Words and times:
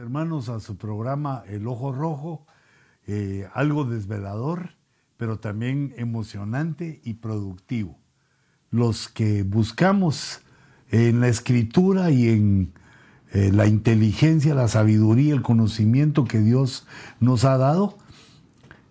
hermanos 0.00 0.48
a 0.48 0.60
su 0.60 0.78
programa 0.78 1.44
El 1.46 1.66
Ojo 1.66 1.92
Rojo, 1.92 2.46
eh, 3.06 3.46
algo 3.52 3.84
desvelador, 3.84 4.70
pero 5.18 5.38
también 5.38 5.92
emocionante 5.98 7.02
y 7.04 7.14
productivo. 7.14 7.98
Los 8.70 9.08
que 9.08 9.42
buscamos 9.42 10.40
en 10.90 11.20
la 11.20 11.28
escritura 11.28 12.10
y 12.10 12.30
en 12.30 12.72
eh, 13.32 13.50
la 13.52 13.66
inteligencia, 13.66 14.54
la 14.54 14.68
sabiduría, 14.68 15.34
el 15.34 15.42
conocimiento 15.42 16.24
que 16.24 16.40
Dios 16.40 16.86
nos 17.20 17.44
ha 17.44 17.58
dado, 17.58 17.98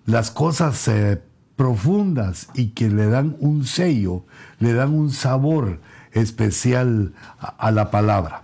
las 0.05 0.29
cosas 0.29 0.87
eh, 0.87 1.23
profundas 1.55 2.49
y 2.53 2.69
que 2.69 2.87
le 2.87 3.07
dan 3.07 3.35
un 3.39 3.65
sello, 3.65 4.25
le 4.59 4.73
dan 4.73 4.93
un 4.93 5.09
sabor 5.09 5.81
especial 6.11 7.13
a, 7.39 7.47
a 7.47 7.71
la 7.71 7.89
palabra. 7.89 8.43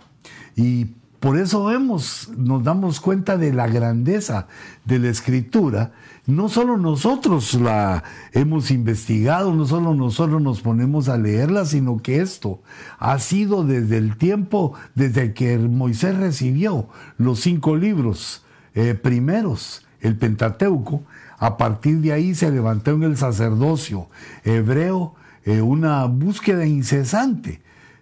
Y 0.55 0.95
por 1.19 1.37
eso 1.37 1.65
vemos, 1.65 2.29
nos 2.37 2.63
damos 2.63 2.99
cuenta 2.99 3.37
de 3.37 3.53
la 3.53 3.67
grandeza 3.67 4.47
de 4.83 4.99
la 4.99 5.09
escritura. 5.09 5.93
No 6.27 6.49
solo 6.49 6.77
nosotros 6.77 7.53
la 7.55 8.03
hemos 8.31 8.71
investigado, 8.71 9.53
no 9.53 9.65
solo 9.65 9.93
nosotros 9.93 10.41
nos 10.41 10.61
ponemos 10.61 11.07
a 11.09 11.17
leerla, 11.17 11.65
sino 11.65 11.97
que 11.97 12.21
esto 12.21 12.61
ha 12.99 13.17
sido 13.19 13.63
desde 13.63 13.97
el 13.97 14.17
tiempo, 14.17 14.73
desde 14.95 15.33
que 15.33 15.57
Moisés 15.57 16.17
recibió 16.17 16.87
los 17.17 17.39
cinco 17.39 17.75
libros 17.75 18.43
eh, 18.73 18.93
primeros, 18.93 19.85
el 20.01 20.17
Pentateuco, 20.17 21.03
a 21.37 21.57
partir 21.57 22.01
de 22.01 22.13
ahí 22.13 22.35
se 22.35 22.51
levantó 22.51 22.91
en 22.91 23.03
el 23.03 23.17
sacerdocio 23.17 24.09
hebreo 24.43 25.15
eh, 25.43 25.61
una 25.61 26.05
búsqueda 26.05 26.65
incesante 26.65 27.61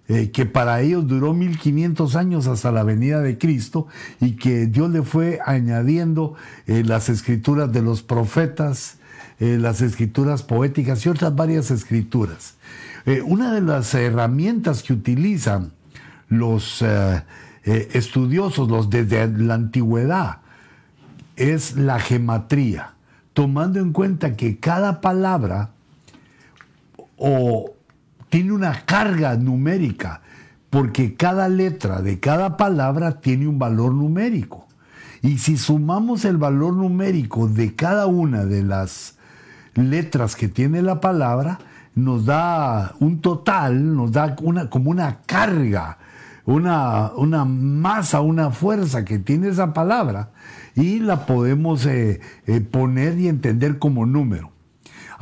eh, 0.10 0.32
que 0.32 0.46
para 0.46 0.82
ellos 0.82 1.08
duró 1.08 1.34
1500 1.34 2.18
años 2.18 2.48
hasta 2.48 2.74
la 2.74 2.84
venida 2.84 3.22
de 3.22 3.38
Cristo 3.38 3.88
y 4.20 4.34
que 4.34 4.66
Dios 4.66 4.92
le 4.92 5.02
fue 5.02 5.40
añadiendo 5.46 6.36
eh, 6.68 6.84
las 6.86 7.08
escrituras 7.08 7.72
de 7.72 7.82
los 7.82 8.04
profetas, 8.04 8.98
eh, 9.40 9.58
las 9.58 9.82
escrituras 9.82 10.44
poéticas 10.44 11.06
y 11.06 11.10
otras 11.10 11.34
varias 11.34 11.72
escrituras. 11.72 12.56
una 13.26 13.54
de 13.54 13.62
las 13.62 13.94
herramientas 13.94 14.84
que 14.84 14.94
utilizan 14.94 15.72
los 16.30 16.84
estudiosos, 17.64 18.70
los 18.70 18.90
desde 18.90 19.28
la 19.28 19.56
antigüedad, 19.56 20.38
es 21.36 21.76
la 21.76 22.00
gematría, 22.00 22.94
tomando 23.34 23.80
en 23.80 23.92
cuenta 23.92 24.38
que 24.38 24.58
cada 24.58 25.02
palabra 25.02 25.72
o 27.18 27.73
tiene 28.34 28.52
una 28.52 28.84
carga 28.88 29.36
numérica, 29.36 30.22
porque 30.72 31.14
cada 31.14 31.48
letra 31.50 32.02
de 32.02 32.20
cada 32.20 32.58
palabra 32.58 33.22
tiene 33.22 33.48
un 33.48 33.60
valor 33.60 33.94
numérico. 33.94 34.66
Y 35.22 35.38
si 35.38 35.56
sumamos 35.56 36.26
el 36.26 36.38
valor 36.38 36.74
numérico 36.74 37.48
de 37.48 37.76
cada 37.76 38.08
una 38.08 38.44
de 38.46 38.64
las 38.64 39.20
letras 39.76 40.36
que 40.36 40.48
tiene 40.48 40.82
la 40.82 41.00
palabra, 41.00 41.60
nos 41.94 42.26
da 42.26 42.96
un 43.00 43.22
total, 43.22 43.96
nos 43.96 44.12
da 44.12 44.36
una, 44.42 44.68
como 44.68 44.90
una 44.90 45.20
carga, 45.28 46.00
una, 46.46 47.12
una 47.16 47.46
masa, 47.46 48.22
una 48.22 48.50
fuerza 48.50 49.06
que 49.06 49.20
tiene 49.20 49.50
esa 49.50 49.76
palabra 49.76 50.32
y 50.74 50.98
la 50.98 51.28
podemos 51.28 51.86
eh, 51.86 52.20
eh, 52.48 52.62
poner 52.62 53.20
y 53.20 53.28
entender 53.28 53.78
como 53.78 54.08
número. 54.08 54.53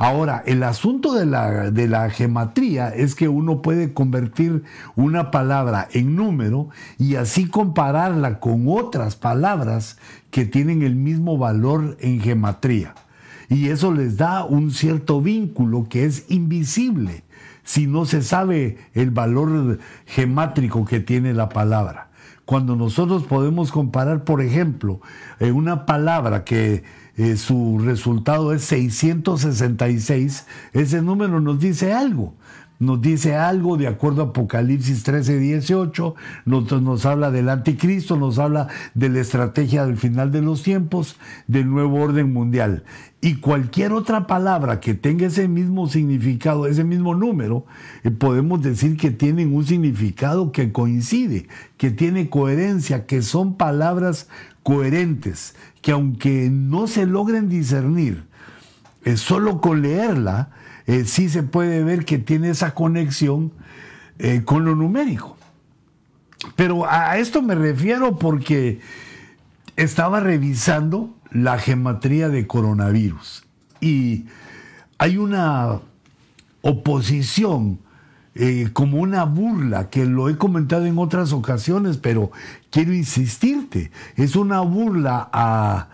Ahora, 0.02 0.42
el 0.46 0.64
asunto 0.64 1.14
de 1.14 1.26
la, 1.26 1.70
de 1.70 1.86
la 1.86 2.10
gematría 2.10 2.88
es 2.88 3.14
que 3.14 3.28
uno 3.28 3.62
puede 3.62 3.94
convertir 3.94 4.64
una 4.96 5.30
palabra 5.30 5.86
en 5.92 6.16
número 6.16 6.70
y 6.98 7.14
así 7.14 7.46
compararla 7.46 8.40
con 8.40 8.64
otras 8.66 9.14
palabras 9.14 9.98
que 10.32 10.44
tienen 10.44 10.82
el 10.82 10.96
mismo 10.96 11.38
valor 11.38 11.96
en 12.00 12.20
gematría. 12.20 12.96
Y 13.48 13.68
eso 13.68 13.92
les 13.92 14.16
da 14.16 14.44
un 14.44 14.72
cierto 14.72 15.20
vínculo 15.20 15.86
que 15.88 16.04
es 16.04 16.24
invisible 16.28 17.22
si 17.62 17.86
no 17.86 18.04
se 18.04 18.22
sabe 18.22 18.78
el 18.94 19.12
valor 19.12 19.78
gemátrico 20.06 20.84
que 20.84 20.98
tiene 20.98 21.32
la 21.32 21.48
palabra. 21.48 22.08
Cuando 22.44 22.74
nosotros 22.74 23.22
podemos 23.22 23.70
comparar, 23.70 24.24
por 24.24 24.42
ejemplo, 24.42 25.00
eh, 25.38 25.52
una 25.52 25.86
palabra 25.86 26.42
que 26.42 26.82
eh, 27.16 27.36
su 27.36 27.78
resultado 27.78 28.52
es 28.52 28.62
666, 28.64 30.46
ese 30.72 31.02
número 31.02 31.40
nos 31.40 31.58
dice 31.60 31.92
algo. 31.92 32.34
Nos 32.82 33.00
dice 33.00 33.36
algo 33.36 33.76
de 33.76 33.86
acuerdo 33.86 34.22
a 34.22 34.24
Apocalipsis 34.26 35.04
13, 35.04 35.38
18, 35.38 36.16
nos, 36.46 36.82
nos 36.82 37.06
habla 37.06 37.30
del 37.30 37.48
anticristo, 37.48 38.16
nos 38.16 38.40
habla 38.40 38.66
de 38.94 39.08
la 39.08 39.20
estrategia 39.20 39.86
del 39.86 39.96
final 39.96 40.32
de 40.32 40.42
los 40.42 40.64
tiempos, 40.64 41.16
del 41.46 41.70
nuevo 41.70 42.00
orden 42.00 42.32
mundial. 42.32 42.82
Y 43.20 43.36
cualquier 43.36 43.92
otra 43.92 44.26
palabra 44.26 44.80
que 44.80 44.94
tenga 44.94 45.28
ese 45.28 45.46
mismo 45.46 45.86
significado, 45.86 46.66
ese 46.66 46.82
mismo 46.82 47.14
número, 47.14 47.66
eh, 48.02 48.10
podemos 48.10 48.62
decir 48.62 48.96
que 48.96 49.12
tienen 49.12 49.54
un 49.54 49.64
significado 49.64 50.50
que 50.50 50.72
coincide, 50.72 51.46
que 51.76 51.92
tiene 51.92 52.30
coherencia, 52.30 53.06
que 53.06 53.22
son 53.22 53.56
palabras 53.56 54.28
coherentes, 54.64 55.54
que 55.82 55.92
aunque 55.92 56.48
no 56.50 56.86
se 56.86 57.06
logren 57.06 57.48
discernir, 57.48 58.24
eh, 59.04 59.16
solo 59.16 59.60
con 59.60 59.82
leerla, 59.82 60.50
eh, 60.86 61.04
sí 61.04 61.28
se 61.28 61.42
puede 61.42 61.84
ver 61.84 62.04
que 62.04 62.18
tiene 62.18 62.50
esa 62.50 62.74
conexión 62.74 63.52
eh, 64.18 64.42
con 64.44 64.64
lo 64.64 64.74
numérico. 64.74 65.36
Pero 66.56 66.86
a 66.88 67.18
esto 67.18 67.42
me 67.42 67.54
refiero 67.54 68.18
porque 68.18 68.80
estaba 69.76 70.20
revisando 70.20 71.14
la 71.30 71.58
gematría 71.58 72.28
de 72.28 72.46
coronavirus 72.46 73.44
y 73.80 74.26
hay 74.98 75.16
una 75.16 75.80
oposición 76.62 77.78
eh, 78.34 78.70
como 78.72 78.98
una 78.98 79.24
burla, 79.24 79.90
que 79.90 80.06
lo 80.06 80.30
he 80.30 80.38
comentado 80.38 80.86
en 80.86 80.96
otras 80.96 81.34
ocasiones, 81.34 81.98
pero 81.98 82.30
quiero 82.70 82.94
insistirte, 82.94 83.90
es 84.16 84.36
una 84.36 84.60
burla 84.60 85.28
a, 85.34 85.88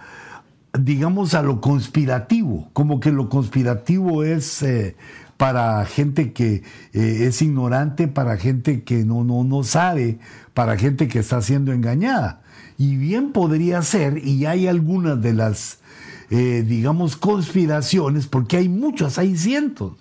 digamos, 0.78 1.34
a 1.34 1.42
lo 1.42 1.60
conspirativo, 1.60 2.68
como 2.74 3.00
que 3.00 3.10
lo 3.10 3.28
conspirativo 3.28 4.22
es 4.22 4.62
eh, 4.62 4.94
para 5.36 5.84
gente 5.84 6.32
que 6.32 6.62
eh, 6.92 7.26
es 7.26 7.42
ignorante, 7.42 8.06
para 8.06 8.36
gente 8.36 8.84
que 8.84 9.04
no, 9.04 9.24
no, 9.24 9.42
no 9.42 9.64
sabe, 9.64 10.20
para 10.54 10.76
gente 10.76 11.08
que 11.08 11.18
está 11.18 11.42
siendo 11.42 11.72
engañada. 11.72 12.42
Y 12.76 12.96
bien 12.96 13.32
podría 13.32 13.82
ser, 13.82 14.24
y 14.24 14.46
hay 14.46 14.68
algunas 14.68 15.20
de 15.20 15.32
las, 15.32 15.80
digamos, 16.30 17.16
conspiraciones, 17.16 18.28
porque 18.28 18.58
hay 18.58 18.68
muchas, 18.68 19.18
hay 19.18 19.36
cientos 19.36 19.94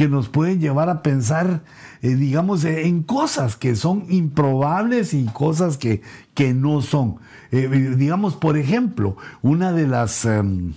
que 0.00 0.08
nos 0.08 0.30
pueden 0.30 0.60
llevar 0.60 0.88
a 0.88 1.02
pensar, 1.02 1.60
eh, 2.00 2.14
digamos, 2.14 2.64
eh, 2.64 2.86
en 2.86 3.02
cosas 3.02 3.54
que 3.54 3.76
son 3.76 4.06
improbables 4.08 5.12
y 5.12 5.26
cosas 5.26 5.76
que, 5.76 6.00
que 6.32 6.54
no 6.54 6.80
son. 6.80 7.16
Eh, 7.52 7.68
digamos, 7.98 8.34
por 8.34 8.56
ejemplo, 8.56 9.18
una 9.42 9.72
de 9.72 9.86
las 9.86 10.24
em, 10.24 10.72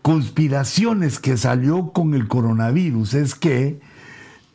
conspiraciones 0.00 1.18
que 1.18 1.36
salió 1.36 1.92
con 1.92 2.14
el 2.14 2.26
coronavirus 2.26 3.12
es 3.12 3.34
que 3.34 3.78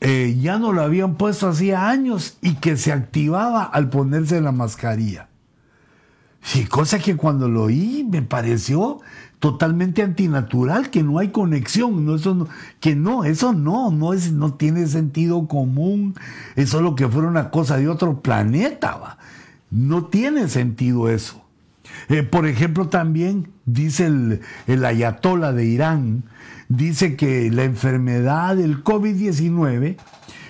ya 0.02 0.58
no 0.58 0.74
lo 0.74 0.82
habían 0.82 1.14
puesto 1.14 1.48
hacía 1.48 1.90
años 1.90 2.40
y 2.42 2.56
que 2.56 2.76
se 2.76 2.92
activaba 2.92 3.66
al 3.66 3.92
ponerse 3.92 4.42
la 4.42 4.52
mascarilla. 4.52 5.30
Sí, 6.42 6.66
cosa 6.66 6.98
que 6.98 7.16
cuando 7.16 7.48
lo 7.48 7.66
oí 7.66 8.08
me 8.10 8.24
pareció 8.24 9.00
totalmente 9.40 10.04
antinatural, 10.04 10.90
que 10.90 11.02
no 11.02 11.18
hay 11.18 11.30
conexión, 11.30 12.06
no, 12.06 12.16
eso 12.16 12.48
que 12.80 12.96
no, 12.96 13.24
eso 13.24 13.54
no, 13.54 13.90
no, 13.90 14.14
es, 14.14 14.34
no 14.34 14.54
tiene 14.54 14.86
sentido 14.88 15.48
común, 15.48 16.16
eso 16.56 16.78
es 16.78 16.84
lo 16.84 16.96
que 16.96 17.08
fuera 17.08 17.28
una 17.28 17.50
cosa 17.50 17.78
de 17.78 17.88
otro 17.88 18.22
planeta, 18.22 18.98
¿va? 18.98 19.18
no 19.72 20.06
tiene 20.06 20.50
sentido 20.50 21.10
eso. 21.10 21.42
Eh, 22.10 22.24
por 22.24 22.48
ejemplo, 22.48 22.90
también 22.90 23.50
dice 23.66 24.08
el, 24.08 24.42
el 24.68 24.86
ayatola 24.86 25.54
de 25.54 25.66
Irán, 25.66 26.24
dice 26.68 27.16
que 27.16 27.50
la 27.50 27.64
enfermedad 27.64 28.58
del 28.58 28.84
COVID-19 28.84 29.96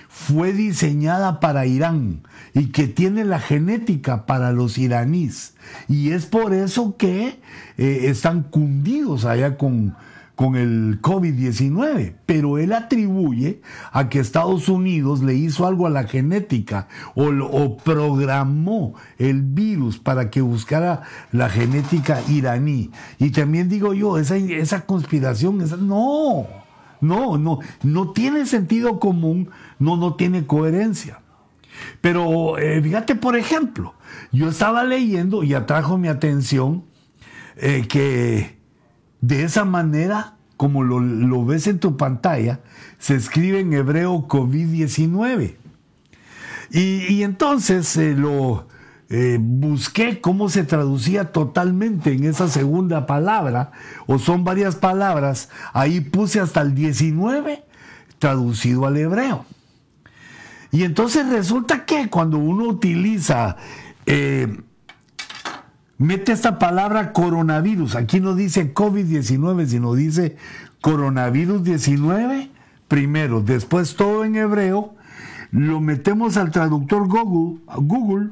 fue 0.08 0.52
diseñada 0.52 1.38
para 1.38 1.64
Irán 1.64 2.22
y 2.54 2.66
que 2.66 2.88
tiene 2.88 3.24
la 3.24 3.38
genética 3.38 4.26
para 4.26 4.52
los 4.52 4.78
iraníes. 4.78 5.54
Y 5.88 6.10
es 6.10 6.26
por 6.26 6.54
eso 6.54 6.96
que 6.96 7.40
eh, 7.78 8.00
están 8.04 8.42
cundidos 8.42 9.24
allá 9.24 9.56
con, 9.56 9.94
con 10.40 10.56
el 10.56 11.02
COVID-19, 11.02 12.14
pero 12.24 12.56
él 12.56 12.72
atribuye 12.72 13.60
a 13.92 14.08
que 14.08 14.20
Estados 14.20 14.70
Unidos 14.70 15.22
le 15.22 15.34
hizo 15.34 15.66
algo 15.66 15.86
a 15.86 15.90
la 15.90 16.04
genética 16.04 16.88
o, 17.14 17.76
programó 17.76 18.94
el 19.18 19.42
virus 19.42 19.98
para 19.98 20.30
que 20.30 20.40
buscara 20.40 21.02
la 21.30 21.50
genética 21.50 22.22
iraní. 22.26 22.90
Y 23.18 23.32
también 23.32 23.68
digo 23.68 23.92
yo, 23.92 24.16
esa, 24.16 24.36
esa 24.36 24.86
conspiración, 24.86 25.60
esa, 25.60 25.76
no, 25.76 26.46
no, 27.02 27.36
no, 27.36 27.58
no 27.82 28.12
tiene 28.12 28.46
sentido 28.46 28.98
común, 28.98 29.50
no, 29.78 29.98
no 29.98 30.14
tiene 30.14 30.46
coherencia. 30.46 31.20
Pero 32.00 32.58
eh, 32.58 32.80
fíjate, 32.82 33.14
por 33.14 33.36
ejemplo, 33.36 33.94
yo 34.32 34.48
estaba 34.48 34.84
leyendo 34.84 35.42
y 35.42 35.54
atrajo 35.54 35.98
mi 35.98 36.08
atención 36.08 36.84
eh, 37.56 37.86
que 37.88 38.58
de 39.20 39.44
esa 39.44 39.64
manera, 39.64 40.36
como 40.56 40.82
lo, 40.82 41.44
ves 41.44 41.66
en 41.66 41.78
tu 41.78 41.96
pantalla, 41.96 42.60
se 42.98 43.14
escribe 43.14 43.60
en 43.60 43.72
hebreo 43.72 44.28
COVID-19. 44.28 45.56
Y, 46.72 47.22
entonces 47.22 47.96
eh, 47.96 48.14
lo 48.14 48.68
busqué 49.40 50.20
cómo 50.20 50.48
se 50.48 50.62
traducía 50.62 51.32
totalmente 51.32 52.12
en 52.12 52.24
esa 52.24 52.46
segunda 52.46 53.06
palabra, 53.06 53.72
o 54.06 54.20
son 54.20 54.44
varias 54.44 54.76
palabras, 54.76 55.48
ahí 55.72 56.00
puse 56.00 56.38
hasta 56.38 56.60
el 56.60 56.76
19 56.76 57.64
traducido 58.20 58.86
al 58.86 58.96
hebreo. 58.98 59.44
Y 60.72 60.84
entonces 60.84 61.28
resulta 61.28 61.84
que 61.84 62.08
cuando 62.08 62.38
uno 62.38 62.64
utiliza, 62.64 63.56
eh, 64.06 64.60
mete 65.98 66.32
esta 66.32 66.58
palabra 66.58 67.12
coronavirus, 67.12 67.96
aquí 67.96 68.20
no 68.20 68.34
dice 68.34 68.72
COVID-19, 68.72 69.66
sino 69.66 69.94
dice 69.94 70.36
coronavirus 70.80 71.64
19, 71.64 72.50
primero, 72.86 73.40
después 73.40 73.96
todo 73.96 74.24
en 74.24 74.36
hebreo, 74.36 74.94
lo 75.50 75.80
metemos 75.80 76.36
al 76.36 76.52
traductor 76.52 77.08
Google, 77.08 78.30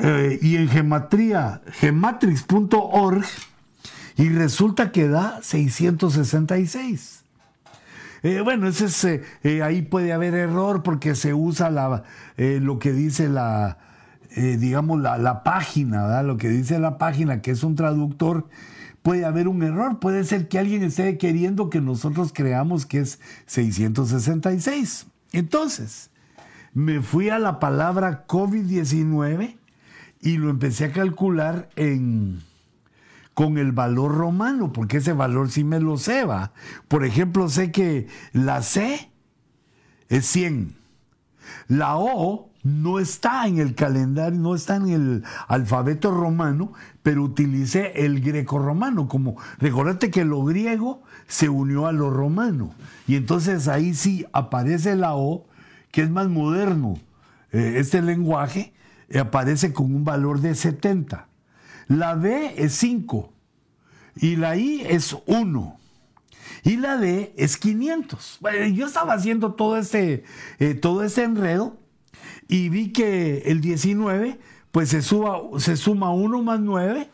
eh, 0.00 0.38
y 0.42 0.56
en 0.56 0.68
gematría, 0.68 1.62
gematrix.org, 1.72 3.24
y 4.16 4.28
resulta 4.28 4.90
que 4.90 5.08
da 5.08 5.40
666. 5.42 7.13
Eh, 8.24 8.40
bueno, 8.40 8.66
ese 8.66 8.86
es, 8.86 9.04
eh, 9.04 9.22
eh, 9.42 9.62
ahí 9.62 9.82
puede 9.82 10.14
haber 10.14 10.32
error 10.32 10.82
porque 10.82 11.14
se 11.14 11.34
usa 11.34 11.68
la, 11.68 12.04
lo 12.38 12.78
que 12.78 12.94
dice 12.94 13.28
la, 13.28 13.76
digamos, 14.34 14.98
la, 15.02 15.42
página, 15.44 16.04
¿verdad? 16.04 16.24
Lo 16.24 16.38
que 16.38 16.48
dice 16.48 16.78
la 16.78 16.96
página, 16.96 17.42
que 17.42 17.50
es 17.50 17.62
un 17.62 17.74
traductor, 17.74 18.48
puede 19.02 19.26
haber 19.26 19.46
un 19.46 19.62
error. 19.62 20.00
Puede 20.00 20.24
ser 20.24 20.48
que 20.48 20.58
alguien 20.58 20.82
esté 20.82 21.18
queriendo 21.18 21.68
que 21.68 21.82
nosotros 21.82 22.32
creamos 22.32 22.86
que 22.86 23.00
es 23.00 23.20
666. 23.44 25.06
Entonces, 25.32 26.10
me 26.72 27.02
fui 27.02 27.28
a 27.28 27.38
la 27.38 27.60
palabra 27.60 28.26
COVID-19 28.26 29.56
y 30.22 30.38
lo 30.38 30.48
empecé 30.48 30.86
a 30.86 30.92
calcular 30.92 31.68
en 31.76 32.40
con 33.34 33.58
el 33.58 33.72
valor 33.72 34.14
romano, 34.14 34.72
porque 34.72 34.98
ese 34.98 35.12
valor 35.12 35.50
sí 35.50 35.64
me 35.64 35.80
lo 35.80 35.98
sé, 35.98 36.24
va. 36.24 36.52
Por 36.88 37.04
ejemplo, 37.04 37.48
sé 37.48 37.72
que 37.72 38.06
la 38.32 38.62
C 38.62 39.10
es 40.08 40.24
100. 40.26 40.76
La 41.68 41.96
O 41.96 42.50
no 42.62 42.98
está 42.98 43.46
en 43.46 43.58
el 43.58 43.74
calendario, 43.74 44.38
no 44.38 44.54
está 44.54 44.76
en 44.76 44.88
el 44.88 45.24
alfabeto 45.48 46.10
romano, 46.10 46.72
pero 47.02 47.22
utilicé 47.22 48.04
el 48.06 48.20
greco-romano. 48.20 49.08
Como, 49.08 49.36
recordate 49.58 50.10
que 50.10 50.24
lo 50.24 50.42
griego 50.44 51.02
se 51.26 51.48
unió 51.48 51.86
a 51.86 51.92
lo 51.92 52.10
romano. 52.10 52.72
Y 53.06 53.16
entonces 53.16 53.68
ahí 53.68 53.94
sí 53.94 54.24
aparece 54.32 54.96
la 54.96 55.14
O, 55.14 55.46
que 55.90 56.02
es 56.02 56.10
más 56.10 56.28
moderno. 56.28 56.94
Eh, 57.52 57.74
este 57.76 58.00
lenguaje 58.00 58.72
aparece 59.20 59.72
con 59.72 59.94
un 59.94 60.04
valor 60.04 60.40
de 60.40 60.54
70. 60.54 61.28
La 61.88 62.14
B 62.14 62.54
es 62.56 62.74
5 62.74 63.32
y 64.16 64.36
la 64.36 64.56
I 64.56 64.82
es 64.88 65.16
1 65.26 65.78
y 66.64 66.76
la 66.76 66.96
D 66.96 67.34
es 67.36 67.56
500. 67.56 68.40
yo 68.72 68.86
estaba 68.86 69.14
haciendo 69.14 69.52
todo 69.52 69.76
este, 69.76 70.24
eh, 70.58 70.74
todo 70.74 71.04
este 71.04 71.22
enredo 71.22 71.76
y 72.48 72.70
vi 72.70 72.92
que 72.92 73.42
el 73.46 73.60
19 73.60 74.38
pues 74.72 74.88
se, 74.88 75.02
suba, 75.02 75.40
se 75.58 75.76
suma 75.76 76.10
1 76.10 76.42
más 76.42 76.60
9 76.60 77.08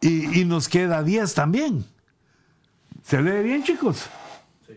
y, 0.00 0.40
y, 0.40 0.44
nos 0.44 0.68
queda 0.68 1.02
10 1.02 1.34
también. 1.34 1.84
¿Se 3.02 3.20
lee 3.20 3.42
bien 3.42 3.62
chicos? 3.62 4.08
Sí. 4.66 4.74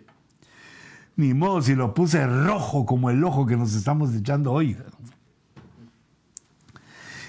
Ni 1.16 1.34
modo 1.34 1.62
si 1.62 1.76
lo 1.76 1.94
puse 1.94 2.26
rojo 2.26 2.86
como 2.86 3.10
el 3.10 3.24
ojo 3.24 3.46
que 3.46 3.58
nos 3.58 3.74
estamos 3.74 4.14
echando 4.16 4.54
hoy. 4.54 4.78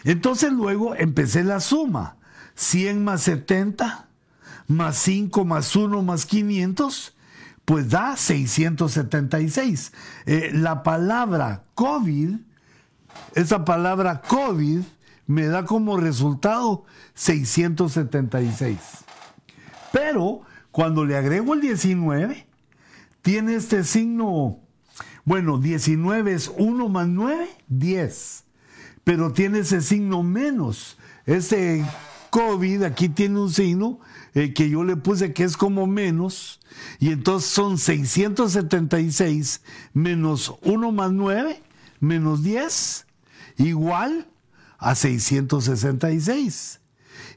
Entonces 0.04 0.52
luego 0.52 0.94
empecé 0.94 1.44
la 1.44 1.60
suma. 1.60 2.16
100 2.54 3.04
más 3.04 3.22
70, 3.22 4.08
más 4.66 4.96
5 4.98 5.44
más 5.44 5.74
1 5.76 6.02
más 6.02 6.26
500, 6.26 7.16
pues 7.64 7.88
da 7.88 8.16
676. 8.16 9.92
Eh, 10.26 10.50
la 10.52 10.82
palabra 10.82 11.62
COVID, 11.74 12.36
esa 13.34 13.64
palabra 13.64 14.22
COVID 14.22 14.80
me 15.26 15.46
da 15.46 15.64
como 15.64 15.98
resultado 15.98 16.84
676. 17.14 18.78
Pero 19.92 20.42
cuando 20.72 21.04
le 21.04 21.16
agrego 21.16 21.54
el 21.54 21.60
19, 21.60 22.46
tiene 23.22 23.54
este 23.54 23.84
signo, 23.84 24.58
bueno, 25.24 25.58
19 25.58 26.32
es 26.32 26.50
1 26.56 26.88
más 26.88 27.06
9, 27.06 27.48
10 27.68 28.47
pero 29.08 29.32
tiene 29.32 29.60
ese 29.60 29.80
signo 29.80 30.22
menos. 30.22 30.98
Ese 31.24 31.82
COVID 32.28 32.82
aquí 32.82 33.08
tiene 33.08 33.40
un 33.40 33.50
signo 33.50 34.00
eh, 34.34 34.52
que 34.52 34.68
yo 34.68 34.84
le 34.84 34.96
puse 34.96 35.32
que 35.32 35.44
es 35.44 35.56
como 35.56 35.86
menos, 35.86 36.60
y 36.98 37.08
entonces 37.12 37.48
son 37.48 37.78
676 37.78 39.62
menos 39.94 40.56
1 40.60 40.92
más 40.92 41.10
9, 41.10 41.62
menos 42.00 42.42
10, 42.42 43.06
igual 43.56 44.28
a 44.76 44.94
666. 44.94 46.80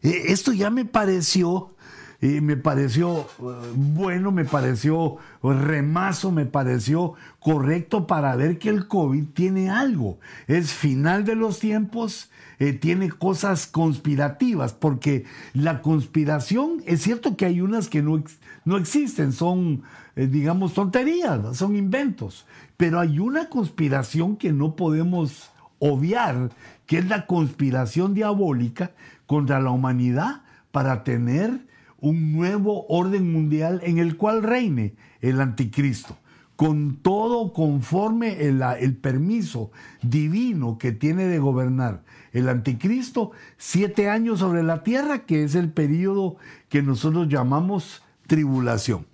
Eh, 0.02 0.24
esto 0.26 0.52
ya 0.52 0.72
me 0.72 0.84
pareció 0.84 1.74
y 2.22 2.40
me 2.40 2.56
pareció 2.56 3.28
eh, 3.40 3.72
bueno, 3.76 4.32
me 4.32 4.46
pareció 4.46 5.18
remazo, 5.42 6.32
me 6.32 6.46
pareció 6.46 7.16
correcto 7.40 8.06
para 8.06 8.36
ver 8.36 8.60
que 8.60 8.70
el 8.70 8.88
COVID 8.88 9.26
tiene 9.34 9.72
algo. 9.72 10.20
Es 10.48 10.72
final 10.72 11.26
de 11.26 11.36
los 11.36 11.58
tiempos, 11.58 12.30
eh, 12.60 12.74
tiene 12.74 13.10
cosas 13.10 13.66
conspirativas, 13.66 14.74
porque 14.74 15.26
la 15.54 15.82
conspiración, 15.82 16.84
es 16.86 17.02
cierto 17.02 17.36
que 17.36 17.46
hay 17.46 17.60
unas 17.60 17.90
que 17.90 18.04
no, 18.04 18.24
no 18.66 18.78
existen, 18.78 19.34
son, 19.34 19.82
eh, 20.16 20.28
digamos, 20.28 20.76
tonterías, 20.76 21.58
son 21.58 21.76
inventos, 21.76 22.46
pero 22.78 23.00
hay 23.00 23.18
una 23.18 23.50
conspiración 23.50 24.38
que 24.38 24.54
no 24.54 24.76
podemos 24.76 25.50
obviar, 25.80 26.52
que 26.86 27.00
es 27.00 27.08
la 27.08 27.26
conspiración 27.26 28.14
diabólica 28.14 28.92
contra 29.26 29.60
la 29.60 29.72
humanidad 29.72 30.44
para 30.72 31.04
tener 31.04 31.71
un 32.02 32.34
nuevo 32.34 32.86
orden 32.88 33.32
mundial 33.32 33.80
en 33.84 34.00
el 34.00 34.18
cual 34.18 34.44
reine 34.44 34.96
el 35.22 35.40
anticristo, 35.40 36.18
con 36.56 36.98
todo 36.98 37.54
conforme 37.54 38.42
el, 38.42 38.98
permiso 38.98 39.72
divino 40.02 40.78
que 40.78 40.92
tiene 40.92 41.26
de 41.26 41.40
gobernar 41.40 42.04
el 42.34 42.50
anticristo, 42.50 43.32
siete 43.58 44.10
años 44.10 44.40
sobre 44.40 44.64
la 44.64 44.84
tierra, 44.84 45.26
que 45.26 45.44
es 45.44 45.56
el 45.56 45.72
periodo 45.72 46.38
que 46.70 46.82
nosotros 46.82 47.30
llamamos 47.30 48.02
tribulación. 48.28 49.06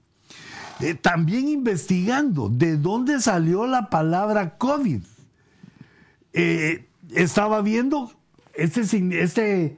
Eh, 0.79 0.94
también 0.94 1.50
investigando 1.50 2.50
de 2.50 2.77
dónde 2.77 3.20
salió 3.20 3.65
la 3.67 3.89
palabra 3.89 4.58
COVID. 4.58 5.01
Eh, 6.34 6.86
estaba 7.13 7.62
viendo 7.62 8.12
este, 8.53 8.82
este 9.22 9.77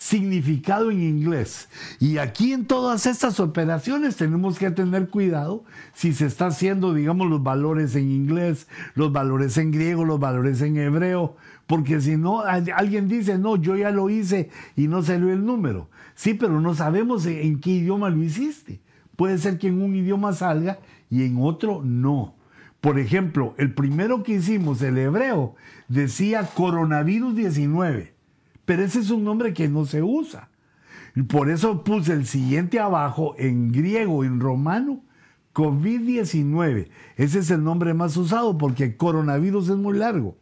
significado 0.00 0.90
en 0.90 1.02
inglés. 1.02 1.68
Y 1.98 2.16
aquí 2.16 2.54
en 2.54 2.64
todas 2.64 3.04
estas 3.04 3.38
operaciones 3.38 4.16
tenemos 4.16 4.58
que 4.58 4.70
tener 4.70 5.10
cuidado 5.10 5.62
si 5.92 6.14
se 6.14 6.24
está 6.24 6.46
haciendo, 6.46 6.94
digamos, 6.94 7.28
los 7.28 7.42
valores 7.42 7.94
en 7.96 8.10
inglés, 8.10 8.66
los 8.94 9.12
valores 9.12 9.58
en 9.58 9.70
griego, 9.70 10.06
los 10.06 10.18
valores 10.18 10.62
en 10.62 10.78
hebreo, 10.78 11.36
porque 11.66 12.00
si 12.00 12.16
no, 12.16 12.40
alguien 12.40 13.08
dice, 13.08 13.36
no, 13.36 13.56
yo 13.56 13.76
ya 13.76 13.90
lo 13.90 14.08
hice 14.08 14.48
y 14.74 14.88
no 14.88 15.02
salió 15.02 15.30
el 15.34 15.44
número. 15.44 15.90
Sí, 16.14 16.32
pero 16.32 16.62
no 16.62 16.74
sabemos 16.74 17.26
en 17.26 17.60
qué 17.60 17.70
idioma 17.70 18.08
lo 18.08 18.22
hiciste. 18.22 18.80
Puede 19.16 19.36
ser 19.36 19.58
que 19.58 19.68
en 19.68 19.82
un 19.82 19.94
idioma 19.94 20.32
salga 20.32 20.78
y 21.10 21.24
en 21.24 21.36
otro 21.42 21.82
no. 21.84 22.34
Por 22.80 22.98
ejemplo, 22.98 23.54
el 23.58 23.74
primero 23.74 24.22
que 24.22 24.36
hicimos, 24.36 24.80
el 24.80 24.96
hebreo, 24.96 25.56
decía 25.88 26.48
coronavirus 26.54 27.36
19 27.36 28.19
pero 28.70 28.84
ese 28.84 29.00
es 29.00 29.10
un 29.10 29.24
nombre 29.24 29.52
que 29.52 29.66
no 29.66 29.84
se 29.84 30.00
usa. 30.00 30.48
Y 31.16 31.22
por 31.22 31.50
eso 31.50 31.82
puse 31.82 32.12
el 32.12 32.24
siguiente 32.24 32.78
abajo 32.78 33.34
en 33.36 33.72
griego, 33.72 34.22
en 34.22 34.38
romano, 34.38 35.02
COVID-19. 35.54 36.88
Ese 37.16 37.40
es 37.40 37.50
el 37.50 37.64
nombre 37.64 37.94
más 37.94 38.16
usado 38.16 38.56
porque 38.58 38.96
coronavirus 38.96 39.70
es 39.70 39.76
muy 39.76 39.98
largo. 39.98 40.36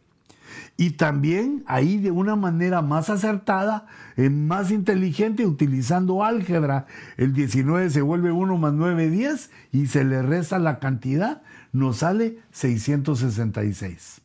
Y 0.77 0.91
también 0.91 1.63
ahí 1.65 1.97
de 1.97 2.11
una 2.11 2.35
manera 2.35 2.83
más 2.83 3.09
acertada, 3.09 3.87
más 4.15 4.69
inteligente, 4.69 5.47
utilizando 5.47 6.23
álgebra, 6.23 6.85
el 7.17 7.33
19 7.33 7.89
se 7.89 8.03
vuelve 8.03 8.31
1 8.31 8.57
más 8.59 8.73
9, 8.73 9.09
10 9.09 9.49
y 9.71 9.87
se 9.87 10.03
le 10.03 10.21
resta 10.21 10.59
la 10.59 10.77
cantidad, 10.77 11.41
nos 11.73 11.97
sale 11.97 12.37
666. 12.51 14.21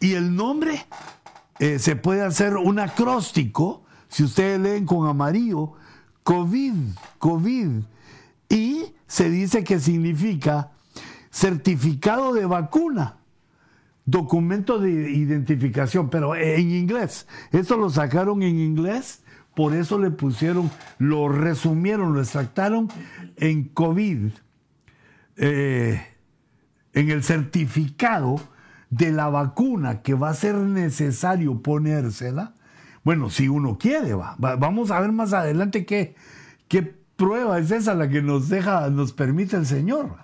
Y 0.00 0.14
el 0.14 0.34
nombre 0.34 0.86
eh, 1.58 1.78
se 1.78 1.96
puede 1.96 2.22
hacer 2.22 2.56
un 2.56 2.78
acróstico, 2.78 3.84
si 4.08 4.24
ustedes 4.24 4.60
leen 4.60 4.86
con 4.86 5.08
amarillo, 5.08 5.72
COVID, 6.22 6.74
COVID, 7.18 7.68
y 8.48 8.84
se 9.06 9.30
dice 9.30 9.64
que 9.64 9.80
significa 9.80 10.72
certificado 11.30 12.32
de 12.32 12.46
vacuna, 12.46 13.16
documento 14.04 14.78
de 14.78 15.10
identificación, 15.10 16.10
pero 16.10 16.34
en 16.34 16.70
inglés. 16.70 17.26
Esto 17.52 17.76
lo 17.76 17.90
sacaron 17.90 18.42
en 18.42 18.58
inglés, 18.58 19.22
por 19.54 19.74
eso 19.74 19.98
le 19.98 20.10
pusieron, 20.10 20.70
lo 20.98 21.28
resumieron, 21.28 22.12
lo 22.12 22.20
extractaron 22.20 22.88
en 23.36 23.64
COVID, 23.64 24.30
eh, 25.36 26.06
en 26.92 27.10
el 27.10 27.22
certificado 27.22 28.40
de 28.90 29.12
la 29.12 29.28
vacuna 29.28 30.02
que 30.02 30.14
va 30.14 30.30
a 30.30 30.34
ser 30.34 30.54
necesario 30.56 31.62
ponérsela. 31.62 32.54
Bueno, 33.04 33.30
si 33.30 33.48
uno 33.48 33.78
quiere, 33.78 34.14
va. 34.14 34.36
Vamos 34.38 34.90
a 34.90 35.00
ver 35.00 35.12
más 35.12 35.32
adelante 35.32 35.86
qué, 35.86 36.16
qué 36.68 36.94
prueba 37.16 37.58
es 37.58 37.70
esa 37.70 37.94
la 37.94 38.08
que 38.08 38.22
nos 38.22 38.48
deja, 38.48 38.88
nos 38.90 39.12
permite 39.12 39.56
el 39.56 39.66
Señor. 39.66 40.16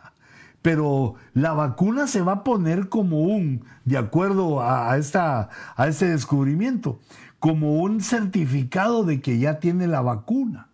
Pero 0.62 1.16
la 1.34 1.52
vacuna 1.52 2.06
se 2.06 2.22
va 2.22 2.32
a 2.32 2.44
poner 2.44 2.88
como 2.88 3.22
un, 3.22 3.64
de 3.84 3.98
acuerdo 3.98 4.62
a, 4.62 4.96
esta, 4.96 5.48
a 5.76 5.88
este 5.88 6.08
descubrimiento, 6.08 7.00
como 7.40 7.82
un 7.82 8.00
certificado 8.00 9.02
de 9.02 9.20
que 9.20 9.38
ya 9.38 9.58
tiene 9.58 9.88
la 9.88 10.02
vacuna. 10.02 10.68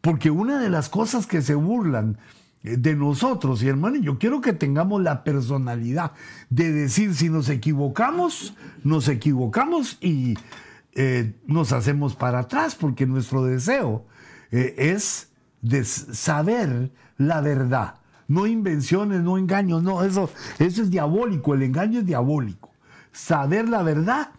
Porque 0.00 0.30
una 0.30 0.58
de 0.58 0.68
las 0.68 0.88
cosas 0.88 1.28
que 1.28 1.42
se 1.42 1.54
burlan 1.54 2.18
de 2.62 2.94
nosotros, 2.94 3.62
y 3.62 3.68
hermano, 3.68 3.96
yo 3.96 4.18
quiero 4.18 4.40
que 4.40 4.52
tengamos 4.52 5.00
la 5.02 5.22
personalidad 5.22 6.12
de 6.50 6.72
decir 6.72 7.14
si 7.14 7.28
nos 7.28 7.48
equivocamos, 7.48 8.54
nos 8.82 9.08
equivocamos 9.08 9.96
y 10.00 10.34
eh, 10.92 11.34
nos 11.46 11.72
hacemos 11.72 12.16
para 12.16 12.40
atrás, 12.40 12.74
porque 12.74 13.06
nuestro 13.06 13.44
deseo 13.44 14.04
eh, 14.50 14.74
es 14.76 15.30
de 15.62 15.84
saber 15.84 16.90
la 17.16 17.40
verdad. 17.40 17.94
No 18.26 18.46
invenciones, 18.46 19.22
no 19.22 19.38
engaños, 19.38 19.82
no, 19.82 20.02
eso, 20.02 20.28
eso 20.58 20.82
es 20.82 20.90
diabólico, 20.90 21.54
el 21.54 21.62
engaño 21.62 22.00
es 22.00 22.06
diabólico. 22.06 22.72
Saber 23.12 23.68
la 23.68 23.82
verdad. 23.82 24.30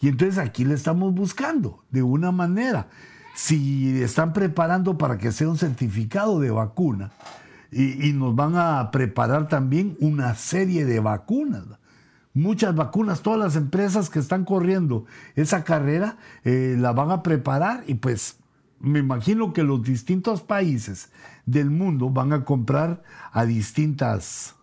Y 0.00 0.08
entonces 0.08 0.38
aquí 0.38 0.64
le 0.64 0.74
estamos 0.74 1.14
buscando 1.14 1.84
de 1.90 2.02
una 2.02 2.32
manera. 2.32 2.88
Si 3.34 4.02
están 4.02 4.32
preparando 4.32 4.96
para 4.96 5.18
que 5.18 5.30
sea 5.30 5.48
un 5.48 5.58
certificado 5.58 6.40
de 6.40 6.50
vacuna 6.50 7.12
y, 7.70 8.12
nos 8.12 8.34
van 8.34 8.56
a 8.56 8.90
preparar 8.90 9.48
también 9.48 9.96
una 10.00 10.34
serie 10.34 10.84
de 10.84 11.00
vacunas 11.00 11.64
muchas 12.36 12.74
vacunas, 12.74 13.22
todas 13.22 13.40
las 13.40 13.56
empresas 13.56 14.10
que 14.10 14.18
están 14.18 14.44
corriendo 14.44 15.06
esa 15.34 15.64
carrera 15.64 16.18
eh, 16.44 16.76
la 16.78 16.92
van 16.92 17.10
a 17.10 17.22
preparar 17.22 17.82
y 17.86 17.94
pues 17.94 18.36
me 18.78 18.98
imagino 18.98 19.54
que 19.54 19.62
los 19.62 19.82
distintos 19.82 20.42
países 20.42 21.10
del 21.46 21.70
mundo 21.70 22.10
van 22.10 22.34
a 22.34 22.44
comprar 22.44 23.02
a 23.32 23.46
distintas 23.46 24.54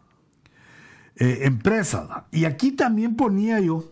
eh, 1.16 1.40
empresas. 1.44 2.08
Y 2.32 2.46
aquí 2.46 2.72
también 2.72 3.16
ponía 3.16 3.60
yo 3.60 3.86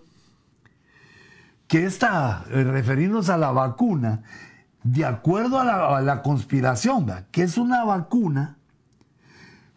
que 1.68 1.86
esta, 1.86 2.46
eh, 2.50 2.64
referirnos 2.64 3.30
a 3.30 3.38
la 3.38 3.52
vacuna, 3.52 4.22
de 4.84 5.06
acuerdo 5.06 5.60
a 5.60 5.66
la, 5.66 5.98
a 5.98 6.02
la 6.02 6.22
conspiración, 6.22 7.08
que 7.32 7.44
es 7.44 7.58
una 7.58 7.84
vacuna 7.84 8.58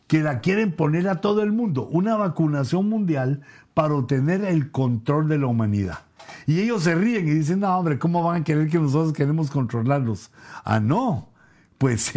que 0.06 0.23
la 0.23 0.40
quieren 0.40 0.73
poner 0.73 1.08
a 1.08 1.20
todo 1.20 1.42
el 1.42 1.52
mundo, 1.52 1.87
una 1.87 2.16
vacunación 2.16 2.88
mundial 2.88 3.42
para 3.73 3.94
obtener 3.94 4.44
el 4.44 4.70
control 4.70 5.28
de 5.28 5.38
la 5.38 5.46
humanidad. 5.46 6.00
Y 6.46 6.61
ellos 6.61 6.82
se 6.82 6.94
ríen 6.94 7.26
y 7.28 7.32
dicen, 7.32 7.61
no, 7.61 7.78
hombre, 7.78 7.99
¿cómo 7.99 8.23
van 8.23 8.42
a 8.42 8.44
querer 8.44 8.68
que 8.68 8.78
nosotros 8.78 9.12
queremos 9.12 9.50
controlarlos? 9.50 10.30
Ah, 10.64 10.80
no, 10.80 11.30
pues 11.78 12.12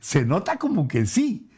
se 0.00 0.24
nota 0.24 0.56
como 0.56 0.88
que 0.88 1.06
sí, 1.06 1.50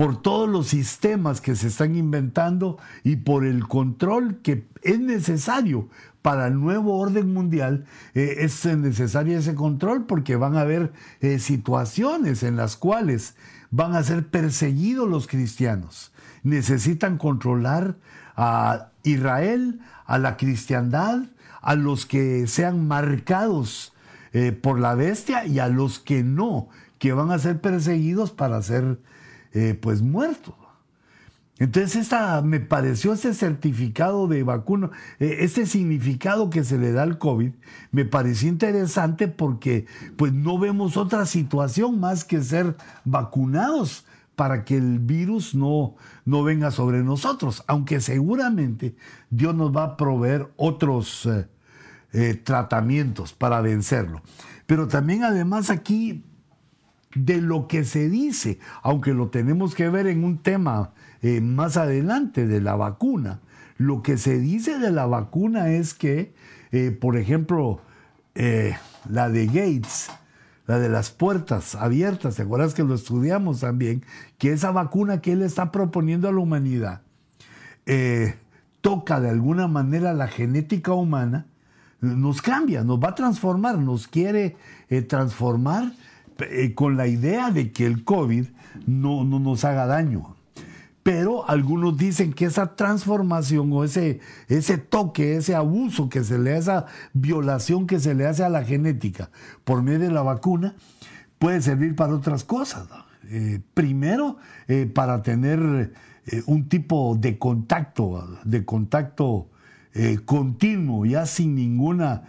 por 0.00 0.22
todos 0.22 0.48
los 0.48 0.68
sistemas 0.68 1.42
que 1.42 1.54
se 1.54 1.68
están 1.68 1.94
inventando 1.94 2.78
y 3.04 3.16
por 3.16 3.44
el 3.44 3.68
control 3.68 4.38
que 4.40 4.66
es 4.80 4.98
necesario 4.98 5.90
para 6.22 6.46
el 6.46 6.58
nuevo 6.58 6.96
orden 6.96 7.34
mundial, 7.34 7.84
eh, 8.14 8.36
es 8.38 8.64
necesario 8.64 9.38
ese 9.38 9.54
control 9.54 10.06
porque 10.06 10.36
van 10.36 10.56
a 10.56 10.62
haber 10.62 10.94
eh, 11.20 11.38
situaciones 11.38 12.42
en 12.42 12.56
las 12.56 12.78
cuales 12.78 13.36
van 13.70 13.94
a 13.94 14.02
ser 14.02 14.26
perseguidos 14.26 15.08
los 15.08 15.26
cristianos. 15.26 16.12
Necesitan 16.42 17.18
controlar 17.18 17.96
a 18.36 18.88
Israel, 19.02 19.80
a 20.06 20.18
la 20.18 20.36
cristiandad, 20.36 21.22
a 21.60 21.74
los 21.74 22.06
que 22.06 22.46
sean 22.46 22.88
marcados 22.88 23.92
eh, 24.32 24.52
por 24.52 24.78
la 24.78 24.94
bestia 24.94 25.44
y 25.46 25.58
a 25.58 25.68
los 25.68 25.98
que 25.98 26.22
no, 26.22 26.68
que 26.98 27.12
van 27.12 27.30
a 27.30 27.38
ser 27.38 27.60
perseguidos 27.60 28.30
para 28.30 28.62
ser 28.62 28.98
eh, 29.52 29.78
pues 29.80 30.02
muertos. 30.02 30.54
Entonces 31.60 32.08
me 32.42 32.58
pareció 32.58 33.12
ese 33.12 33.34
certificado 33.34 34.26
de 34.26 34.42
vacuna, 34.42 34.90
eh, 35.18 35.36
ese 35.40 35.66
significado 35.66 36.48
que 36.48 36.64
se 36.64 36.78
le 36.78 36.90
da 36.90 37.02
al 37.02 37.18
COVID, 37.18 37.52
me 37.92 38.06
pareció 38.06 38.48
interesante 38.48 39.28
porque 39.28 39.84
pues 40.16 40.32
no 40.32 40.58
vemos 40.58 40.96
otra 40.96 41.26
situación 41.26 42.00
más 42.00 42.24
que 42.24 42.40
ser 42.40 42.76
vacunados 43.04 44.06
para 44.36 44.64
que 44.64 44.78
el 44.78 45.00
virus 45.00 45.54
no, 45.54 45.96
no 46.24 46.42
venga 46.42 46.70
sobre 46.70 47.02
nosotros, 47.02 47.62
aunque 47.66 48.00
seguramente 48.00 48.96
Dios 49.28 49.54
nos 49.54 49.76
va 49.76 49.84
a 49.84 49.96
proveer 49.98 50.50
otros 50.56 51.26
eh, 51.26 51.46
eh, 52.14 52.40
tratamientos 52.42 53.34
para 53.34 53.60
vencerlo. 53.60 54.22
Pero 54.64 54.88
también 54.88 55.24
además 55.24 55.68
aquí 55.68 56.24
de 57.14 57.42
lo 57.42 57.68
que 57.68 57.84
se 57.84 58.08
dice, 58.08 58.58
aunque 58.82 59.12
lo 59.12 59.28
tenemos 59.28 59.74
que 59.74 59.90
ver 59.90 60.06
en 60.06 60.24
un 60.24 60.38
tema 60.38 60.94
eh, 61.22 61.40
más 61.40 61.76
adelante 61.76 62.46
de 62.46 62.60
la 62.60 62.76
vacuna, 62.76 63.40
lo 63.76 64.02
que 64.02 64.18
se 64.18 64.38
dice 64.38 64.78
de 64.78 64.90
la 64.90 65.06
vacuna 65.06 65.70
es 65.70 65.94
que, 65.94 66.34
por 67.00 67.16
ejemplo, 67.16 67.80
la 68.34 69.28
de 69.30 69.46
Gates, 69.46 70.10
la 70.70 70.78
de 70.78 70.88
las 70.88 71.10
puertas 71.10 71.74
abiertas, 71.74 72.36
¿te 72.36 72.42
acuerdas 72.42 72.74
que 72.74 72.84
lo 72.84 72.94
estudiamos 72.94 73.60
también? 73.60 74.04
Que 74.38 74.52
esa 74.52 74.70
vacuna 74.70 75.20
que 75.20 75.32
él 75.32 75.42
está 75.42 75.72
proponiendo 75.72 76.28
a 76.28 76.32
la 76.32 76.38
humanidad 76.38 77.00
eh, 77.86 78.36
toca 78.80 79.20
de 79.20 79.30
alguna 79.30 79.66
manera 79.66 80.12
la 80.12 80.28
genética 80.28 80.92
humana, 80.92 81.46
nos 82.00 82.40
cambia, 82.40 82.84
nos 82.84 83.00
va 83.00 83.08
a 83.08 83.14
transformar, 83.16 83.78
nos 83.78 84.06
quiere 84.06 84.56
eh, 84.88 85.02
transformar 85.02 85.92
eh, 86.38 86.72
con 86.74 86.96
la 86.96 87.08
idea 87.08 87.50
de 87.50 87.72
que 87.72 87.84
el 87.84 88.04
COVID 88.04 88.46
no, 88.86 89.24
no 89.24 89.40
nos 89.40 89.64
haga 89.64 89.86
daño 89.86 90.36
pero 91.12 91.50
algunos 91.50 91.96
dicen 91.96 92.32
que 92.32 92.44
esa 92.44 92.76
transformación 92.76 93.72
o 93.72 93.82
ese, 93.82 94.20
ese 94.46 94.78
toque, 94.78 95.34
ese 95.34 95.56
abuso 95.56 96.08
que 96.08 96.22
se 96.22 96.38
le 96.38 96.52
hace, 96.52 96.60
esa 96.60 96.86
violación 97.12 97.88
que 97.88 97.98
se 97.98 98.14
le 98.14 98.28
hace 98.28 98.44
a 98.44 98.48
la 98.48 98.62
genética 98.62 99.28
por 99.64 99.82
medio 99.82 99.98
de 99.98 100.12
la 100.12 100.22
vacuna, 100.22 100.76
puede 101.40 101.62
servir 101.62 101.96
para 101.96 102.14
otras 102.14 102.44
cosas. 102.44 102.86
Eh, 103.24 103.58
primero, 103.74 104.36
eh, 104.68 104.86
para 104.86 105.20
tener 105.22 105.92
eh, 106.26 106.42
un 106.46 106.68
tipo 106.68 107.16
de 107.18 107.38
contacto, 107.38 108.38
de 108.44 108.64
contacto 108.64 109.48
continuo, 110.24 111.04
ya 111.06 111.26
sin 111.26 111.56
ninguna, 111.56 112.22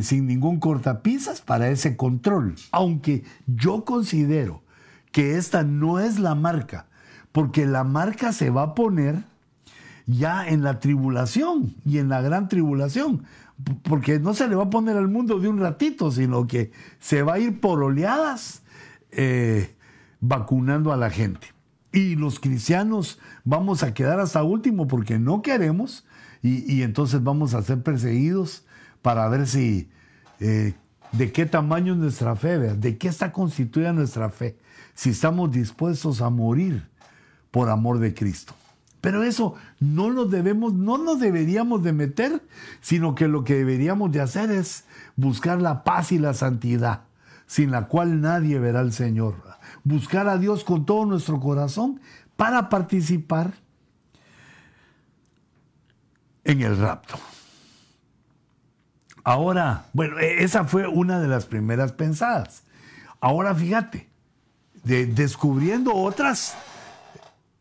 sin 0.00 0.26
ningún 0.26 0.60
cortapisas 0.60 1.42
para 1.42 1.68
ese 1.68 1.94
control. 1.94 2.54
Aunque 2.70 3.24
yo 3.46 3.84
considero 3.84 4.62
que 5.12 5.36
esta 5.36 5.62
no 5.62 6.00
es 6.00 6.18
la 6.18 6.34
marca 6.34 6.86
porque 7.34 7.66
la 7.66 7.82
marca 7.82 8.32
se 8.32 8.48
va 8.48 8.62
a 8.62 8.74
poner 8.76 9.16
ya 10.06 10.46
en 10.46 10.62
la 10.62 10.78
tribulación 10.78 11.74
y 11.84 11.98
en 11.98 12.08
la 12.08 12.20
gran 12.20 12.48
tribulación, 12.48 13.24
porque 13.82 14.20
no 14.20 14.34
se 14.34 14.46
le 14.46 14.54
va 14.54 14.62
a 14.62 14.70
poner 14.70 14.96
al 14.96 15.08
mundo 15.08 15.40
de 15.40 15.48
un 15.48 15.58
ratito, 15.58 16.12
sino 16.12 16.46
que 16.46 16.70
se 17.00 17.24
va 17.24 17.34
a 17.34 17.38
ir 17.40 17.60
por 17.60 17.82
oleadas 17.82 18.62
eh, 19.10 19.74
vacunando 20.20 20.92
a 20.92 20.96
la 20.96 21.10
gente. 21.10 21.48
Y 21.90 22.14
los 22.14 22.38
cristianos 22.38 23.18
vamos 23.42 23.82
a 23.82 23.94
quedar 23.94 24.20
hasta 24.20 24.44
último 24.44 24.86
porque 24.86 25.18
no 25.18 25.42
queremos 25.42 26.06
y, 26.40 26.82
entonces 26.82 27.24
vamos 27.24 27.54
a 27.54 27.62
ser 27.62 27.82
perseguidos 27.82 28.64
para 29.02 29.28
ver 29.28 29.48
si 29.48 29.90
eh, 30.38 30.74
de 31.10 31.32
qué 31.32 31.46
tamaño 31.46 31.94
es 31.94 31.98
nuestra 31.98 32.36
fe, 32.36 32.58
de 32.58 32.96
qué 32.96 33.08
está 33.08 33.32
constituida 33.32 33.92
nuestra 33.92 34.30
fe, 34.30 34.56
si 34.94 35.10
estamos 35.10 35.50
dispuestos 35.50 36.20
a 36.20 36.30
morir 36.30 36.93
por 37.54 37.70
amor 37.70 38.00
de 38.00 38.14
Cristo. 38.14 38.52
Pero 39.00 39.22
eso 39.22 39.54
no 39.78 40.10
lo 40.10 40.24
debemos, 40.24 40.74
no 40.74 40.98
nos 40.98 41.20
deberíamos 41.20 41.84
de 41.84 41.92
meter, 41.92 42.42
sino 42.80 43.14
que 43.14 43.28
lo 43.28 43.44
que 43.44 43.54
deberíamos 43.54 44.10
de 44.10 44.20
hacer 44.20 44.50
es 44.50 44.86
buscar 45.14 45.62
la 45.62 45.84
paz 45.84 46.10
y 46.10 46.18
la 46.18 46.34
santidad, 46.34 47.02
sin 47.46 47.70
la 47.70 47.86
cual 47.86 48.20
nadie 48.20 48.58
verá 48.58 48.80
al 48.80 48.92
Señor. 48.92 49.36
Buscar 49.84 50.26
a 50.26 50.36
Dios 50.36 50.64
con 50.64 50.84
todo 50.84 51.06
nuestro 51.06 51.38
corazón 51.38 52.00
para 52.34 52.68
participar 52.68 53.54
en 56.42 56.62
el 56.62 56.76
rapto. 56.76 57.20
Ahora, 59.22 59.84
bueno, 59.92 60.18
e, 60.18 60.42
esa 60.42 60.64
fue 60.64 60.88
una 60.88 61.20
de 61.20 61.28
las 61.28 61.46
primeras 61.46 61.92
pensadas. 61.92 62.64
Ahora 63.20 63.54
fíjate, 63.54 64.08
descubriendo 64.82 65.94
otras, 65.94 66.56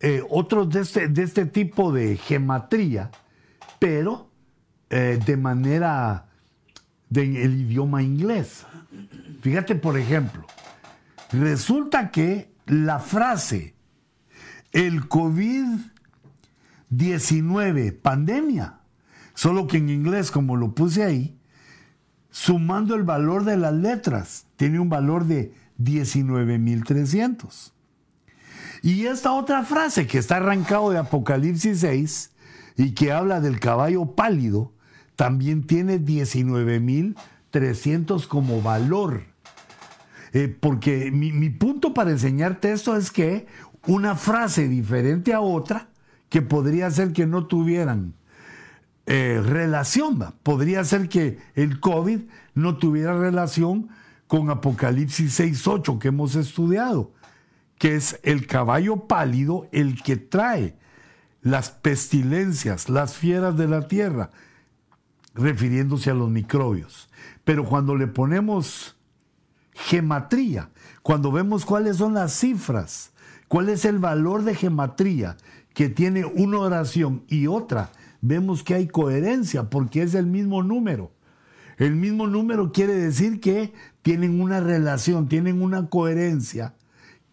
eh, 0.05 0.21
otros 0.29 0.69
de 0.69 0.81
este, 0.81 1.07
de 1.07 1.23
este, 1.23 1.45
tipo 1.45 1.93
de 1.93 2.17
gematría, 2.17 3.09
pero 3.79 4.29
eh, 4.89 5.17
de 5.25 5.37
manera 5.37 6.27
del 7.07 7.61
idioma 7.61 8.03
inglés. 8.03 8.65
Fíjate, 9.41 9.75
por 9.75 9.97
ejemplo, 9.97 10.45
resulta 11.31 12.11
que 12.11 12.51
la 12.65 12.99
frase 12.99 13.75
el 14.73 15.07
COVID-19 15.07 18.01
pandemia, 18.01 18.81
solo 19.35 19.67
que 19.67 19.77
en 19.77 19.89
inglés, 19.89 20.31
como 20.31 20.57
lo 20.57 20.75
puse 20.75 21.05
ahí, 21.05 21.39
sumando 22.29 22.95
el 22.95 23.03
valor 23.03 23.45
de 23.45 23.55
las 23.55 23.73
letras, 23.73 24.47
tiene 24.57 24.81
un 24.81 24.89
valor 24.89 25.27
de 25.27 25.53
19.300. 25.79 27.72
Y 28.83 29.07
esta 29.07 29.31
otra 29.31 29.63
frase 29.63 30.05
que 30.07 30.17
está 30.17 30.35
arrancado 30.37 30.89
de 30.91 30.97
Apocalipsis 30.99 31.79
6 31.79 32.31
y 32.75 32.91
que 32.91 33.11
habla 33.13 33.39
del 33.39 33.61
caballo 33.61 34.13
pálido, 34.13 34.73
también 35.15 35.65
tiene 35.65 36.01
19.300 36.01 38.27
como 38.27 38.61
valor. 38.61 39.23
Eh, 40.33 40.53
porque 40.59 41.11
mi, 41.11 41.49
punto 41.49 41.93
para 41.93 42.11
enseñarte 42.11 42.73
esto 42.73 42.97
es 42.97 43.09
que 43.09 43.47
una 43.87 44.15
frase 44.15 44.67
diferente 44.67 45.33
a 45.33 45.39
otra, 45.39 45.87
que 46.27 46.41
podría 46.41 46.91
ser 46.91 47.13
que 47.13 47.25
no 47.25 47.47
tuvieran 47.47 48.15
eh, 49.05 49.41
relación, 49.45 50.33
podría 50.43 50.83
ser 50.83 51.07
que 51.07 51.39
el 51.55 51.79
COVID 51.79 52.19
no 52.53 52.75
tuviera 52.77 53.17
relación 53.17 53.87
con 54.27 54.49
Apocalipsis 54.49 55.39
6.8 55.39 55.99
que 55.99 56.09
hemos 56.09 56.35
estudiado, 56.35 57.13
que 57.83 57.97
es 57.97 58.17
el 58.23 58.47
caballo 58.47 59.07
pálido 59.07 59.67
el 59.73 60.01
que 60.01 60.15
trae 60.15 60.77
las 61.41 61.69
pestilencias, 61.69 62.87
las 62.87 63.15
fieras 63.17 63.57
de 63.57 63.67
la 63.67 63.89
tierra, 63.89 64.31
refiriéndose 65.35 66.09
a 66.09 66.13
los 66.13 66.29
microbios. 66.29 67.09
Pero 67.43 67.65
cuando 67.65 67.97
le 67.97 68.07
ponemos 68.07 68.95
gematría, 69.73 70.69
cuando 71.01 71.29
vemos 71.33 71.65
cuáles 71.65 71.97
son 71.97 72.13
las 72.13 72.31
cifras, 72.31 73.11
cuál 73.49 73.67
es 73.67 73.83
el 73.83 73.99
valor 73.99 74.45
de 74.45 74.55
gematría 74.55 75.35
que 75.73 75.89
tiene 75.89 76.23
una 76.23 76.59
oración 76.59 77.25
y 77.27 77.47
otra, 77.47 77.91
vemos 78.21 78.63
que 78.63 78.75
hay 78.75 78.87
coherencia 78.87 79.69
porque 79.69 80.03
es 80.03 80.15
el 80.15 80.27
mismo 80.27 80.63
número. 80.63 81.11
El 81.75 81.97
mismo 81.97 82.27
número 82.27 82.71
quiere 82.71 82.95
decir 82.95 83.41
que 83.41 83.73
tienen 84.03 84.39
una 84.39 84.61
relación, 84.61 85.27
tienen 85.27 85.61
una 85.61 85.89
coherencia 85.89 86.75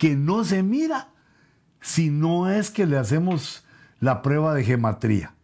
que 0.01 0.17
no 0.17 0.45
se 0.45 0.63
mira 0.63 1.11
si 1.83 2.09
no 2.09 2.49
es 2.49 2.71
que 2.71 2.87
le 2.87 2.97
hacemos 2.97 3.67
la 4.01 4.23
prueba 4.23 4.55
de 4.55 4.65
gematría. 4.65 5.35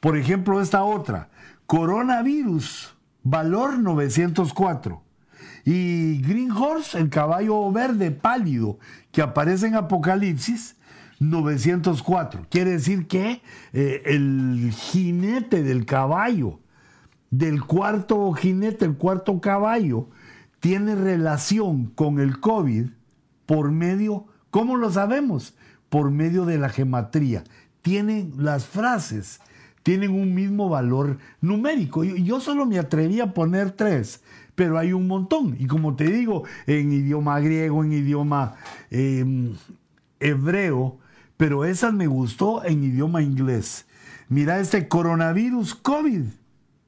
Por 0.00 0.16
ejemplo, 0.16 0.60
esta 0.60 0.82
otra, 0.82 1.28
coronavirus, 1.66 2.96
valor 3.22 3.78
904. 3.78 5.00
Y 5.64 6.20
Green 6.22 6.50
Horse, 6.50 6.98
el 6.98 7.10
caballo 7.10 7.70
verde 7.70 8.10
pálido 8.10 8.80
que 9.12 9.22
aparece 9.22 9.68
en 9.68 9.76
Apocalipsis, 9.76 10.74
904. 11.20 12.48
Quiere 12.50 12.72
decir 12.72 13.06
que 13.06 13.40
eh, 13.72 14.02
el 14.04 14.72
jinete 14.76 15.62
del 15.62 15.86
caballo, 15.86 16.58
del 17.30 17.62
cuarto 17.62 18.32
jinete, 18.32 18.84
el 18.84 18.96
cuarto 18.96 19.40
caballo, 19.40 20.08
tiene 20.58 20.96
relación 20.96 21.86
con 21.94 22.18
el 22.18 22.40
COVID 22.40 22.95
por 23.46 23.70
medio, 23.70 24.26
¿cómo 24.50 24.76
lo 24.76 24.90
sabemos? 24.90 25.54
Por 25.88 26.10
medio 26.10 26.44
de 26.44 26.58
la 26.58 26.68
gematría. 26.68 27.44
Tienen 27.82 28.34
las 28.36 28.66
frases, 28.66 29.40
tienen 29.82 30.10
un 30.10 30.34
mismo 30.34 30.68
valor 30.68 31.18
numérico. 31.40 32.02
Yo 32.04 32.40
solo 32.40 32.66
me 32.66 32.78
atreví 32.78 33.20
a 33.20 33.32
poner 33.32 33.70
tres, 33.70 34.20
pero 34.56 34.78
hay 34.78 34.92
un 34.92 35.06
montón. 35.06 35.56
Y 35.58 35.66
como 35.66 35.94
te 35.94 36.04
digo, 36.04 36.42
en 36.66 36.92
idioma 36.92 37.38
griego, 37.40 37.84
en 37.84 37.92
idioma 37.92 38.56
em, 38.90 39.54
hebreo, 40.18 40.98
pero 41.36 41.64
esa 41.64 41.92
me 41.92 42.08
gustó 42.08 42.64
en 42.64 42.82
idioma 42.82 43.22
inglés. 43.22 43.86
Mira 44.28 44.58
este 44.58 44.88
coronavirus 44.88 45.74
COVID. 45.76 46.24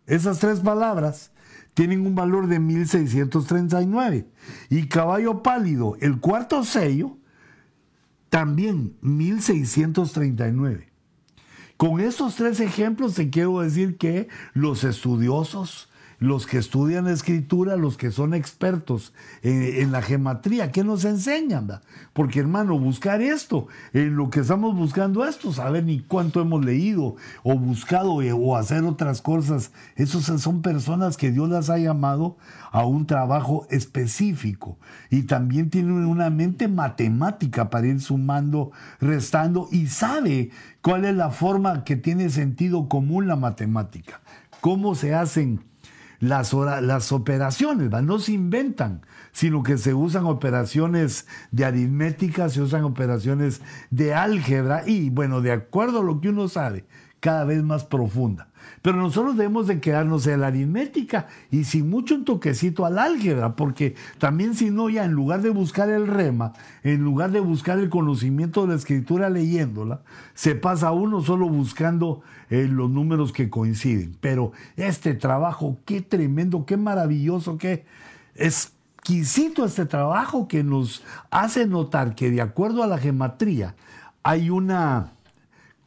Esas 0.06 0.40
tres 0.40 0.60
palabras 0.60 1.30
tienen 1.78 2.04
un 2.04 2.16
valor 2.16 2.48
de 2.48 2.58
1639. 2.58 4.26
Y 4.68 4.88
caballo 4.88 5.44
pálido, 5.44 5.96
el 6.00 6.18
cuarto 6.18 6.64
sello, 6.64 7.18
también 8.30 8.96
1639. 9.00 10.90
Con 11.76 12.00
estos 12.00 12.34
tres 12.34 12.58
ejemplos 12.58 13.14
te 13.14 13.30
quiero 13.30 13.60
decir 13.60 13.96
que 13.96 14.26
los 14.54 14.82
estudiosos, 14.82 15.87
los 16.18 16.46
que 16.46 16.58
estudian 16.58 17.06
escritura, 17.06 17.76
los 17.76 17.96
que 17.96 18.10
son 18.10 18.34
expertos 18.34 19.12
en, 19.42 19.92
la 19.92 20.02
gematría, 20.02 20.72
¿qué 20.72 20.82
nos 20.82 21.04
enseñan? 21.04 21.80
Porque 22.12 22.40
hermano, 22.40 22.78
buscar 22.78 23.22
esto, 23.22 23.68
en 23.92 24.16
lo 24.16 24.28
que 24.30 24.40
estamos 24.40 24.76
buscando 24.76 25.24
esto, 25.24 25.52
saber 25.52 25.84
ni 25.84 26.00
cuánto 26.00 26.40
hemos 26.40 26.64
leído 26.64 27.16
o 27.44 27.58
buscado 27.58 28.20
eh, 28.22 28.32
o 28.32 28.56
hacer 28.56 28.84
otras 28.84 29.22
cosas, 29.22 29.72
esos 29.94 30.24
son 30.24 30.62
personas 30.62 31.16
que 31.16 31.30
Dios 31.30 31.48
las 31.48 31.70
ha 31.70 31.78
llamado 31.78 32.36
a 32.72 32.84
un 32.84 33.06
trabajo 33.06 33.66
específico 33.70 34.78
y 35.10 35.22
también 35.22 35.70
tienen 35.70 36.04
una 36.06 36.30
mente 36.30 36.68
matemática 36.68 37.70
para 37.70 37.86
ir 37.86 38.00
sumando, 38.00 38.72
restando 39.00 39.68
y 39.70 39.86
sabe 39.86 40.50
cuál 40.82 41.04
es 41.04 41.14
la 41.14 41.30
forma 41.30 41.84
que 41.84 41.96
tiene 41.96 42.28
sentido 42.30 42.88
común 42.88 43.28
la 43.28 43.36
matemática, 43.36 44.20
cómo 44.60 44.94
se 44.94 45.14
hacen 45.14 45.67
las, 46.20 46.52
las 46.52 47.12
operaciones, 47.12 47.90
no 48.02 48.18
se 48.18 48.32
inventan, 48.32 49.02
sino 49.32 49.62
que 49.62 49.78
se 49.78 49.94
usan 49.94 50.24
operaciones 50.26 51.26
de 51.50 51.64
aritmética, 51.64 52.48
se 52.48 52.60
usan 52.62 52.84
operaciones 52.84 53.60
de 53.90 54.14
álgebra 54.14 54.82
y, 54.86 55.10
bueno, 55.10 55.40
de 55.40 55.52
acuerdo 55.52 56.00
a 56.00 56.04
lo 56.04 56.20
que 56.20 56.30
uno 56.30 56.48
sabe, 56.48 56.86
cada 57.20 57.44
vez 57.44 57.62
más 57.62 57.84
profunda. 57.84 58.47
Pero 58.88 59.02
nosotros 59.02 59.36
debemos 59.36 59.66
de 59.66 59.80
quedarnos 59.80 60.26
en 60.26 60.40
la 60.40 60.46
aritmética 60.46 61.26
y 61.50 61.64
sin 61.64 61.90
mucho 61.90 62.14
un 62.14 62.24
toquecito 62.24 62.86
al 62.86 62.98
álgebra, 62.98 63.54
porque 63.54 63.94
también 64.16 64.54
si 64.54 64.70
no, 64.70 64.88
ya 64.88 65.04
en 65.04 65.12
lugar 65.12 65.42
de 65.42 65.50
buscar 65.50 65.90
el 65.90 66.06
rema, 66.06 66.54
en 66.82 67.04
lugar 67.04 67.30
de 67.30 67.40
buscar 67.40 67.78
el 67.78 67.90
conocimiento 67.90 68.62
de 68.62 68.68
la 68.68 68.76
escritura 68.76 69.28
leyéndola, 69.28 70.00
se 70.32 70.54
pasa 70.54 70.90
uno 70.92 71.20
solo 71.20 71.50
buscando 71.50 72.22
eh, 72.48 72.66
los 72.66 72.88
números 72.88 73.30
que 73.30 73.50
coinciden. 73.50 74.16
Pero 74.22 74.52
este 74.78 75.12
trabajo, 75.12 75.76
qué 75.84 76.00
tremendo, 76.00 76.64
qué 76.64 76.78
maravilloso, 76.78 77.58
qué 77.58 77.84
exquisito 78.36 79.66
este 79.66 79.84
trabajo 79.84 80.48
que 80.48 80.64
nos 80.64 81.04
hace 81.30 81.66
notar 81.66 82.14
que 82.14 82.30
de 82.30 82.40
acuerdo 82.40 82.82
a 82.82 82.86
la 82.86 82.96
gematría 82.96 83.74
hay 84.22 84.48
una 84.48 85.12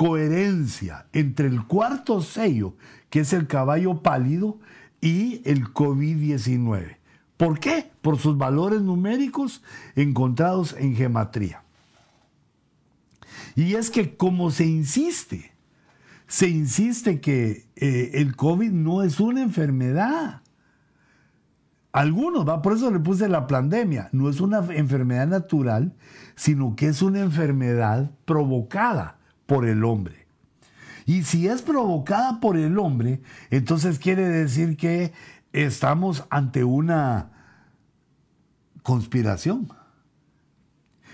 coherencia 0.01 1.05
entre 1.13 1.45
el 1.45 1.67
cuarto 1.67 2.23
sello, 2.23 2.73
que 3.11 3.19
es 3.19 3.33
el 3.33 3.45
caballo 3.45 4.01
pálido, 4.01 4.57
y 4.99 5.43
el 5.45 5.65
COVID-19. 5.65 6.97
¿Por 7.37 7.59
qué? 7.59 7.91
Por 8.01 8.17
sus 8.17 8.35
valores 8.35 8.81
numéricos 8.81 9.61
encontrados 9.95 10.75
en 10.79 10.95
gematría. 10.95 11.61
Y 13.55 13.75
es 13.75 13.91
que 13.91 14.17
como 14.17 14.49
se 14.49 14.65
insiste, 14.65 15.51
se 16.25 16.49
insiste 16.49 17.21
que 17.21 17.67
eh, 17.75 18.09
el 18.15 18.35
COVID 18.35 18.71
no 18.71 19.03
es 19.03 19.19
una 19.19 19.43
enfermedad. 19.43 20.41
Algunos, 21.91 22.49
¿va? 22.49 22.63
por 22.63 22.73
eso 22.73 22.89
le 22.89 22.99
puse 22.99 23.29
la 23.29 23.45
pandemia, 23.45 24.09
no 24.13 24.31
es 24.31 24.41
una 24.41 24.65
enfermedad 24.73 25.27
natural, 25.27 25.93
sino 26.33 26.75
que 26.75 26.87
es 26.87 27.03
una 27.03 27.19
enfermedad 27.19 28.09
provocada 28.25 29.20
por 29.51 29.67
el 29.67 29.83
hombre. 29.83 30.27
Y 31.05 31.23
si 31.23 31.49
es 31.49 31.61
provocada 31.61 32.39
por 32.39 32.55
el 32.55 32.79
hombre, 32.79 33.19
entonces 33.49 33.99
quiere 33.99 34.25
decir 34.25 34.77
que 34.77 35.11
estamos 35.51 36.23
ante 36.29 36.63
una 36.63 37.31
conspiración. 38.81 39.67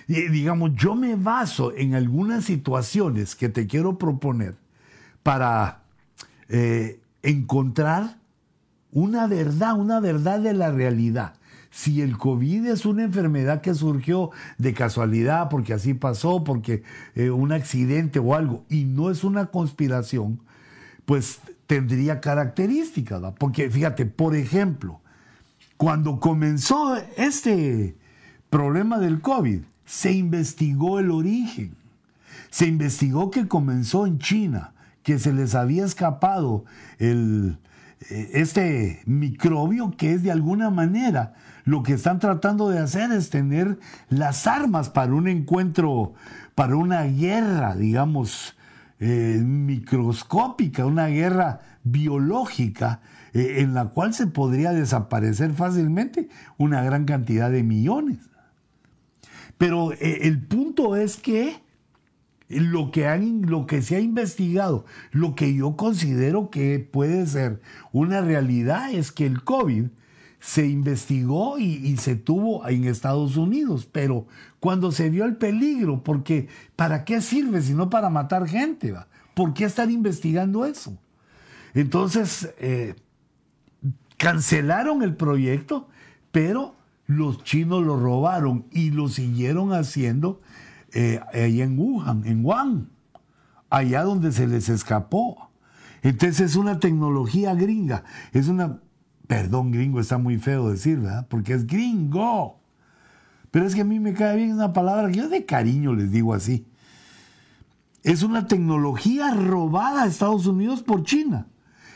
Y 0.07 0.27
digamos, 0.27 0.75
yo 0.75 0.93
me 0.93 1.15
baso 1.15 1.73
en 1.75 1.95
algunas 1.95 2.45
situaciones 2.45 3.35
que 3.35 3.49
te 3.49 3.65
quiero 3.65 3.97
proponer 3.97 4.53
para 5.23 5.81
eh, 6.47 7.01
encontrar 7.23 8.19
una 8.91 9.25
verdad, 9.25 9.79
una 9.79 9.99
verdad 9.99 10.41
de 10.41 10.53
la 10.53 10.71
realidad 10.71 11.36
si 11.77 12.01
el 12.01 12.17
COVID 12.17 12.65
es 12.65 12.87
una 12.87 13.03
enfermedad 13.03 13.61
que 13.61 13.75
surgió 13.75 14.31
de 14.57 14.73
casualidad, 14.73 15.47
porque 15.47 15.73
así 15.73 15.93
pasó, 15.93 16.43
porque 16.43 16.81
eh, 17.13 17.29
un 17.29 17.51
accidente 17.51 18.17
o 18.17 18.33
algo, 18.33 18.65
y 18.67 18.85
no 18.85 19.11
es 19.11 19.23
una 19.23 19.45
conspiración, 19.45 20.39
pues 21.05 21.39
tendría 21.67 22.19
características, 22.19 23.21
porque 23.37 23.69
fíjate, 23.69 24.07
por 24.07 24.35
ejemplo, 24.35 25.01
cuando 25.77 26.19
comenzó 26.19 26.97
este 27.15 27.95
problema 28.49 28.97
del 28.97 29.21
COVID, 29.21 29.61
se 29.85 30.13
investigó 30.13 30.97
el 30.97 31.11
origen, 31.11 31.75
se 32.49 32.65
investigó 32.65 33.29
que 33.29 33.47
comenzó 33.47 34.07
en 34.07 34.17
China, 34.17 34.73
que 35.03 35.19
se 35.19 35.31
les 35.31 35.53
había 35.53 35.85
escapado 35.85 36.65
el, 36.97 37.59
eh, 38.09 38.31
este 38.33 39.03
microbio 39.05 39.91
que 39.95 40.13
es 40.13 40.23
de 40.23 40.31
alguna 40.31 40.71
manera 40.71 41.35
lo 41.67 41.83
que 41.83 41.93
están 41.93 42.19
tratando 42.19 42.69
de 42.69 42.79
hacer 42.79 43.11
es 43.11 43.29
tener 43.29 43.77
las 44.07 44.47
armas 44.47 44.89
para 44.89 45.13
un 45.13 45.27
encuentro, 45.27 46.13
para 46.55 46.77
una 46.77 47.03
guerra, 47.03 47.75
digamos, 47.75 48.55
eh, 49.01 49.41
microscópica, 49.43 50.85
una 50.85 51.07
guerra 51.07 51.59
biológica 51.83 53.01
eh, 53.33 53.55
en 53.57 53.73
la 53.73 53.89
cual 53.89 54.13
se 54.13 54.27
podría 54.27 54.71
desaparecer 54.71 55.51
fácilmente 55.51 56.29
una 56.57 56.81
gran 56.83 57.03
cantidad 57.03 57.51
de 57.51 57.63
millones. 57.63 58.19
Pero 59.57 59.91
el 59.99 60.41
punto 60.43 60.95
es 60.95 61.17
que 61.17 61.61
lo 62.47 62.91
que, 62.91 63.07
han, 63.07 63.41
lo 63.41 63.67
que 63.67 63.81
se 63.81 63.97
ha 63.97 63.99
investigado, 63.99 64.85
lo 65.11 65.35
que 65.35 65.53
yo 65.53 65.75
considero 65.75 66.49
que 66.49 66.79
puede 66.79 67.25
ser 67.25 67.59
una 67.91 68.21
realidad 68.21 68.93
es 68.93 69.11
que 69.11 69.25
el 69.25 69.43
COVID 69.43 69.87
se 70.47 70.65
investigó 70.65 71.59
y, 71.59 71.97
se 71.97 72.15
tuvo 72.15 72.65
en 72.69 72.85
Estados 72.85 73.35
Unidos, 73.35 73.85
pero 73.91 74.27
cuando 74.61 74.93
se 74.93 75.09
vio 75.09 75.25
el 75.25 75.35
peligro, 75.35 76.05
porque 76.05 76.47
¿para 76.77 77.03
qué 77.03 77.19
sirve 77.19 77.61
si 77.61 77.73
no 77.73 77.89
para 77.89 78.09
matar 78.09 78.47
gente? 78.47 78.95
¿Por 79.33 79.53
qué 79.53 79.65
estar 79.65 79.91
investigando 79.91 80.65
eso? 80.65 80.97
Entonces, 81.73 82.49
eh, 82.59 82.95
cancelaron 84.15 85.03
el 85.03 85.17
proyecto, 85.17 85.89
pero 86.31 86.75
los 87.07 87.43
chinos 87.43 87.83
lo 87.83 87.99
robaron 87.99 88.67
y 88.71 88.91
lo 88.91 89.09
siguieron 89.09 89.73
haciendo 89.73 90.39
eh, 90.93 91.19
ahí 91.33 91.61
en 91.61 91.77
Wuhan, 91.77 92.25
en 92.25 92.45
Wuhan, 92.45 92.89
allá 93.69 94.03
donde 94.03 94.31
se 94.31 94.47
les 94.47 94.69
escapó. 94.69 95.49
Entonces 96.03 96.39
es 96.39 96.55
una 96.55 96.79
tecnología 96.79 97.53
gringa, 97.53 98.05
es 98.31 98.47
una, 98.47 98.79
perdón 99.27 99.71
gringo, 99.71 99.99
está 99.99 100.17
muy 100.17 100.37
feo 100.37 100.69
decir, 100.69 100.99
¿verdad? 100.99 101.27
Porque 101.29 101.53
es 101.53 101.67
gringo. 101.67 102.59
Pero 103.51 103.65
es 103.65 103.75
que 103.75 103.81
a 103.81 103.85
mí 103.85 103.99
me 103.99 104.13
cae 104.13 104.37
bien 104.37 104.53
una 104.53 104.73
palabra 104.73 105.09
que 105.09 105.17
yo 105.17 105.29
de 105.29 105.45
cariño 105.45 105.93
les 105.93 106.11
digo 106.11 106.33
así. 106.33 106.65
Es 108.03 108.23
una 108.23 108.47
tecnología 108.47 109.33
robada 109.33 110.03
a 110.03 110.07
Estados 110.07 110.45
Unidos 110.45 110.81
por 110.81 111.03
China 111.03 111.47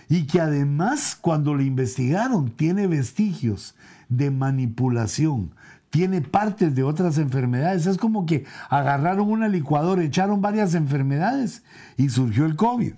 y 0.09 0.27
que 0.27 0.41
además 0.41 1.17
cuando 1.19 1.55
la 1.55 1.63
investigaron 1.63 2.51
tiene 2.51 2.87
vestigios 2.87 3.75
de 4.09 4.29
manipulación, 4.29 5.53
tiene 5.89 6.21
partes 6.21 6.75
de 6.75 6.83
otras 6.83 7.17
enfermedades. 7.17 7.85
Es 7.85 7.97
como 7.97 8.25
que 8.25 8.45
agarraron 8.69 9.29
una 9.29 9.47
licuadora, 9.47 10.03
echaron 10.03 10.41
varias 10.41 10.73
enfermedades 10.73 11.63
y 11.95 12.09
surgió 12.09 12.45
el 12.45 12.57
COVID. 12.57 12.93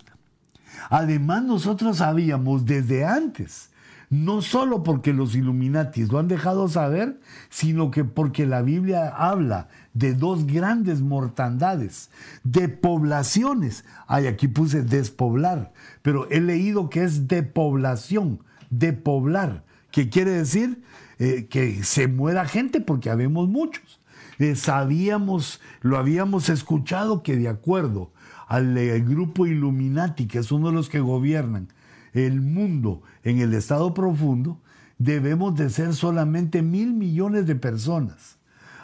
Además, 0.89 1.43
nosotros 1.43 1.97
sabíamos 1.97 2.65
desde 2.65 3.05
antes, 3.05 3.69
no 4.13 4.43
solo 4.43 4.83
porque 4.83 5.11
los 5.11 5.35
Illuminatis 5.35 6.11
lo 6.11 6.19
han 6.19 6.27
dejado 6.27 6.67
saber, 6.67 7.19
sino 7.49 7.89
que 7.89 8.03
porque 8.03 8.45
la 8.45 8.61
Biblia 8.61 9.07
habla 9.07 9.69
de 9.95 10.13
dos 10.13 10.45
grandes 10.45 11.01
mortandades, 11.01 12.11
de 12.43 12.69
poblaciones. 12.69 13.85
Ay, 14.05 14.27
aquí 14.27 14.47
puse 14.47 14.83
despoblar, 14.83 15.73
pero 16.03 16.29
he 16.29 16.41
leído 16.41 16.91
que 16.91 17.03
es 17.03 17.27
depoblación, 17.27 18.43
depoblar, 18.69 19.63
que 19.89 20.09
quiere 20.09 20.29
decir 20.29 20.83
eh, 21.17 21.47
que 21.49 21.83
se 21.83 22.07
muera 22.07 22.45
gente 22.45 22.81
porque 22.81 23.09
habemos 23.09 23.49
muchos. 23.49 23.99
Eh, 24.37 24.55
sabíamos, 24.55 25.59
lo 25.81 25.97
habíamos 25.97 26.49
escuchado 26.49 27.23
que 27.23 27.35
de 27.35 27.49
acuerdo 27.49 28.11
al 28.47 28.77
eh, 28.77 28.99
grupo 28.99 29.47
Illuminati, 29.47 30.27
que 30.27 30.37
es 30.37 30.51
uno 30.51 30.67
de 30.67 30.73
los 30.75 30.89
que 30.89 30.99
gobiernan 30.99 31.69
el 32.13 32.41
mundo 32.41 33.01
en 33.23 33.39
el 33.39 33.53
estado 33.53 33.93
profundo, 33.93 34.59
debemos 34.97 35.55
de 35.55 35.69
ser 35.69 35.93
solamente 35.93 36.61
mil 36.61 36.93
millones 36.93 37.45
de 37.45 37.55
personas. 37.55 38.37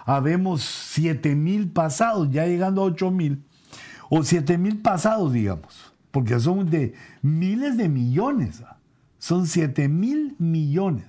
Habemos 0.06 0.64
siete 0.64 1.36
mil 1.36 1.70
pasados, 1.70 2.30
ya 2.32 2.46
llegando 2.46 2.82
a 2.82 2.86
ocho 2.86 3.12
mil, 3.12 3.44
o 4.10 4.24
siete 4.24 4.58
mil 4.58 4.80
pasados, 4.80 5.32
digamos, 5.34 5.94
porque 6.12 6.40
son 6.40 6.70
de 6.70 6.96
miles 7.22 7.78
de 7.78 7.90
millones, 7.90 8.64
son 9.20 9.46
siete 9.46 9.88
mil 9.88 10.36
millones. 10.40 11.06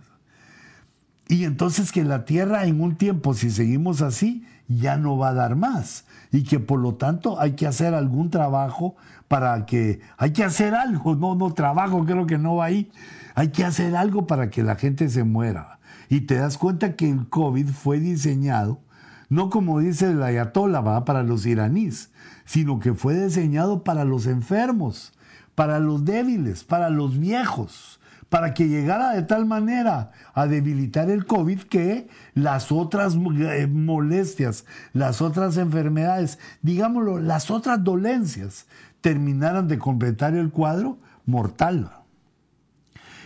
Y 1.28 1.44
entonces 1.44 1.92
que 1.92 2.04
la 2.04 2.24
tierra 2.24 2.66
en 2.66 2.80
un 2.80 2.96
tiempo, 2.96 3.35
si 3.35 3.50
seguimos 3.50 4.02
así, 4.02 4.44
ya 4.68 4.96
no 4.96 5.16
va 5.16 5.28
a 5.30 5.35
dar 5.35 5.56
más. 5.56 6.04
Y 6.33 6.45
que 6.45 6.61
por 6.61 6.81
lo 6.81 6.95
tanto 6.95 7.40
hay 7.40 7.53
que 7.53 7.66
hacer 7.66 7.95
algún 7.95 8.31
trabajo 8.31 8.97
para 9.29 9.66
que, 9.66 10.01
hay 10.16 10.33
que 10.33 10.45
hacer 10.45 10.75
algo, 10.75 11.16
no, 11.16 11.35
no, 11.35 11.53
trabajo 11.55 12.05
creo 12.05 12.27
que 12.27 12.38
no 12.38 12.57
va 12.57 12.66
ahí. 12.66 12.90
Hay 13.35 13.49
que 13.49 13.64
hacer 13.64 13.97
algo 13.97 14.27
para 14.27 14.51
que 14.51 14.62
la 14.62 14.77
gente 14.77 15.09
se 15.09 15.25
muera. 15.25 15.79
Y 16.09 16.23
te 16.23 16.37
das 16.37 16.59
cuenta 16.59 16.97
que 16.97 17.09
el 17.09 17.29
COVID 17.29 17.69
fue 17.69 18.01
diseñado, 18.01 18.81
no 19.29 19.49
como 19.51 19.79
dice 19.79 20.11
el 20.11 20.23
ayatollah, 20.23 21.05
para 21.05 21.23
los 21.23 21.47
iraníes, 21.47 22.11
sino 22.45 22.81
que 22.81 22.95
fue 22.95 23.14
diseñado 23.14 23.85
para 23.85 24.05
los 24.05 24.27
enfermos, 24.27 25.12
para 25.55 25.79
los 25.79 26.05
débiles, 26.05 26.64
para 26.64 26.90
los 26.90 27.19
viejos 27.19 27.99
para 28.31 28.55
que 28.55 28.69
llegara 28.69 29.11
de 29.11 29.23
tal 29.23 29.45
manera 29.45 30.12
a 30.33 30.47
debilitar 30.47 31.11
el 31.11 31.27
COVID 31.27 31.62
que 31.62 32.09
las 32.33 32.73
otras 32.73 33.16
eh, 33.16 33.66
molestias, 33.66 34.64
las 34.93 35.21
otras 35.21 35.57
enfermedades, 35.57 36.38
digámoslo, 36.62 37.19
las 37.19 37.51
otras 37.51 37.83
dolencias 37.85 38.66
terminaran 39.01 39.66
de 39.69 39.79
completar 39.79 40.35
el 40.35 40.51
cuadro 40.51 40.99
mortal. 41.27 41.90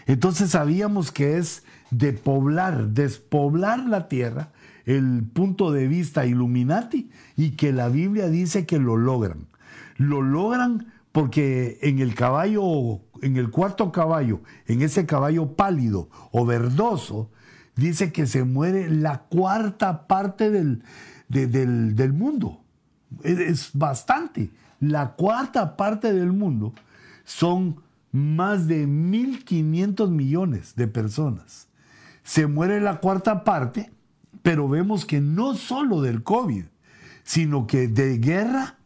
Entonces 0.06 0.50
sabíamos 0.50 1.12
que 1.12 1.36
es 1.36 1.64
de 1.90 2.14
poblar, 2.14 2.88
despoblar 2.88 3.80
la 3.80 4.08
tierra, 4.08 4.48
el 4.86 5.22
punto 5.32 5.70
de 5.70 5.86
vista 5.86 6.26
Illuminati, 6.26 7.10
y 7.36 7.52
que 7.52 7.72
la 7.72 7.88
Biblia 7.88 8.28
dice 8.28 8.64
que 8.64 8.78
lo 8.78 8.96
logran. 8.96 9.46
Lo 9.96 10.22
logran 10.22 10.92
porque 11.12 11.78
en 11.82 12.00
el 12.00 12.14
caballo, 12.14 13.00
en 13.22 13.36
el 13.36 13.50
cuarto 13.50 13.92
caballo, 13.92 14.40
en 14.66 14.82
ese 14.82 15.06
caballo 15.06 15.54
pálido 15.54 16.08
o 16.32 16.44
verdoso, 16.44 17.30
dice 17.76 18.12
que 18.12 18.26
se 18.26 18.44
muere 18.44 18.88
la 18.88 19.22
cuarta 19.22 20.06
parte 20.06 20.50
del, 20.50 20.82
del, 21.28 22.12
mundo. 22.12 22.60
Es, 23.22 23.70
bastante. 23.74 24.50
La 24.80 25.12
cuarta 25.12 25.76
parte 25.76 26.12
del 26.12 26.32
mundo 26.32 26.74
son 27.24 27.80
más 28.12 28.66
de 28.68 28.86
1.500 28.86 30.10
millones 30.10 30.74
de 30.76 30.86
personas. 30.86 31.68
Se 32.22 32.46
muere 32.46 32.80
la 32.80 33.00
cuarta 33.00 33.44
parte, 33.44 33.90
pero 34.42 34.68
vemos 34.68 35.04
que 35.04 35.20
no 35.20 35.54
solo 35.54 36.00
del 36.00 36.22
COVID, 36.22 36.64
sino 37.22 37.66
que 37.66 37.88
de 37.88 38.18
guerra, 38.18 38.76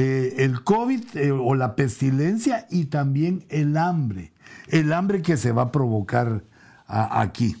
eh, 0.00 0.44
el 0.44 0.62
COVID 0.62 1.16
eh, 1.16 1.32
o 1.32 1.56
la 1.56 1.74
pestilencia 1.74 2.68
y 2.70 2.84
también 2.84 3.44
el 3.48 3.76
hambre, 3.76 4.32
el 4.68 4.92
hambre 4.92 5.22
que 5.22 5.36
se 5.36 5.50
va 5.50 5.62
a 5.62 5.72
provocar 5.72 6.44
aquí. 6.86 7.56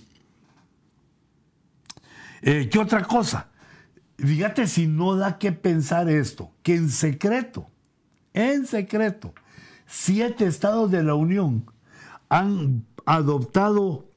Eh, 2.42 2.68
¿Qué 2.70 2.78
otra 2.78 3.02
cosa? 3.02 3.48
Fíjate 4.18 4.68
si 4.68 4.86
no 4.86 5.16
da 5.16 5.36
que 5.38 5.50
pensar 5.50 6.08
esto, 6.08 6.52
que 6.62 6.76
en 6.76 6.90
secreto, 6.90 7.66
en 8.34 8.68
secreto, 8.68 9.34
siete 9.88 10.46
estados 10.46 10.92
de 10.92 11.02
la 11.02 11.16
Unión 11.16 11.68
han 12.28 12.86
adoptado 13.04 14.12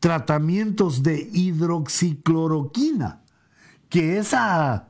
tratamientos 0.00 1.04
de 1.04 1.30
hidroxicloroquina, 1.32 3.22
que 3.88 4.18
esa 4.18 4.88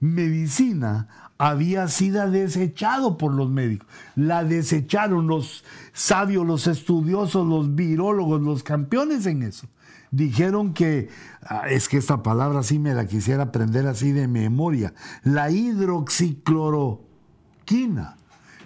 medicina 0.00 1.19
había 1.40 1.88
sido 1.88 2.30
desechado 2.30 3.16
por 3.16 3.32
los 3.32 3.48
médicos. 3.48 3.88
La 4.14 4.44
desecharon 4.44 5.26
los 5.26 5.64
sabios, 5.94 6.46
los 6.46 6.66
estudiosos, 6.66 7.48
los 7.48 7.74
virólogos, 7.74 8.42
los 8.42 8.62
campeones 8.62 9.24
en 9.24 9.44
eso. 9.44 9.66
Dijeron 10.10 10.74
que, 10.74 11.08
ah, 11.42 11.70
es 11.70 11.88
que 11.88 11.96
esta 11.96 12.22
palabra 12.22 12.62
sí 12.62 12.78
me 12.78 12.92
la 12.92 13.06
quisiera 13.06 13.44
aprender 13.44 13.86
así 13.86 14.12
de 14.12 14.28
memoria, 14.28 14.92
la 15.22 15.50
hidroxicloroquina, 15.50 18.18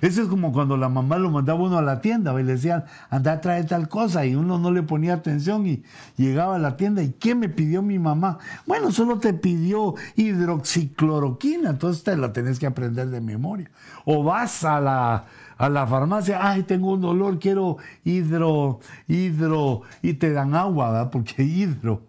Eso 0.05 0.21
es 0.21 0.29
como 0.29 0.53
cuando 0.53 0.77
la 0.77 0.91
mamá 0.91 1.17
lo 1.17 1.31
mandaba 1.31 1.63
uno 1.63 1.79
a 1.79 1.83
la 1.83 2.03
tienda 2.03 2.39
y 2.39 2.45
le 2.45 2.53
decían, 2.53 2.85
anda 3.09 3.33
a 3.33 3.41
traer 3.41 3.65
tal 3.65 3.89
cosa 3.89 4.27
y 4.27 4.35
uno 4.35 4.59
no 4.59 4.71
le 4.71 4.83
ponía 4.83 5.15
atención 5.15 5.67
y 5.67 5.83
llegaba 6.19 6.57
a 6.57 6.59
la 6.59 6.77
tienda 6.77 7.03
y 7.03 7.13
¿qué 7.13 7.35
me 7.35 7.49
pidió 7.49 7.81
mi 7.81 7.99
mamá? 7.99 8.37
Bueno, 8.67 8.93
solo 8.93 9.19
te 9.19 9.33
pidió 9.33 9.95
hidroxicloroquina, 10.17 11.71
entonces 11.71 12.05
te 12.05 12.19
la 12.19 12.35
tenés 12.35 12.59
que 12.59 12.67
aprender 12.67 13.09
de 13.09 13.23
memoria. 13.23 13.71
O 14.05 14.23
vas 14.23 14.63
a 14.65 14.79
la, 14.79 15.25
a 15.57 15.69
la 15.71 15.87
farmacia, 15.87 16.39
ay, 16.51 16.65
tengo 16.65 16.93
un 16.93 17.01
dolor, 17.01 17.39
quiero 17.39 17.79
hidro, 18.05 18.81
hidro, 19.09 19.85
y 20.03 20.13
te 20.13 20.33
dan 20.35 20.55
agua, 20.55 20.91
¿verdad? 20.91 21.11
Porque 21.11 21.45
hidro. 21.45 22.03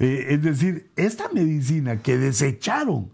Eh, 0.00 0.26
es 0.30 0.42
decir, 0.42 0.90
esta 0.96 1.28
medicina 1.32 1.98
que 1.98 2.18
desecharon, 2.18 3.12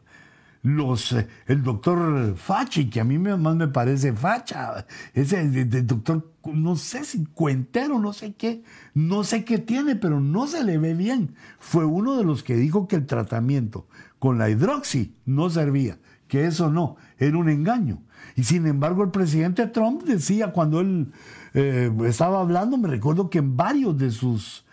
los, 0.62 1.12
eh, 1.12 1.28
el 1.46 1.62
doctor 1.62 2.36
Fachi, 2.36 2.90
que 2.90 3.00
a 3.00 3.04
mí 3.04 3.18
más 3.18 3.56
me 3.56 3.68
parece 3.68 4.12
facha, 4.12 4.86
ese 5.14 5.40
el 5.40 5.86
doctor, 5.86 6.32
no 6.44 6.76
sé 6.76 7.04
si 7.04 7.24
cuentero, 7.26 7.98
no 7.98 8.12
sé 8.12 8.34
qué, 8.34 8.62
no 8.94 9.24
sé 9.24 9.44
qué 9.44 9.58
tiene, 9.58 9.96
pero 9.96 10.20
no 10.20 10.46
se 10.46 10.64
le 10.64 10.78
ve 10.78 10.94
bien. 10.94 11.34
Fue 11.58 11.84
uno 11.84 12.16
de 12.16 12.24
los 12.24 12.42
que 12.42 12.56
dijo 12.56 12.88
que 12.88 12.96
el 12.96 13.06
tratamiento 13.06 13.86
con 14.18 14.38
la 14.38 14.50
hidroxi 14.50 15.14
no 15.26 15.50
servía, 15.50 15.98
que 16.26 16.46
eso 16.46 16.70
no, 16.70 16.96
era 17.18 17.36
un 17.36 17.48
engaño. 17.48 18.02
Y 18.36 18.44
sin 18.44 18.66
embargo 18.66 19.02
el 19.02 19.10
presidente 19.10 19.66
Trump 19.66 20.02
decía 20.04 20.52
cuando 20.52 20.80
él 20.80 21.12
eh, 21.54 21.90
estaba 22.06 22.40
hablando, 22.40 22.76
me 22.76 22.88
recuerdo 22.88 23.30
que 23.30 23.38
en 23.38 23.56
varios 23.56 23.98
de 23.98 24.10
sus 24.10 24.64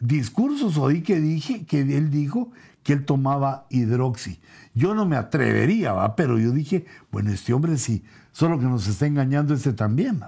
discursos 0.00 0.78
oí 0.78 1.02
que 1.02 1.20
dije 1.20 1.64
que 1.64 1.80
él 1.80 2.10
dijo 2.10 2.52
que 2.88 2.94
él 2.94 3.04
tomaba 3.04 3.66
hidroxi. 3.68 4.40
Yo 4.72 4.94
no 4.94 5.04
me 5.04 5.16
atrevería, 5.16 6.14
pero 6.16 6.38
yo 6.38 6.52
dije, 6.52 6.86
bueno, 7.12 7.30
este 7.30 7.52
hombre 7.52 7.76
sí, 7.76 8.02
solo 8.32 8.58
que 8.58 8.64
nos 8.64 8.86
está 8.88 9.06
engañando 9.06 9.52
este 9.52 9.74
también. 9.74 10.22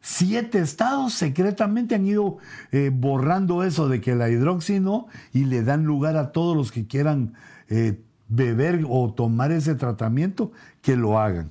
Siete 0.00 0.60
estados 0.60 1.14
secretamente 1.14 1.96
han 1.96 2.06
ido 2.06 2.36
eh, 2.70 2.92
borrando 2.94 3.64
eso 3.64 3.88
de 3.88 4.00
que 4.00 4.14
la 4.14 4.30
hidroxi 4.30 4.78
no 4.78 5.08
y 5.32 5.46
le 5.46 5.64
dan 5.64 5.82
lugar 5.82 6.16
a 6.16 6.30
todos 6.30 6.56
los 6.56 6.70
que 6.70 6.86
quieran 6.86 7.34
eh, 7.68 8.04
beber 8.28 8.84
o 8.88 9.12
tomar 9.12 9.50
ese 9.50 9.74
tratamiento 9.74 10.52
que 10.80 10.94
lo 10.94 11.18
hagan. 11.18 11.50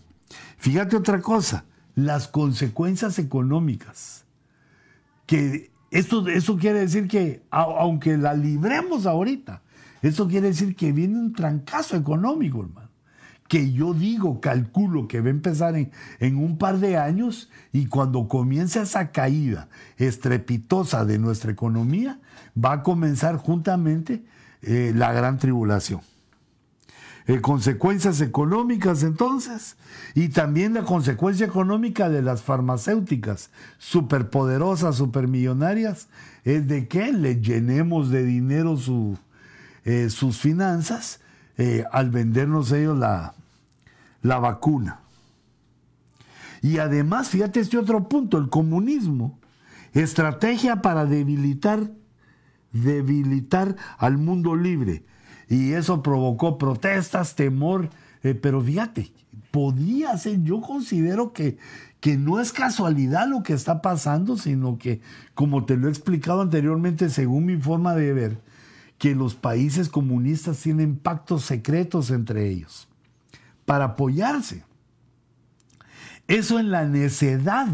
Fíjate 0.58 0.96
otra 0.96 1.20
cosa, 1.20 1.66
las 1.96 2.30
consecuencias 2.30 3.20
económicas 3.20 4.24
que 5.26 5.70
esto, 5.92 6.26
eso 6.30 6.56
quiere 6.56 6.80
decir 6.80 7.10
que 7.10 7.44
aunque 7.50 8.16
la 8.16 8.34
libremos 8.34 9.06
ahorita, 9.06 9.64
eso 10.02 10.28
quiere 10.28 10.48
decir 10.48 10.76
que 10.76 10.92
viene 10.92 11.18
un 11.18 11.34
trancazo 11.34 11.96
económico, 11.96 12.62
hermano. 12.62 12.90
Que 13.48 13.72
yo 13.72 13.94
digo, 13.94 14.42
calculo 14.42 15.08
que 15.08 15.22
va 15.22 15.28
a 15.28 15.32
empezar 15.32 15.76
en, 15.76 16.36
un 16.36 16.58
par 16.58 16.80
de 16.80 16.98
años 16.98 17.50
y 17.72 17.86
cuando 17.86 18.28
comience 18.28 18.82
esa 18.82 19.12
caída 19.12 19.70
estrepitosa 19.98 21.06
de 21.06 21.18
nuestra 21.18 21.52
economía, 21.52 22.20
va 22.62 22.74
a 22.74 22.84
comenzar 22.84 23.38
juntamente 23.38 24.26
eh, 24.62 24.92
la 24.94 25.14
gran 25.14 25.38
tribulación. 25.38 26.02
Eh, 27.28 27.42
consecuencias 27.42 28.22
económicas 28.22 29.04
entonces 29.04 29.76
y 30.16 30.30
también 30.30 30.74
la 30.74 30.84
consecuencia 30.84 31.46
económica 31.46 32.10
de 32.10 32.22
las 32.22 32.42
farmacéuticas 32.42 33.50
superpoderosas, 33.80 34.96
supermillonarias, 34.96 36.08
es 36.46 36.70
de 36.70 36.88
que 36.88 37.12
le 37.12 37.42
llenemos 37.42 38.12
de 38.12 38.24
dinero 38.24 38.78
eh, 39.88 40.10
sus 40.10 40.38
finanzas 40.38 41.22
eh, 41.58 41.86
al 41.94 42.10
vendernos 42.12 42.74
ellos 42.74 42.98
la, 42.98 43.36
la 44.22 44.38
vacuna. 44.38 45.00
Y 46.62 46.80
además, 46.80 47.30
fíjate 47.30 47.62
este 47.62 47.78
otro 47.78 48.10
punto, 48.10 48.38
el 48.38 48.50
comunismo, 48.50 49.40
estrategia 49.94 50.82
para 50.82 51.06
debilitar, 51.06 51.90
debilitar 52.74 53.78
al 53.98 54.18
mundo 54.18 54.58
libre 54.58 55.06
y 55.48 55.72
eso 55.72 56.04
provocó 56.04 56.58
protestas, 56.58 57.36
temor, 57.36 57.90
eh, 58.24 58.34
pero 58.34 58.62
fíjate, 58.62 59.14
podía 59.52 60.18
ser, 60.18 60.44
yo 60.44 60.60
considero 60.60 61.32
que, 61.32 61.58
que 62.02 62.18
no 62.18 62.42
es 62.42 62.52
casualidad 62.52 63.30
lo 63.30 63.42
que 63.42 63.54
está 63.54 63.82
pasando, 63.82 64.36
sino 64.36 64.78
que, 64.78 65.00
como 65.34 65.64
te 65.64 65.78
lo 65.78 65.88
he 65.88 65.92
explicado 65.92 66.42
anteriormente, 66.42 67.10
según 67.10 67.46
mi 67.46 67.56
forma 67.56 67.96
de 67.96 68.12
ver, 68.12 68.47
que 68.98 69.16
los 69.16 69.36
países 69.36 69.90
comunistas 69.90 70.60
tienen 70.60 70.98
pactos 70.98 71.44
secretos 71.44 72.12
entre 72.12 72.50
ellos 72.50 72.88
para 73.66 73.86
apoyarse. 73.86 74.64
Eso 76.28 76.60
en 76.60 76.72
la 76.72 76.86
necedad 76.86 77.68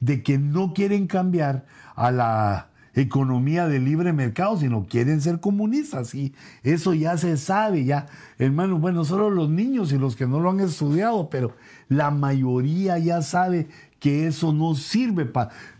de 0.00 0.22
que 0.22 0.38
no 0.38 0.72
quieren 0.74 1.06
cambiar 1.06 1.66
a 1.94 2.10
la 2.10 2.70
economía 2.94 3.68
de 3.68 3.78
libre 3.78 4.12
mercado, 4.12 4.58
sino 4.58 4.86
quieren 4.86 5.20
ser 5.20 5.40
comunistas. 5.40 6.14
Y 6.14 6.34
eso 6.62 6.94
ya 6.94 7.16
se 7.16 7.36
sabe, 7.36 7.84
ya, 7.84 8.06
hermano, 8.38 8.78
bueno, 8.78 9.04
solo 9.04 9.30
los 9.30 9.48
niños 9.48 9.92
y 9.92 9.98
los 9.98 10.16
que 10.16 10.26
no 10.26 10.40
lo 10.40 10.50
han 10.50 10.60
estudiado, 10.60 11.30
pero 11.30 11.54
la 11.88 12.10
mayoría 12.10 12.98
ya 12.98 13.22
sabe 13.22 13.68
que 13.98 14.26
eso 14.26 14.52
no 14.52 14.74
sirve, 14.74 15.30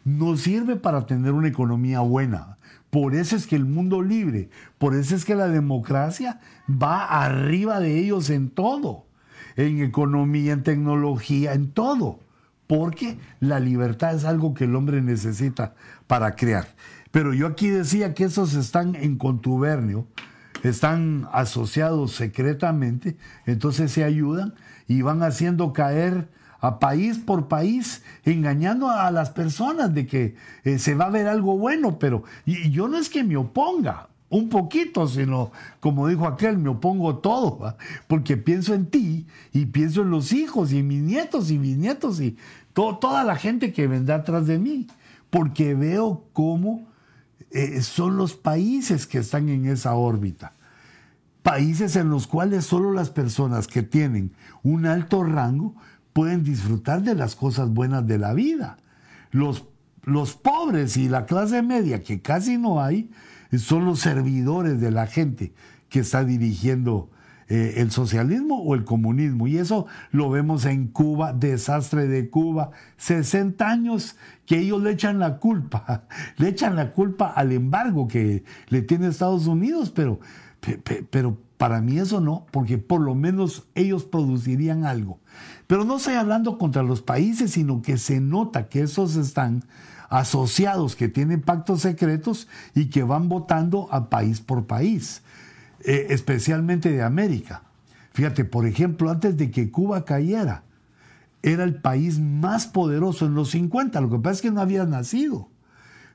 no 0.04 0.36
sirve 0.36 0.76
para 0.76 1.06
tener 1.06 1.32
una 1.32 1.48
economía 1.48 2.00
buena. 2.00 2.58
Por 2.90 3.14
eso 3.14 3.36
es 3.36 3.46
que 3.46 3.56
el 3.56 3.64
mundo 3.64 4.02
libre, 4.02 4.50
por 4.78 4.94
eso 4.94 5.14
es 5.14 5.24
que 5.24 5.36
la 5.36 5.48
democracia 5.48 6.40
va 6.68 7.04
arriba 7.04 7.78
de 7.78 7.98
ellos 7.98 8.30
en 8.30 8.50
todo, 8.50 9.06
en 9.56 9.80
economía, 9.80 10.52
en 10.52 10.64
tecnología, 10.64 11.54
en 11.54 11.70
todo, 11.70 12.18
porque 12.66 13.18
la 13.38 13.60
libertad 13.60 14.14
es 14.16 14.24
algo 14.24 14.54
que 14.54 14.64
el 14.64 14.74
hombre 14.74 15.02
necesita 15.02 15.74
para 16.08 16.34
crear. 16.34 16.66
Pero 17.12 17.32
yo 17.32 17.46
aquí 17.46 17.68
decía 17.68 18.12
que 18.12 18.24
esos 18.24 18.54
están 18.54 18.96
en 18.96 19.16
contubernio, 19.16 20.06
están 20.64 21.28
asociados 21.32 22.12
secretamente, 22.12 23.16
entonces 23.46 23.92
se 23.92 24.02
ayudan 24.02 24.54
y 24.88 25.02
van 25.02 25.22
haciendo 25.22 25.72
caer 25.72 26.28
a 26.60 26.78
país 26.78 27.18
por 27.18 27.48
país, 27.48 28.02
engañando 28.24 28.90
a 28.90 29.10
las 29.10 29.30
personas 29.30 29.94
de 29.94 30.06
que 30.06 30.34
eh, 30.64 30.78
se 30.78 30.94
va 30.94 31.06
a 31.06 31.10
ver 31.10 31.26
algo 31.26 31.56
bueno, 31.56 31.98
pero 31.98 32.22
yo 32.46 32.88
no 32.88 32.98
es 32.98 33.08
que 33.08 33.24
me 33.24 33.36
oponga 33.36 34.08
un 34.30 34.48
poquito, 34.48 35.08
sino 35.08 35.50
como 35.80 36.06
dijo 36.06 36.26
aquel, 36.26 36.56
me 36.56 36.70
opongo 36.70 37.18
todo, 37.18 37.76
porque 38.06 38.36
pienso 38.36 38.74
en 38.74 38.86
ti 38.86 39.26
y 39.52 39.66
pienso 39.66 40.02
en 40.02 40.10
los 40.10 40.32
hijos 40.32 40.72
y 40.72 40.78
en 40.78 40.88
mis 40.88 41.02
nietos 41.02 41.50
y 41.50 41.58
mis 41.58 41.76
nietos 41.76 42.20
y 42.20 42.36
toda 42.72 43.24
la 43.24 43.36
gente 43.36 43.72
que 43.72 43.86
vendrá 43.86 44.16
atrás 44.16 44.46
de 44.46 44.58
mí, 44.58 44.86
porque 45.28 45.74
veo 45.74 46.24
cómo 46.32 46.88
eh, 47.50 47.82
son 47.82 48.16
los 48.16 48.34
países 48.34 49.06
que 49.06 49.18
están 49.18 49.48
en 49.48 49.66
esa 49.66 49.94
órbita. 49.94 50.54
Países 51.42 51.96
en 51.96 52.10
los 52.10 52.26
cuales 52.26 52.66
solo 52.66 52.92
las 52.92 53.10
personas 53.10 53.66
que 53.66 53.82
tienen 53.82 54.32
un 54.62 54.86
alto 54.86 55.24
rango 55.24 55.74
pueden 56.12 56.42
disfrutar 56.42 57.02
de 57.02 57.14
las 57.14 57.36
cosas 57.36 57.70
buenas 57.70 58.06
de 58.06 58.18
la 58.18 58.34
vida. 58.34 58.76
Los, 59.30 59.66
los 60.02 60.34
pobres 60.34 60.96
y 60.96 61.08
la 61.08 61.26
clase 61.26 61.62
media, 61.62 62.02
que 62.02 62.20
casi 62.20 62.58
no 62.58 62.82
hay, 62.82 63.10
son 63.58 63.84
los 63.84 64.00
servidores 64.00 64.80
de 64.80 64.90
la 64.90 65.06
gente 65.06 65.52
que 65.88 66.00
está 66.00 66.24
dirigiendo 66.24 67.10
eh, 67.48 67.80
el 67.80 67.90
socialismo 67.90 68.62
o 68.62 68.76
el 68.76 68.84
comunismo. 68.84 69.48
Y 69.48 69.58
eso 69.58 69.86
lo 70.12 70.30
vemos 70.30 70.64
en 70.66 70.86
Cuba, 70.86 71.32
desastre 71.32 72.06
de 72.06 72.30
Cuba, 72.30 72.70
60 72.96 73.68
años 73.68 74.16
que 74.46 74.58
ellos 74.58 74.80
le 74.82 74.92
echan 74.92 75.18
la 75.18 75.38
culpa, 75.38 76.04
le 76.36 76.48
echan 76.48 76.76
la 76.76 76.92
culpa 76.92 77.26
al 77.26 77.50
embargo 77.50 78.06
que 78.06 78.44
le 78.68 78.82
tiene 78.82 79.08
Estados 79.08 79.48
Unidos, 79.48 79.90
pero, 79.90 80.20
pero 81.10 81.38
para 81.56 81.80
mí 81.80 81.98
eso 81.98 82.20
no, 82.20 82.46
porque 82.52 82.78
por 82.78 83.00
lo 83.00 83.16
menos 83.16 83.68
ellos 83.74 84.04
producirían 84.04 84.84
algo. 84.84 85.18
Pero 85.70 85.84
no 85.84 85.98
estoy 85.98 86.14
hablando 86.14 86.58
contra 86.58 86.82
los 86.82 87.00
países, 87.00 87.52
sino 87.52 87.80
que 87.80 87.96
se 87.96 88.18
nota 88.20 88.68
que 88.68 88.82
esos 88.82 89.14
están 89.14 89.62
asociados, 90.08 90.96
que 90.96 91.08
tienen 91.08 91.42
pactos 91.42 91.82
secretos 91.82 92.48
y 92.74 92.86
que 92.86 93.04
van 93.04 93.28
votando 93.28 93.86
a 93.92 94.10
país 94.10 94.40
por 94.40 94.66
país. 94.66 95.22
Eh, 95.84 96.08
especialmente 96.10 96.90
de 96.90 97.04
América. 97.04 97.62
Fíjate, 98.14 98.44
por 98.44 98.66
ejemplo, 98.66 99.12
antes 99.12 99.36
de 99.36 99.52
que 99.52 99.70
Cuba 99.70 100.04
cayera, 100.04 100.64
era 101.40 101.62
el 101.62 101.76
país 101.76 102.18
más 102.18 102.66
poderoso 102.66 103.26
en 103.26 103.36
los 103.36 103.50
50. 103.50 104.00
Lo 104.00 104.10
que 104.10 104.18
pasa 104.18 104.32
es 104.32 104.42
que 104.42 104.50
no 104.50 104.60
había 104.60 104.86
nacido. 104.86 105.50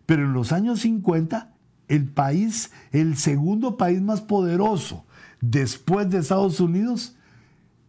Pero 0.05 0.25
en 0.25 0.33
los 0.33 0.51
años 0.51 0.81
50, 0.81 1.53
el 1.87 2.09
país, 2.09 2.73
el 2.91 3.15
segundo 3.15 3.77
país 3.77 4.01
más 4.01 4.19
poderoso 4.19 5.05
después 5.39 6.09
de 6.09 6.17
Estados 6.17 6.59
Unidos, 6.59 7.15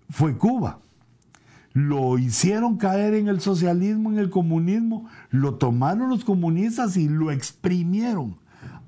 fue 0.09 0.39
Cuba. 0.39 0.79
Lo 1.77 2.17
hicieron 2.17 2.79
caer 2.79 3.13
en 3.13 3.29
el 3.29 3.43
socialismo, 3.43 4.11
en 4.11 4.19
el 4.19 4.31
comunismo, 4.31 5.11
lo 5.29 5.57
tomaron 5.57 6.09
los 6.09 6.25
comunistas 6.25 6.97
y 6.97 7.07
lo 7.07 7.31
exprimieron 7.31 8.39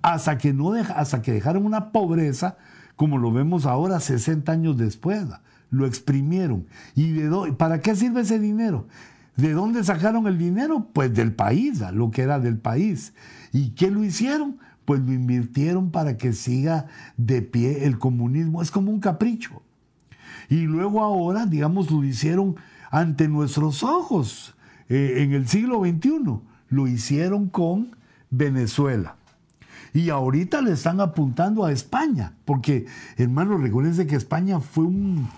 hasta 0.01 0.38
que, 0.38 0.55
no 0.55 0.72
hasta 0.72 1.20
que 1.20 1.35
dejaron 1.35 1.66
una 1.66 1.92
pobreza 1.92 2.57
como 2.96 3.18
lo 3.18 3.31
vemos 3.31 3.66
ahora 3.66 4.01
60 4.01 4.51
años 4.51 4.79
después. 4.79 5.27
lo 5.68 5.85
exprimieron. 5.85 6.66
¿Y 6.94 7.12
de 7.12 7.53
para 7.59 7.83
qué 7.83 7.94
sirve 7.94 8.22
ese 8.22 8.38
dinero? 8.38 8.88
¿De 9.37 9.53
dónde 9.53 9.85
sacaron 9.85 10.27
el 10.27 10.38
dinero? 10.38 10.88
Pues 10.94 11.12
del 11.12 11.35
país, 11.35 11.83
lo 11.92 12.11
que 12.11 12.22
era 12.22 12.40
del 12.40 12.57
país. 12.57 13.12
¿Y 13.53 13.72
qué 13.72 13.90
lo 13.90 14.03
hicieron? 14.03 14.61
Pues 14.87 15.01
lo 15.01 15.12
invirtieron 15.12 15.90
para 15.90 16.16
que 16.16 16.33
siga 16.33 16.87
de 17.18 17.42
pie 17.42 17.85
el 17.85 17.98
comunismo. 17.98 18.62
Es 18.62 18.70
como 18.70 18.90
un 18.90 19.01
capricho. 19.01 19.61
Y 20.48 20.62
luego 20.62 21.03
ahora, 21.03 21.44
digamos, 21.44 21.90
lo 21.90 22.03
hicieron 22.03 22.57
ante 22.90 23.29
nuestros 23.29 23.83
ojos 23.83 24.55
eh, 24.88 25.14
en 25.18 25.33
el 25.33 25.48
siglo 25.48 25.81
XXI. 25.81 26.40
Lo 26.68 26.87
hicieron 26.87 27.48
con 27.48 27.96
Venezuela. 28.31 29.16
Y 29.94 30.11
ahorita 30.11 30.61
le 30.61 30.72
están 30.72 31.01
apuntando 31.01 31.64
a 31.64 31.72
España, 31.72 32.35
porque, 32.44 32.87
hermano, 33.16 33.57
recuérdense 33.57 34.07
que 34.07 34.16
España 34.16 34.61
fue 34.61 34.85
un, 34.85 35.29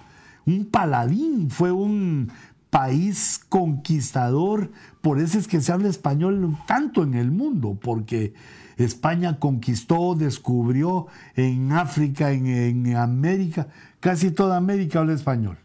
un 0.44 0.64
paladín, 0.66 1.50
fue 1.50 1.70
un 1.70 2.30
país 2.70 3.40
conquistador, 3.48 4.70
por 5.00 5.20
eso 5.20 5.38
es 5.38 5.48
que 5.48 5.60
se 5.60 5.72
habla 5.72 5.88
español 5.88 6.56
tanto 6.66 7.02
en 7.02 7.14
el 7.14 7.30
mundo, 7.30 7.78
porque 7.80 8.34
España 8.76 9.38
conquistó, 9.38 10.14
descubrió 10.14 11.06
en 11.34 11.72
África, 11.72 12.32
en, 12.32 12.96
América, 12.96 13.68
casi 13.98 14.30
toda 14.30 14.56
América 14.56 15.00
habla 15.00 15.14
español. 15.14 15.58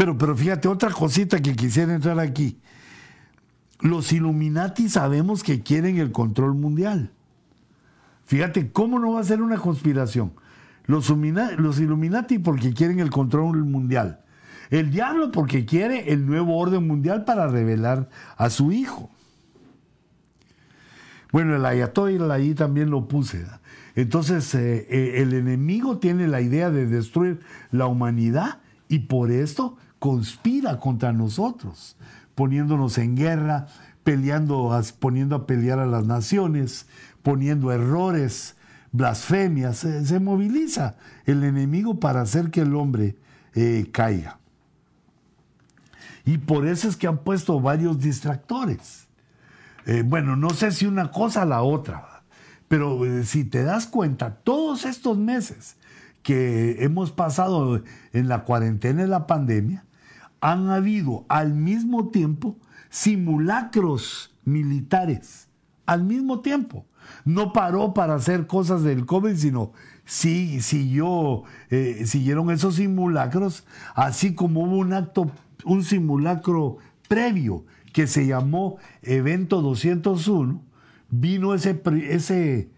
Pero, 0.00 0.16
pero 0.16 0.34
fíjate, 0.34 0.66
otra 0.66 0.90
cosita 0.90 1.42
que 1.42 1.54
quisiera 1.54 1.92
entrar 1.94 2.18
aquí. 2.20 2.58
Los 3.80 4.14
Illuminati 4.14 4.88
sabemos 4.88 5.42
que 5.42 5.62
quieren 5.62 5.98
el 5.98 6.10
control 6.10 6.54
mundial. 6.54 7.12
Fíjate, 8.24 8.72
¿cómo 8.72 8.98
no 8.98 9.12
va 9.12 9.20
a 9.20 9.24
ser 9.24 9.42
una 9.42 9.58
conspiración? 9.58 10.32
Los, 10.86 11.10
Illuminati 11.10 12.38
porque 12.38 12.72
quieren 12.72 12.98
el 12.98 13.10
control 13.10 13.62
mundial. 13.66 14.22
El 14.70 14.90
diablo 14.90 15.32
porque 15.32 15.66
quiere 15.66 16.10
el 16.14 16.24
nuevo 16.24 16.56
orden 16.56 16.86
mundial 16.86 17.26
para 17.26 17.48
revelar 17.48 18.08
a 18.38 18.48
su 18.48 18.72
hijo. 18.72 19.10
Bueno, 21.30 21.56
el 21.56 21.66
ayatollah 21.66 22.32
ahí 22.32 22.54
también 22.54 22.88
lo 22.88 23.06
puse. 23.06 23.44
Entonces, 23.94 24.54
eh, 24.54 24.86
eh, 24.88 25.20
el 25.20 25.34
enemigo 25.34 25.98
tiene 25.98 26.26
la 26.26 26.40
idea 26.40 26.70
de 26.70 26.86
destruir 26.86 27.40
la 27.70 27.86
humanidad 27.86 28.60
y 28.88 29.00
por 29.00 29.30
esto 29.30 29.76
conspira 30.00 30.80
contra 30.80 31.12
nosotros, 31.12 31.96
poniéndonos 32.34 32.98
en 32.98 33.14
guerra, 33.14 33.66
peleando, 34.02 34.76
poniendo 34.98 35.36
a 35.36 35.46
pelear 35.46 35.78
a 35.78 35.86
las 35.86 36.06
naciones, 36.06 36.86
poniendo 37.22 37.70
errores, 37.70 38.56
blasfemias. 38.90 39.76
Se, 39.76 40.18
moviliza 40.18 40.96
el 41.26 41.44
enemigo 41.44 42.00
para 42.00 42.22
hacer 42.22 42.50
que 42.50 42.62
el 42.62 42.74
hombre 42.74 43.16
eh, 43.54 43.88
caiga. 43.92 44.38
Y 46.24 46.38
por 46.38 46.66
eso 46.66 46.88
es 46.88 46.96
que 46.96 47.06
han 47.06 47.18
puesto 47.18 47.60
varios 47.60 48.00
distractores. 48.00 49.06
Eh, 49.86 50.02
bueno, 50.04 50.34
no 50.34 50.50
sé 50.50 50.72
si 50.72 50.86
una 50.86 51.10
cosa 51.10 51.42
o 51.42 51.46
la 51.46 51.62
otra, 51.62 52.22
pero 52.68 53.04
eh, 53.04 53.24
si 53.24 53.44
te 53.44 53.62
das 53.62 53.86
cuenta, 53.86 54.36
todos 54.36 54.86
estos 54.86 55.18
meses 55.18 55.76
que 56.22 56.84
hemos 56.84 57.12
pasado 57.12 57.82
en 58.12 58.28
la 58.28 58.44
cuarentena 58.44 59.02
de 59.02 59.08
la 59.08 59.26
pandemia, 59.26 59.84
han 60.40 60.70
habido 60.70 61.26
al 61.28 61.54
mismo 61.54 62.08
tiempo 62.08 62.56
simulacros 62.88 64.34
militares, 64.44 65.48
al 65.86 66.04
mismo 66.04 66.40
tiempo. 66.40 66.86
No 67.24 67.52
paró 67.52 67.94
para 67.94 68.14
hacer 68.14 68.46
cosas 68.46 68.82
del 68.82 69.06
COVID, 69.06 69.34
sino 69.36 69.72
sí, 70.04 70.60
siguió, 70.60 71.44
eh, 71.70 72.04
siguieron 72.06 72.50
esos 72.50 72.76
simulacros, 72.76 73.66
así 73.94 74.34
como 74.34 74.62
hubo 74.62 74.76
un 74.76 74.92
acto 74.92 75.30
un 75.64 75.84
simulacro 75.84 76.78
previo 77.08 77.64
que 77.92 78.06
se 78.06 78.26
llamó 78.26 78.78
Evento 79.02 79.62
201, 79.62 80.62
vino 81.10 81.54
ese, 81.54 81.80
ese 82.08 82.70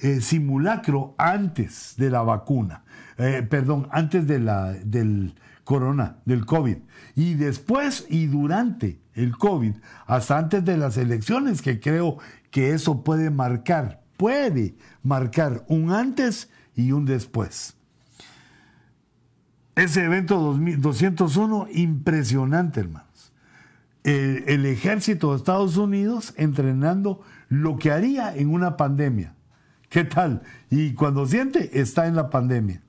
eh, 0.00 0.20
simulacro 0.20 1.14
antes 1.16 1.94
de 1.96 2.10
la 2.10 2.22
vacuna, 2.22 2.84
eh, 3.18 3.46
perdón, 3.48 3.88
antes 3.90 4.26
de 4.26 4.40
la, 4.40 4.72
del 4.72 5.34
corona, 5.68 6.16
del 6.24 6.46
COVID, 6.46 6.78
y 7.14 7.34
después 7.34 8.06
y 8.08 8.24
durante 8.24 9.02
el 9.12 9.36
COVID, 9.36 9.74
hasta 10.06 10.38
antes 10.38 10.64
de 10.64 10.78
las 10.78 10.96
elecciones, 10.96 11.60
que 11.60 11.78
creo 11.78 12.16
que 12.50 12.72
eso 12.72 13.04
puede 13.04 13.28
marcar, 13.28 14.02
puede 14.16 14.76
marcar 15.02 15.66
un 15.68 15.92
antes 15.92 16.48
y 16.74 16.92
un 16.92 17.04
después. 17.04 17.76
Ese 19.74 20.04
evento 20.04 20.38
201, 20.38 21.66
impresionante, 21.74 22.80
hermanos. 22.80 23.34
El, 24.04 24.64
ejército 24.64 25.32
de 25.32 25.36
Estados 25.36 25.76
Unidos 25.76 26.32
entrenando 26.38 27.20
lo 27.50 27.76
que 27.76 27.90
haría 27.90 28.34
en 28.34 28.54
una 28.54 28.78
pandemia. 28.78 29.34
¿Qué 29.90 30.04
tal? 30.04 30.40
Y 30.70 30.94
cuando 30.94 31.26
siente, 31.26 31.78
está 31.78 32.06
en 32.06 32.16
la 32.16 32.30
pandemia. 32.30 32.80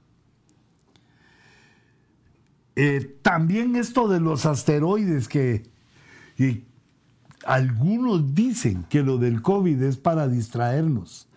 Eh, 2.82 3.18
también 3.22 3.76
esto 3.76 4.08
de 4.08 4.22
los 4.22 4.46
asteroides 4.46 5.28
que 5.28 5.64
algunos 7.44 8.34
dicen 8.34 8.86
que 8.88 9.04
lo 9.04 9.18
del 9.18 9.42
COVID 9.42 9.84
es 9.84 9.98
para 9.98 10.30
distraernos 10.30 11.28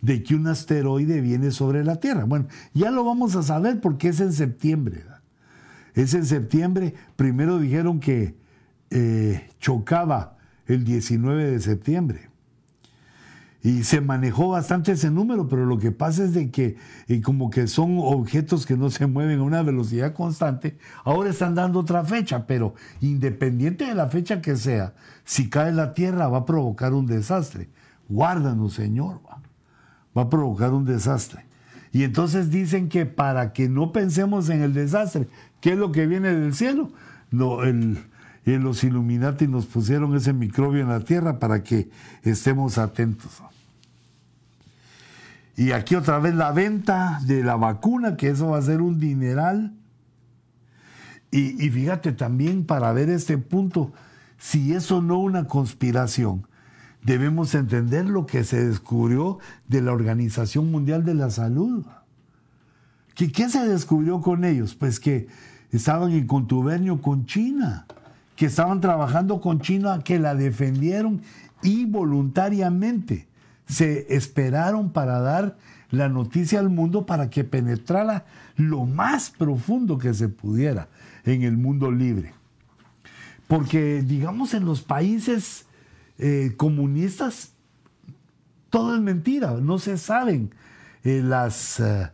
de 0.00 0.24
que 0.24 0.34
un 0.34 0.48
asteroide 0.48 1.20
viene 1.20 1.52
sobre 1.52 1.84
la 1.84 2.00
Tierra. 2.00 2.24
Bueno, 2.24 2.48
ya 2.74 2.90
lo 2.90 3.04
vamos 3.04 3.36
a 3.36 3.44
saber 3.44 3.80
porque 3.80 4.08
es 4.08 4.18
en 4.18 4.32
septiembre. 4.32 5.04
Es 5.94 6.14
en 6.14 6.26
septiembre. 6.26 6.94
Primero 7.14 7.60
dijeron 7.60 8.00
que 8.00 8.34
eh, 8.90 9.50
chocaba 9.60 10.36
el 10.66 10.82
19 10.82 11.48
de 11.48 11.60
septiembre. 11.60 12.27
Y 13.62 13.82
se 13.82 14.00
manejó 14.00 14.50
bastante 14.50 14.92
ese 14.92 15.10
número, 15.10 15.48
pero 15.48 15.66
lo 15.66 15.78
que 15.78 15.90
pasa 15.90 16.24
es 16.24 16.32
de 16.32 16.50
que 16.50 16.76
y 17.08 17.20
como 17.20 17.50
que 17.50 17.66
son 17.66 17.98
objetos 17.98 18.66
que 18.66 18.76
no 18.76 18.88
se 18.90 19.06
mueven 19.06 19.40
a 19.40 19.42
una 19.42 19.62
velocidad 19.62 20.14
constante, 20.14 20.78
ahora 21.04 21.30
están 21.30 21.56
dando 21.56 21.80
otra 21.80 22.04
fecha, 22.04 22.46
pero 22.46 22.74
independiente 23.00 23.84
de 23.84 23.94
la 23.94 24.08
fecha 24.08 24.40
que 24.40 24.56
sea, 24.56 24.94
si 25.24 25.50
cae 25.50 25.72
la 25.72 25.92
Tierra 25.92 26.28
va 26.28 26.38
a 26.38 26.46
provocar 26.46 26.94
un 26.94 27.06
desastre. 27.06 27.68
Guárdanos, 28.08 28.74
Señor 28.74 29.20
va 30.16 30.22
a 30.22 30.30
provocar 30.30 30.72
un 30.72 30.84
desastre. 30.84 31.44
Y 31.92 32.02
entonces 32.02 32.50
dicen 32.50 32.88
que 32.88 33.06
para 33.06 33.52
que 33.52 33.68
no 33.68 33.92
pensemos 33.92 34.50
en 34.50 34.62
el 34.62 34.74
desastre, 34.74 35.28
¿qué 35.60 35.72
es 35.72 35.78
lo 35.78 35.92
que 35.92 36.06
viene 36.06 36.34
del 36.34 36.54
cielo? 36.54 36.90
No, 37.30 37.62
el, 37.62 37.98
los 38.56 38.82
Illuminati 38.84 39.46
nos 39.46 39.66
pusieron 39.66 40.16
ese 40.16 40.32
microbio 40.32 40.80
en 40.80 40.88
la 40.88 41.00
tierra 41.00 41.38
para 41.38 41.62
que 41.62 41.90
estemos 42.22 42.78
atentos. 42.78 43.42
Y 45.56 45.72
aquí 45.72 45.96
otra 45.96 46.18
vez 46.20 46.34
la 46.34 46.52
venta 46.52 47.20
de 47.26 47.42
la 47.42 47.56
vacuna, 47.56 48.16
que 48.16 48.28
eso 48.28 48.50
va 48.50 48.58
a 48.58 48.62
ser 48.62 48.80
un 48.80 49.00
dineral. 49.00 49.74
Y, 51.30 51.62
y 51.62 51.68
fíjate 51.70 52.12
también 52.12 52.64
para 52.64 52.92
ver 52.92 53.10
este 53.10 53.36
punto, 53.38 53.92
si 54.38 54.72
eso 54.72 55.02
no 55.02 55.18
una 55.18 55.48
conspiración, 55.48 56.46
debemos 57.02 57.54
entender 57.54 58.06
lo 58.06 58.24
que 58.26 58.44
se 58.44 58.66
descubrió 58.66 59.38
de 59.66 59.82
la 59.82 59.92
Organización 59.92 60.70
Mundial 60.70 61.04
de 61.04 61.14
la 61.14 61.30
Salud. 61.30 61.84
¿Qué, 63.14 63.32
¿Qué, 63.32 63.48
se 63.48 63.66
descubrió 63.66 64.20
con 64.20 64.44
ellos? 64.44 64.76
Pues 64.76 65.00
que 65.00 65.26
estaban 65.72 66.12
en 66.12 66.26
contubernio 66.26 67.02
con 67.02 67.26
China, 67.26 67.86
que 68.38 68.46
estaban 68.46 68.80
trabajando 68.80 69.40
con 69.40 69.60
China, 69.60 69.98
que 70.04 70.20
la 70.20 70.36
defendieron 70.36 71.22
y 71.60 71.86
voluntariamente 71.86 73.26
se 73.66 74.14
esperaron 74.14 74.92
para 74.92 75.18
dar 75.18 75.56
la 75.90 76.08
noticia 76.08 76.60
al 76.60 76.70
mundo 76.70 77.04
para 77.04 77.30
que 77.30 77.42
penetrara 77.42 78.26
lo 78.54 78.86
más 78.86 79.30
profundo 79.30 79.98
que 79.98 80.14
se 80.14 80.28
pudiera 80.28 80.86
en 81.24 81.42
el 81.42 81.56
mundo 81.56 81.90
libre. 81.90 82.32
Porque, 83.48 84.02
digamos, 84.02 84.54
en 84.54 84.64
los 84.64 84.82
países 84.82 85.66
eh, 86.18 86.54
comunistas, 86.56 87.54
todo 88.70 88.94
es 88.94 89.00
mentira, 89.00 89.56
no 89.60 89.80
se 89.80 89.98
saben 89.98 90.54
eh, 91.02 91.22
las, 91.24 91.80
eh, 91.80 92.12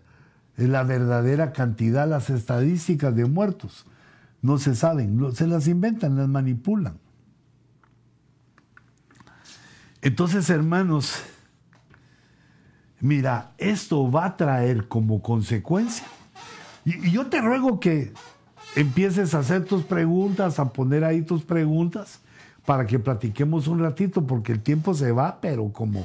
la 0.57 0.85
verdadera 0.85 1.53
cantidad, 1.53 2.09
las 2.09 2.31
estadísticas 2.31 3.15
de 3.15 3.27
muertos, 3.27 3.85
no 4.44 4.59
se 4.59 4.74
saben, 4.74 5.34
se 5.34 5.47
las 5.47 5.66
inventan, 5.68 6.18
las 6.18 6.28
manipulan. 6.28 6.99
Entonces, 10.03 10.51
hermanos, 10.51 11.22
mira, 13.01 13.55
esto 13.57 14.12
va 14.12 14.26
a 14.26 14.36
traer 14.36 14.86
como 14.86 15.22
consecuencia, 15.22 16.07
y, 16.84 17.11
yo 17.11 17.28
te 17.28 17.40
ruego 17.40 17.80
que 17.80 18.12
empieces 18.76 19.34
a 19.34 19.38
hacer 19.38 19.64
tus 19.64 19.82
preguntas, 19.82 20.59
a 20.59 20.74
poner 20.74 21.05
ahí 21.05 21.22
tus 21.22 21.42
preguntas, 21.42 22.20
para 22.66 22.86
que 22.86 22.99
platiquemos 22.99 23.66
un 23.66 23.78
ratito, 23.78 24.26
porque 24.26 24.53
el 24.53 24.61
tiempo 24.61 24.92
se 24.92 25.11
va, 25.11 25.40
pero 25.40 25.72
como, 25.72 26.05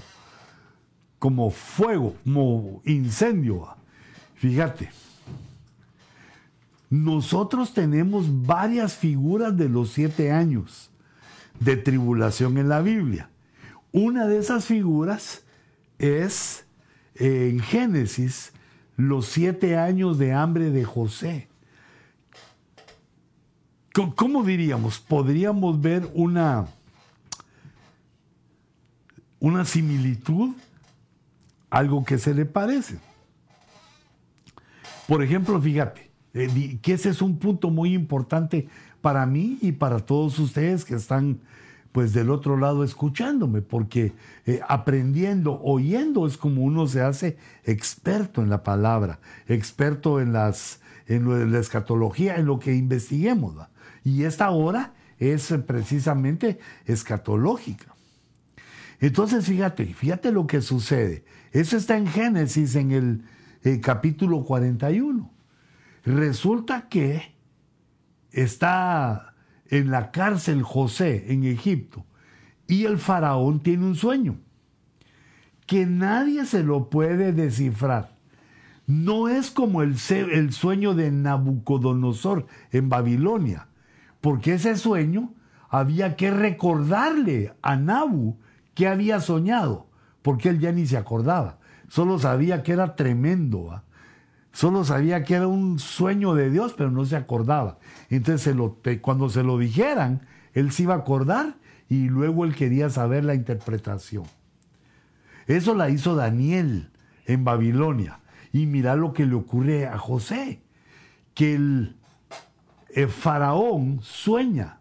como 1.20 1.52
fuego, 1.52 2.16
como 2.24 2.82
incendio. 2.86 3.68
Fíjate, 4.36 4.92
nosotros 6.90 7.74
tenemos 7.74 8.46
varias 8.46 8.94
figuras 8.96 9.56
de 9.56 9.70
los 9.70 9.92
siete 9.92 10.32
años 10.32 10.90
de 11.60 11.78
tribulación 11.78 12.58
en 12.58 12.70
la 12.70 12.82
Biblia. 12.82 13.30
Una 13.92 14.28
de 14.28 14.38
esas 14.38 14.66
figuras 14.66 15.44
es 16.00 16.66
en 17.16 17.60
Génesis 17.60 18.54
los 18.98 19.28
siete 19.28 19.78
años 19.78 20.18
de 20.18 20.34
hambre 20.34 20.72
de 20.72 20.84
José. 20.84 21.48
¿Cómo 24.16 24.44
diríamos? 24.44 25.00
Podríamos 25.00 25.82
ver 25.82 26.10
una, 26.14 26.68
una 29.40 29.66
similitud, 29.66 30.56
algo 31.70 32.04
que 32.06 32.18
se 32.18 32.34
le 32.34 32.46
parece. 32.46 33.00
Por 35.08 35.24
ejemplo, 35.24 35.60
fíjate, 35.60 36.09
eh, 36.34 36.78
que 36.82 36.94
ese 36.94 37.10
es 37.10 37.22
un 37.22 37.38
punto 37.38 37.70
muy 37.70 37.94
importante 37.94 38.68
para 39.02 39.26
mí 39.26 39.58
y 39.62 39.72
para 39.72 40.00
todos 40.00 40.38
ustedes 40.40 40.86
que 40.86 40.96
están 40.96 41.40
pues 41.92 42.14
del 42.14 42.30
otro 42.30 42.58
lado 42.58 42.84
escuchándome, 42.84 43.62
porque 43.62 44.14
eh, 44.46 44.62
aprendiendo, 44.68 45.60
oyendo 45.64 46.28
es 46.28 46.38
como 46.38 46.64
uno 46.64 46.88
se 46.88 47.02
hace 47.02 47.38
experto 47.64 48.44
en 48.44 48.50
la 48.50 48.64
palabra, 48.64 49.20
experto 49.48 50.22
en, 50.22 50.32
las, 50.32 50.82
en 51.08 51.52
la 51.52 51.60
escatología, 51.60 52.36
en 52.36 52.46
lo 52.46 52.60
que 52.60 52.76
investiguemos. 52.76 53.56
Y 54.04 54.24
esta 54.24 54.52
hora 54.52 54.94
es 55.18 55.54
precisamente 55.66 56.60
escatológica. 56.86 57.96
Entonces, 59.02 59.46
fíjate, 59.46 59.86
fíjate 59.86 60.32
lo 60.32 60.46
que 60.46 60.62
sucede. 60.62 61.24
Eso 61.52 61.78
está 61.78 61.98
en 61.98 62.08
Génesis 62.08 62.76
en 62.76 62.92
el, 62.92 63.24
el 63.64 63.82
capítulo 63.82 64.44
41. 64.44 65.39
Resulta 66.10 66.90
que 66.90 67.36
está 68.32 69.36
en 69.68 69.92
la 69.92 70.10
cárcel 70.10 70.64
José 70.64 71.32
en 71.32 71.44
Egipto 71.44 72.04
y 72.68 72.86
el 72.86 72.98
faraón 72.98 73.60
tiene 73.60 73.86
un 73.86 73.96
sueño 73.96 74.40
que 75.68 75.86
nadie 75.86 76.46
se 76.46 76.64
lo 76.64 76.90
puede 76.90 77.32
descifrar. 77.32 78.18
No 78.88 79.28
es 79.28 79.52
como 79.52 79.84
el, 79.84 79.98
el 80.10 80.52
sueño 80.52 80.96
de 80.96 81.12
Nabucodonosor 81.12 82.48
en 82.72 82.90
Babilonia, 82.90 83.68
porque 84.20 84.54
ese 84.54 84.78
sueño 84.78 85.36
había 85.70 86.16
que 86.16 86.32
recordarle 86.32 87.54
a 87.62 87.76
Nabu 87.76 88.40
que 88.74 88.88
había 88.88 89.20
soñado, 89.20 89.92
porque 90.24 90.50
él 90.50 90.60
ya 90.60 90.72
ni 90.72 90.88
se 90.88 90.98
acordaba, 90.98 91.60
solo 91.88 92.18
sabía 92.18 92.64
que 92.64 92.72
era 92.72 92.96
tremendo. 92.96 93.84
Solo 94.52 94.84
sabía 94.84 95.24
que 95.24 95.36
era 95.36 95.48
un 95.48 95.80
sueño 95.80 96.34
de 96.34 96.50
Dios, 96.50 96.74
pero 96.76 96.92
no 96.92 97.06
se 97.06 97.16
acordaba. 97.16 97.78
Entonces, 98.10 98.56
cuando 99.02 99.30
se 99.30 99.44
lo 99.44 99.58
dijeran, 99.58 100.28
él 100.54 100.72
se 100.72 100.84
iba 100.84 100.96
a 100.96 100.98
acordar 100.98 101.56
y 101.88 102.10
luego 102.10 102.46
él 102.46 102.56
quería 102.56 102.90
saber 102.90 103.24
la 103.24 103.36
interpretación. 103.36 104.26
Eso 105.48 105.76
la 105.76 105.90
hizo 105.90 106.16
Daniel 106.16 106.92
en 107.26 107.44
Babilonia. 107.44 108.20
Y 108.52 108.66
mira 108.66 108.96
lo 108.96 109.14
que 109.14 109.26
le 109.26 109.36
ocurre 109.36 109.88
a 109.88 109.98
José, 109.98 110.62
que 111.36 111.56
el, 111.56 111.96
faraón 113.10 114.00
sueña 114.02 114.80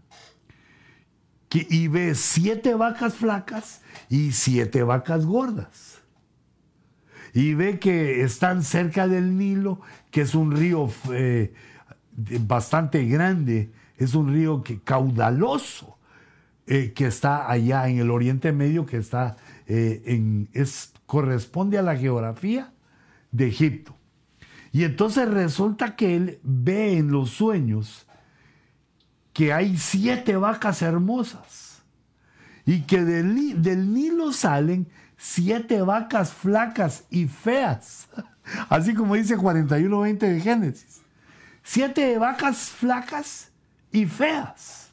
que, 1.51 1.67
y 1.71 1.89
ve 1.89 2.15
siete 2.15 2.75
vacas 2.75 3.15
flacas 3.15 3.83
y 4.09 4.33
siete 4.33 4.83
vacas 4.83 5.27
gordas 5.27 5.98
y 7.35 7.55
ve 7.55 7.79
que 7.79 8.23
están 8.23 8.63
cerca 8.63 9.09
del 9.09 9.37
Nilo, 9.37 9.81
que 10.11 10.23
es 10.23 10.35
un 10.35 10.53
río 10.53 10.91
eh, 11.13 11.53
bastante 12.41 13.05
grande, 13.07 13.71
es 13.97 14.15
un 14.15 14.33
río 14.33 14.63
que, 14.63 14.81
caudaloso, 14.81 15.99
eh, 16.67 16.93
que 16.95 17.07
está 17.07 17.51
allá 17.51 17.89
en 17.89 17.99
el 17.99 18.11
Oriente 18.11 18.53
Medio, 18.53 18.87
que 18.87 18.99
está 18.99 19.37
eh, 19.67 20.03
en, 20.07 20.49
es, 20.53 20.93
corresponde 21.07 21.79
a 21.79 21.83
la 21.83 21.97
geografía 21.97 22.73
de 23.33 23.49
Egipto. 23.49 23.97
Y 24.73 24.85
entonces 24.85 25.29
resulta 25.29 25.97
que 25.97 26.17
él 26.17 26.39
ve 26.43 26.99
en 26.99 27.11
los 27.11 27.31
sueños 27.31 28.07
que 29.33 29.53
hay 29.53 29.77
siete 29.79 30.37
vacas 30.37 30.83
hermosas 30.83 31.83
y 32.67 32.83
que 32.83 33.03
del, 33.03 33.63
del 33.63 33.95
Nilo 33.95 34.33
salen 34.33 34.89
siete 35.19 35.83
vacas 35.83 36.33
flacas 36.33 37.05
y 37.11 37.27
feas. 37.27 38.09
Así 38.71 38.95
como 38.95 39.15
dice 39.15 39.37
41.20 39.37 40.19
de 40.19 40.41
Génesis. 40.41 41.03
Siete 41.63 42.17
vacas 42.17 42.71
flacas 42.71 43.51
y 43.93 44.07
feas. 44.07 44.91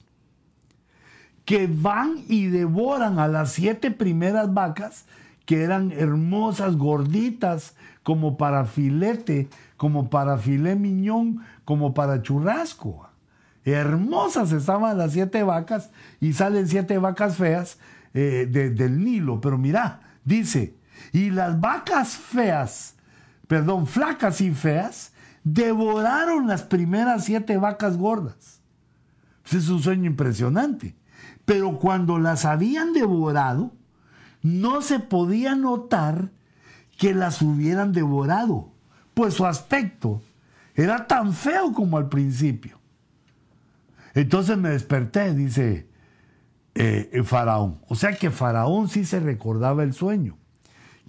Que 1.45 1.69
van 1.71 2.23
y 2.27 2.47
devoran 2.47 3.19
a 3.19 3.27
las 3.27 3.53
siete 3.53 3.91
primeras 3.91 4.53
vacas 4.53 5.05
que 5.45 5.61
eran 5.61 5.91
hermosas, 5.91 6.75
gorditas, 6.75 7.75
como 8.01 8.35
para 8.35 8.65
filete, 8.65 9.47
como 9.77 10.09
para 10.09 10.37
filé 10.39 10.75
miñón, 10.75 11.41
como 11.65 11.93
para 11.93 12.23
churrasco. 12.23 13.07
Hermosas 13.63 14.51
estaban 14.51 14.97
las 14.97 15.13
siete 15.13 15.43
vacas 15.43 15.91
y 16.19 16.33
salen 16.33 16.67
siete 16.67 16.97
vacas 16.97 17.37
feas 17.37 17.77
eh, 18.13 18.47
del 18.49 19.03
Nilo. 19.03 19.39
Pero 19.39 19.57
mira, 19.57 20.01
Dice, 20.25 20.75
y 21.13 21.29
las 21.29 21.61
vacas 21.61 22.17
feas, 22.17 22.95
perdón, 23.47 23.87
flacas 23.87 24.41
y 24.41 24.51
feas, 24.51 25.13
devoraron 25.43 26.47
las 26.47 26.63
primeras 26.63 27.25
siete 27.25 27.57
vacas 27.57 27.95
gordas. 27.95 28.59
es 29.49 29.69
un 29.69 29.81
sueño 29.81 30.07
impresionante. 30.07 30.95
Pero 31.45 31.79
cuando 31.79 32.17
las 32.17 32.43
habían 32.43 32.91
devorado, 32.91 33.71
no 34.41 34.81
se 34.81 34.99
podía 34.99 35.55
notar 35.55 36.31
que 36.97 37.13
las 37.13 37.41
hubieran 37.41 37.91
devorado, 37.91 38.73
pues 39.13 39.35
su 39.35 39.45
aspecto 39.45 40.21
era 40.73 41.07
tan 41.07 41.33
feo 41.33 41.71
como 41.71 41.97
al 41.97 42.09
principio. 42.09 42.79
Entonces 44.15 44.57
me 44.57 44.69
desperté, 44.69 45.33
dice 45.33 45.87
eh, 46.75 47.21
Faraón. 47.23 47.79
O 47.87 47.95
sea 47.95 48.13
que 48.13 48.31
Faraón 48.31 48.89
sí 48.89 49.05
se 49.05 49.19
recordaba 49.19 49.83
el 49.83 49.93
sueño, 49.93 50.37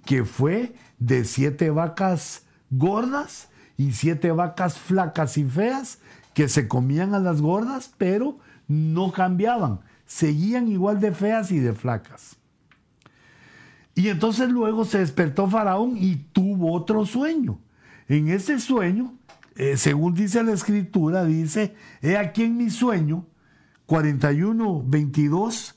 que 0.05 0.23
fue 0.23 0.73
de 0.97 1.25
siete 1.25 1.69
vacas 1.69 2.45
gordas 2.69 3.49
y 3.77 3.91
siete 3.91 4.31
vacas 4.31 4.77
flacas 4.77 5.37
y 5.37 5.43
feas 5.43 5.99
que 6.33 6.47
se 6.47 6.67
comían 6.67 7.13
a 7.13 7.19
las 7.19 7.41
gordas, 7.41 7.93
pero 7.97 8.39
no 8.67 9.11
cambiaban, 9.11 9.81
seguían 10.05 10.67
igual 10.67 10.99
de 10.99 11.11
feas 11.11 11.51
y 11.51 11.59
de 11.59 11.73
flacas. 11.73 12.37
Y 13.95 14.09
entonces 14.09 14.49
luego 14.49 14.85
se 14.85 14.99
despertó 14.99 15.49
Faraón 15.49 15.97
y 15.97 16.15
tuvo 16.15 16.73
otro 16.73 17.05
sueño. 17.05 17.59
En 18.07 18.29
ese 18.29 18.59
sueño, 18.59 19.15
eh, 19.55 19.75
según 19.75 20.13
dice 20.13 20.43
la 20.43 20.53
escritura, 20.53 21.25
dice, 21.25 21.75
he 22.01 22.15
aquí 22.15 22.43
en 22.43 22.57
mi 22.57 22.69
sueño, 22.69 23.25
41, 23.87 24.83
22, 24.85 25.75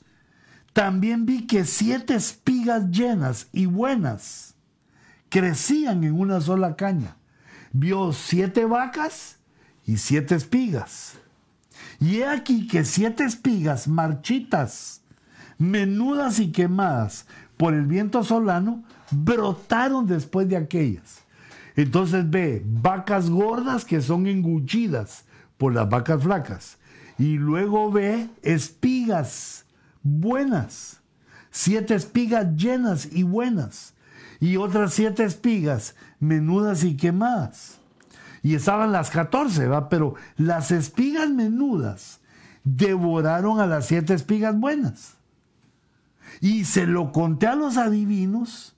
también 0.73 1.25
vi 1.25 1.47
que 1.47 1.65
siete 1.65 2.13
espigas 2.13 2.91
llenas 2.91 3.47
y 3.51 3.65
buenas 3.65 4.55
crecían 5.29 6.03
en 6.03 6.19
una 6.19 6.41
sola 6.41 6.75
caña. 6.75 7.15
Vio 7.71 8.11
siete 8.11 8.65
vacas 8.65 9.39
y 9.85 9.97
siete 9.97 10.35
espigas. 10.35 11.13
Y 11.99 12.17
he 12.17 12.25
aquí 12.25 12.67
que 12.67 12.83
siete 12.83 13.23
espigas 13.23 13.87
marchitas, 13.87 15.03
menudas 15.57 16.39
y 16.39 16.51
quemadas 16.51 17.27
por 17.55 17.73
el 17.73 17.85
viento 17.85 18.23
solano, 18.25 18.83
brotaron 19.09 20.05
después 20.05 20.49
de 20.49 20.57
aquellas. 20.57 21.21
Entonces 21.77 22.29
ve 22.29 22.61
vacas 22.65 23.29
gordas 23.29 23.85
que 23.85 24.01
son 24.01 24.27
engullidas 24.27 25.23
por 25.57 25.73
las 25.73 25.87
vacas 25.89 26.21
flacas 26.21 26.77
y 27.17 27.37
luego 27.37 27.91
ve 27.91 28.29
espigas 28.41 29.65
buenas, 30.03 31.01
siete 31.51 31.95
espigas 31.95 32.55
llenas 32.55 33.07
y 33.11 33.23
buenas, 33.23 33.93
y 34.39 34.57
otras 34.57 34.93
siete 34.93 35.23
espigas 35.23 35.95
menudas 36.19 36.83
y 36.83 36.97
quemadas. 36.97 37.79
Y 38.43 38.55
estaban 38.55 38.91
las 38.91 39.11
catorce, 39.11 39.67
¿va? 39.67 39.87
Pero 39.87 40.15
las 40.35 40.71
espigas 40.71 41.29
menudas 41.29 42.19
devoraron 42.63 43.59
a 43.59 43.67
las 43.67 43.85
siete 43.85 44.15
espigas 44.15 44.59
buenas. 44.59 45.15
Y 46.39 46.65
se 46.65 46.87
lo 46.87 47.11
conté 47.11 47.45
a 47.47 47.55
los 47.55 47.77
adivinos, 47.77 48.75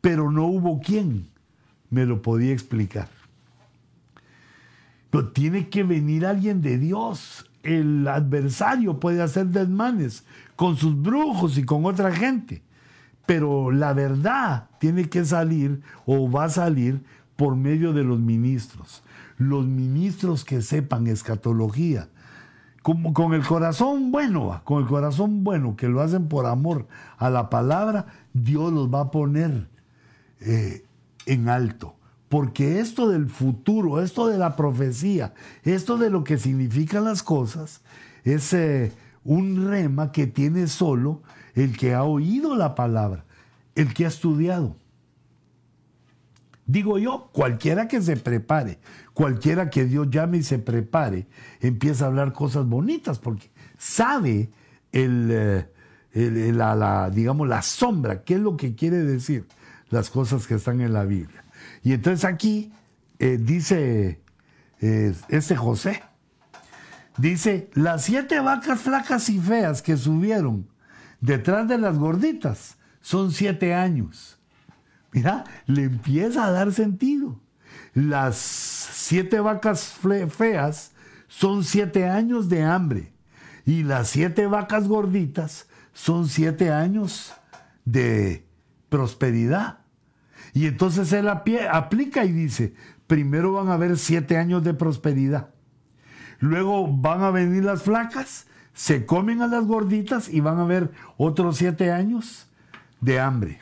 pero 0.00 0.30
no 0.30 0.46
hubo 0.46 0.80
quien 0.80 1.28
me 1.90 2.06
lo 2.06 2.22
podía 2.22 2.52
explicar. 2.52 3.08
Pero 5.10 5.32
tiene 5.32 5.68
que 5.68 5.82
venir 5.82 6.24
alguien 6.24 6.62
de 6.62 6.78
Dios 6.78 7.50
el 7.64 8.06
adversario 8.06 9.00
puede 9.00 9.22
hacer 9.22 9.46
desmanes 9.46 10.24
con 10.54 10.76
sus 10.76 11.00
brujos 11.00 11.58
y 11.58 11.64
con 11.64 11.84
otra 11.86 12.12
gente. 12.12 12.62
Pero 13.26 13.70
la 13.70 13.94
verdad 13.94 14.68
tiene 14.78 15.08
que 15.08 15.24
salir 15.24 15.80
o 16.06 16.30
va 16.30 16.44
a 16.44 16.50
salir 16.50 17.02
por 17.36 17.56
medio 17.56 17.92
de 17.92 18.04
los 18.04 18.20
ministros. 18.20 19.02
los 19.36 19.66
ministros 19.66 20.44
que 20.44 20.62
sepan 20.62 21.08
escatología, 21.08 22.08
como 22.82 23.12
con 23.12 23.34
el 23.34 23.44
corazón 23.44 24.12
bueno, 24.12 24.60
con 24.62 24.80
el 24.80 24.88
corazón 24.88 25.42
bueno, 25.42 25.74
que 25.74 25.88
lo 25.88 26.00
hacen 26.00 26.28
por 26.28 26.46
amor 26.46 26.86
a 27.18 27.30
la 27.30 27.50
palabra, 27.50 28.06
Dios 28.32 28.72
los 28.72 28.94
va 28.94 29.00
a 29.00 29.10
poner 29.10 29.68
eh, 30.40 30.84
en 31.26 31.48
alto. 31.48 31.96
Porque 32.28 32.80
esto 32.80 33.08
del 33.08 33.28
futuro, 33.28 34.02
esto 34.02 34.26
de 34.26 34.38
la 34.38 34.56
profecía, 34.56 35.34
esto 35.62 35.98
de 35.98 36.10
lo 36.10 36.24
que 36.24 36.38
significan 36.38 37.04
las 37.04 37.22
cosas, 37.22 37.82
es 38.24 38.52
eh, 38.52 38.92
un 39.24 39.68
rema 39.68 40.10
que 40.10 40.26
tiene 40.26 40.66
solo 40.66 41.22
el 41.54 41.76
que 41.76 41.94
ha 41.94 42.04
oído 42.04 42.56
la 42.56 42.74
palabra, 42.74 43.24
el 43.74 43.94
que 43.94 44.04
ha 44.04 44.08
estudiado. 44.08 44.76
Digo 46.66 46.98
yo, 46.98 47.28
cualquiera 47.32 47.88
que 47.88 48.00
se 48.00 48.16
prepare, 48.16 48.78
cualquiera 49.12 49.68
que 49.68 49.84
Dios 49.84 50.08
llame 50.10 50.38
y 50.38 50.42
se 50.42 50.58
prepare, 50.58 51.26
empieza 51.60 52.04
a 52.04 52.08
hablar 52.08 52.32
cosas 52.32 52.66
bonitas 52.66 53.18
porque 53.18 53.50
sabe 53.76 54.50
el, 54.90 55.28
eh, 56.14 56.52
la, 56.54 57.10
digamos, 57.10 57.48
la 57.48 57.60
sombra, 57.60 58.22
qué 58.22 58.34
es 58.34 58.40
lo 58.40 58.56
que 58.56 58.74
quiere 58.74 58.98
decir 58.98 59.46
las 59.90 60.08
cosas 60.08 60.46
que 60.46 60.54
están 60.54 60.80
en 60.80 60.94
la 60.94 61.04
Biblia. 61.04 61.43
Y 61.84 61.92
entonces 61.92 62.24
aquí 62.24 62.72
eh, 63.18 63.38
dice 63.40 64.22
eh, 64.80 65.14
este 65.28 65.54
José, 65.54 66.02
dice, 67.18 67.70
las 67.74 68.04
siete 68.04 68.40
vacas 68.40 68.80
flacas 68.80 69.28
y 69.28 69.38
feas 69.38 69.82
que 69.82 69.96
subieron 69.96 70.66
detrás 71.20 71.68
de 71.68 71.78
las 71.78 71.98
gorditas 71.98 72.78
son 73.00 73.30
siete 73.30 73.74
años. 73.74 74.40
Mira, 75.12 75.44
le 75.66 75.84
empieza 75.84 76.46
a 76.46 76.50
dar 76.50 76.72
sentido. 76.72 77.38
Las 77.92 78.36
siete 78.36 79.38
vacas 79.38 79.94
feas 80.30 80.92
son 81.28 81.64
siete 81.64 82.08
años 82.08 82.48
de 82.48 82.62
hambre 82.62 83.12
y 83.66 83.82
las 83.82 84.08
siete 84.08 84.46
vacas 84.46 84.88
gorditas 84.88 85.68
son 85.92 86.28
siete 86.28 86.72
años 86.72 87.34
de 87.84 88.48
prosperidad. 88.88 89.83
Y 90.54 90.68
entonces 90.68 91.12
él 91.12 91.28
aplica 91.28 92.24
y 92.24 92.32
dice, 92.32 92.74
primero 93.08 93.52
van 93.52 93.68
a 93.68 93.74
haber 93.74 93.98
siete 93.98 94.38
años 94.38 94.62
de 94.62 94.72
prosperidad. 94.72 95.50
Luego 96.38 96.86
van 96.86 97.22
a 97.22 97.30
venir 97.30 97.64
las 97.64 97.82
flacas, 97.82 98.46
se 98.72 99.04
comen 99.04 99.42
a 99.42 99.48
las 99.48 99.66
gorditas 99.66 100.28
y 100.28 100.40
van 100.40 100.58
a 100.58 100.62
haber 100.62 100.92
otros 101.16 101.58
siete 101.58 101.90
años 101.90 102.46
de 103.00 103.18
hambre. 103.18 103.60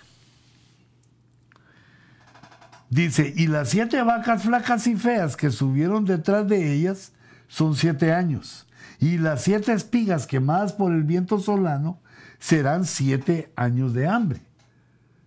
Dice, 2.91 3.33
y 3.35 3.47
las 3.47 3.71
siete 3.71 4.03
vacas 4.03 4.43
flacas 4.43 4.87
y 4.87 4.95
feas 4.97 5.35
que 5.35 5.51
subieron 5.51 6.05
detrás 6.05 6.47
de 6.47 6.75
ellas 6.75 7.13
son 7.49 7.75
siete 7.75 8.13
años. 8.13 8.67
Y 9.01 9.17
las 9.17 9.43
siete 9.43 9.73
espigas 9.73 10.27
quemadas 10.27 10.75
por 10.75 10.93
el 10.93 11.05
viento 11.05 11.39
solano 11.39 12.01
serán 12.39 12.85
siete 12.85 13.51
años 13.57 13.95
de 13.95 14.09
hambre. 14.09 14.41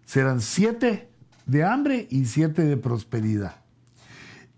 Serán 0.06 0.42
siete 0.42 1.10
de 1.46 1.64
hambre 1.64 2.08
y 2.10 2.26
siete 2.26 2.64
de 2.64 2.78
prosperidad. 2.78 3.62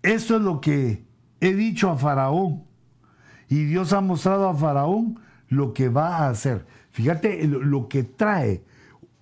Esto 0.02 0.36
es 0.36 0.42
lo 0.42 0.60
que 0.60 1.04
he 1.40 1.54
dicho 1.54 1.90
a 1.90 1.96
Faraón. 1.96 2.64
Y 3.48 3.64
Dios 3.64 3.92
ha 3.92 4.00
mostrado 4.00 4.48
a 4.48 4.54
Faraón 4.54 5.20
lo 5.48 5.72
que 5.72 5.88
va 5.88 6.18
a 6.18 6.28
hacer. 6.28 6.66
Fíjate 6.90 7.46
lo 7.46 7.88
que 7.88 8.04
trae 8.04 8.62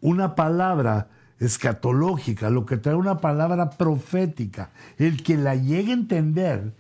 una 0.01 0.35
palabra 0.35 1.09
escatológica, 1.39 2.51
lo 2.51 2.67
que 2.67 2.77
trae 2.77 2.95
una 2.95 3.19
palabra 3.19 3.71
profética, 3.71 4.71
el 4.99 5.23
que 5.23 5.37
la 5.37 5.55
llegue 5.55 5.91
a 5.91 5.95
entender, 5.95 6.73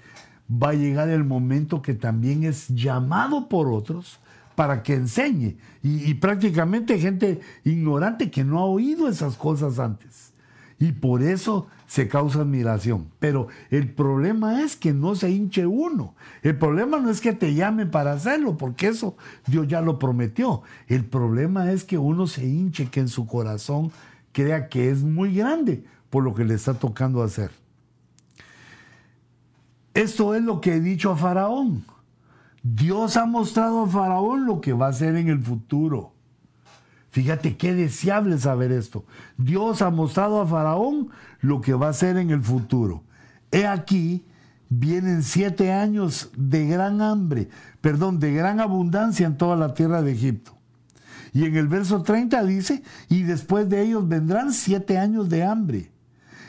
va 0.51 0.71
a 0.71 0.75
llegar 0.75 1.09
el 1.09 1.25
momento 1.25 1.83
que 1.83 1.95
también 1.95 2.45
es 2.45 2.69
llamado 2.69 3.49
por 3.49 3.69
otros 3.69 4.19
para 4.55 4.83
que 4.83 4.95
enseñe. 4.95 5.57
Y, 5.83 6.11
y, 6.11 6.15
prácticamente 6.15 6.99
gente 6.99 7.41
ignorante 7.65 8.31
que 8.31 8.45
no 8.45 8.59
ha 8.59 8.65
oído 8.65 9.09
esas 9.09 9.37
cosas 9.37 9.79
antes. 9.79 10.26
Y 10.79 10.93
por 10.93 11.23
eso 11.23 11.69
se 11.87 12.09
causa 12.09 12.41
admiración. 12.41 13.09
Pero 13.19 13.49
el 13.71 13.93
problema 13.93 14.63
es 14.63 14.77
que 14.77 14.93
no 14.93 15.15
se 15.15 15.31
hinche 15.31 15.67
uno. 15.67 16.15
El 16.43 16.59
problema 16.59 16.99
no 16.99 17.11
es 17.11 17.21
que 17.21 17.33
te 17.33 17.55
llame 17.55 17.87
para 17.87 18.13
hacerlo, 18.13 18.57
porque 18.57 18.89
eso 18.89 19.17
Dios 19.47 19.67
ya 19.69 19.81
lo 19.81 19.99
prometió. 19.99 20.63
El 20.87 21.05
problema 21.05 21.73
es 21.73 21.85
que 21.85 21.97
uno 21.97 22.27
se 22.27 22.47
hinche, 22.47 22.91
que 22.91 23.01
en 23.01 23.09
su 23.09 23.27
corazón 23.27 23.91
crea 24.33 24.69
que 24.69 24.91
es 24.91 25.03
muy 25.03 25.35
grande 25.35 25.85
por 26.11 26.23
lo 26.23 26.35
que 26.35 26.45
le 26.45 26.55
está 26.55 26.75
tocando 26.75 27.23
hacer. 27.23 27.51
Esto 29.95 30.35
es 30.35 30.43
lo 30.43 30.61
que 30.61 30.75
he 30.75 30.81
dicho 30.81 31.11
a 31.11 31.17
Faraón. 31.17 31.85
Dios 32.63 33.17
ha 33.17 33.25
mostrado 33.25 33.85
a 33.85 33.87
Faraón 33.87 34.45
lo 34.45 34.61
que 34.61 34.75
va 34.75 34.87
a 34.87 34.91
hacer 34.91 35.17
en 35.17 35.29
el 35.29 35.41
futuro. 35.41 36.13
Fíjate 37.17 37.57
qué 37.57 37.73
deseable 37.73 38.37
saber 38.37 38.73
esto. 38.73 39.07
Dios 39.39 39.81
ha 39.81 39.89
mostrado 39.89 40.39
a 40.39 40.47
Faraón 40.47 41.09
lo 41.41 41.63
que 41.63 41.73
va 41.73 41.87
a 41.87 41.91
hacer 41.91 42.19
en 42.19 42.29
el 42.29 42.43
futuro. 42.43 43.05
He 43.51 43.67
aquí, 43.67 44.27
vienen 44.69 45.23
siete 45.23 45.73
años 45.73 46.31
de 46.37 46.67
gran 46.67 47.01
hambre, 47.01 47.49
perdón, 47.81 48.21
de 48.21 48.35
gran 48.35 48.61
abundancia 48.61 49.27
en 49.27 49.39
toda 49.39 49.57
la 49.57 49.73
tierra 49.73 50.03
de 50.03 50.13
Egipto. 50.13 50.59
Y 51.33 51.47
en 51.47 51.57
el 51.57 51.69
verso 51.69 52.03
30 52.03 52.45
dice, 52.45 52.83
y 53.09 53.23
después 53.23 53.67
de 53.71 53.81
ellos 53.81 54.07
vendrán 54.07 54.53
siete 54.53 54.99
años 54.99 55.31
de 55.31 55.43
hambre. 55.43 55.91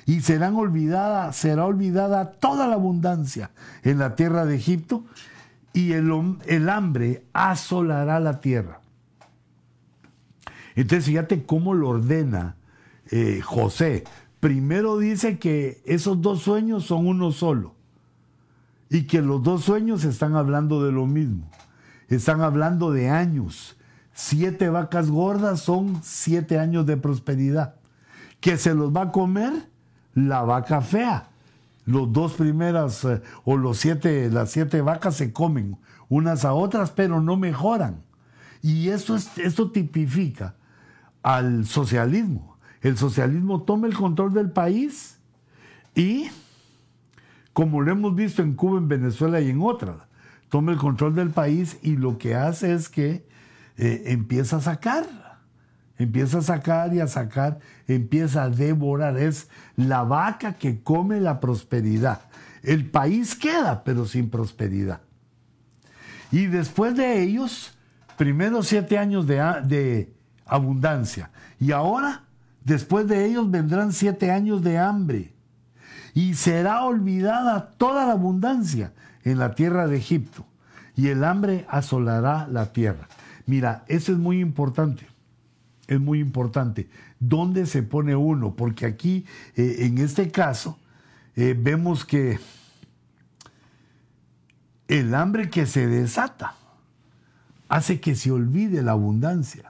Y 0.05 0.19
serán 0.19 0.55
olvidada, 0.55 1.31
será 1.31 1.63
olvidada 1.63 2.31
toda 2.31 2.67
la 2.67 2.75
abundancia 2.75 3.51
en 3.83 3.99
la 3.99 4.17
tierra 4.17 4.43
de 4.45 4.57
Egipto, 4.57 5.05
y 5.71 5.93
el, 5.93 6.11
el 6.45 6.67
hambre 6.67 7.23
asolará 7.31 8.19
la 8.19 8.41
tierra. 8.41 8.81
Entonces 10.77 11.05
fíjate 11.05 11.43
cómo 11.43 11.73
lo 11.73 11.89
ordena 11.89 12.55
eh, 13.11 13.41
José. 13.43 14.05
Primero 14.39 14.97
dice 14.97 15.39
que 15.39 15.81
esos 15.85 16.21
dos 16.21 16.43
sueños 16.43 16.85
son 16.85 17.07
uno 17.07 17.31
solo 17.31 17.75
y 18.89 19.03
que 19.03 19.21
los 19.21 19.43
dos 19.43 19.63
sueños 19.63 20.05
están 20.05 20.35
hablando 20.35 20.85
de 20.85 20.93
lo 20.93 21.05
mismo. 21.05 21.49
Están 22.07 22.39
hablando 22.41 22.91
de 22.93 23.09
años 23.09 23.75
siete 24.17 24.69
vacas 24.69 25.11
gordas 25.11 25.61
son 25.61 25.99
siete 26.03 26.57
años 26.57 26.87
de 26.87 26.97
prosperidad. 26.97 27.75
Que 28.39 28.57
se 28.57 28.73
los 28.73 28.95
va 28.95 29.03
a 29.03 29.11
comer 29.11 29.53
la 30.15 30.41
vaca 30.41 30.81
fea. 30.81 31.29
Los 31.85 32.11
dos 32.11 32.33
primeras 32.33 33.05
eh, 33.05 33.21
o 33.45 33.57
los 33.57 33.77
siete, 33.77 34.29
las 34.29 34.51
siete 34.51 34.81
vacas 34.81 35.15
se 35.15 35.31
comen 35.31 35.77
unas 36.09 36.45
a 36.45 36.53
otras, 36.53 36.91
pero 36.91 37.21
no 37.21 37.37
mejoran. 37.37 38.03
Y 38.61 38.89
esto, 38.89 39.15
es, 39.15 39.37
esto 39.37 39.71
tipifica 39.71 40.55
al 41.27 41.65
socialismo. 41.65 42.57
El 42.81 42.97
socialismo 42.97 43.63
toma 43.63 43.87
el 43.87 43.93
control 43.93 44.33
del 44.33 44.49
país 44.49 45.19
y, 45.93 46.29
como 47.51 47.81
lo 47.81 47.91
hemos 47.91 48.15
visto 48.15 48.41
en 48.41 48.53
Cuba, 48.53 48.77
en 48.77 48.87
Venezuela 48.87 49.41
y 49.41 49.49
en 49.49 49.59
otras, 49.61 49.97
toma 50.47 50.71
el 50.71 50.77
control 50.77 51.15
del 51.15 51.31
país 51.31 51.79
y 51.81 51.97
lo 51.97 52.17
que 52.17 52.33
hace 52.33 52.73
es 52.73 52.87
que 52.87 53.27
eh, 53.75 54.03
empieza 54.05 54.55
a 54.55 54.61
sacar, 54.61 55.05
empieza 55.97 56.37
a 56.37 56.43
sacar 56.43 56.93
y 56.93 57.01
a 57.01 57.07
sacar, 57.07 57.59
empieza 57.89 58.43
a 58.43 58.49
devorar. 58.49 59.17
Es 59.17 59.49
la 59.75 60.03
vaca 60.03 60.53
que 60.53 60.81
come 60.81 61.19
la 61.19 61.41
prosperidad. 61.41 62.21
El 62.63 62.89
país 62.89 63.35
queda, 63.35 63.83
pero 63.83 64.05
sin 64.05 64.29
prosperidad. 64.29 65.01
Y 66.31 66.45
después 66.45 66.95
de 66.95 67.21
ellos, 67.21 67.77
primero 68.15 68.63
siete 68.63 68.97
años 68.97 69.27
de 69.27 70.16
abundancia. 70.47 71.29
Y 71.59 71.71
ahora, 71.71 72.23
después 72.63 73.07
de 73.07 73.25
ellos, 73.25 73.49
vendrán 73.49 73.93
siete 73.93 74.31
años 74.31 74.63
de 74.63 74.77
hambre. 74.77 75.33
Y 76.13 76.33
será 76.33 76.83
olvidada 76.83 77.73
toda 77.77 78.05
la 78.05 78.13
abundancia 78.13 78.93
en 79.23 79.37
la 79.37 79.55
tierra 79.55 79.87
de 79.87 79.97
Egipto. 79.97 80.45
Y 80.95 81.09
el 81.09 81.23
hambre 81.23 81.65
asolará 81.69 82.47
la 82.51 82.73
tierra. 82.73 83.07
Mira, 83.45 83.83
eso 83.87 84.11
es 84.11 84.17
muy 84.17 84.39
importante. 84.39 85.07
Es 85.87 85.99
muy 85.99 86.19
importante. 86.19 86.89
¿Dónde 87.19 87.65
se 87.65 87.83
pone 87.83 88.15
uno? 88.15 88.55
Porque 88.55 88.85
aquí, 88.85 89.25
eh, 89.55 89.77
en 89.81 89.99
este 89.99 90.31
caso, 90.31 90.77
eh, 91.35 91.55
vemos 91.57 92.03
que 92.03 92.39
el 94.87 95.13
hambre 95.13 95.49
que 95.49 95.65
se 95.65 95.87
desata 95.87 96.55
hace 97.69 97.99
que 97.99 98.15
se 98.15 98.31
olvide 98.31 98.81
la 98.81 98.93
abundancia. 98.93 99.66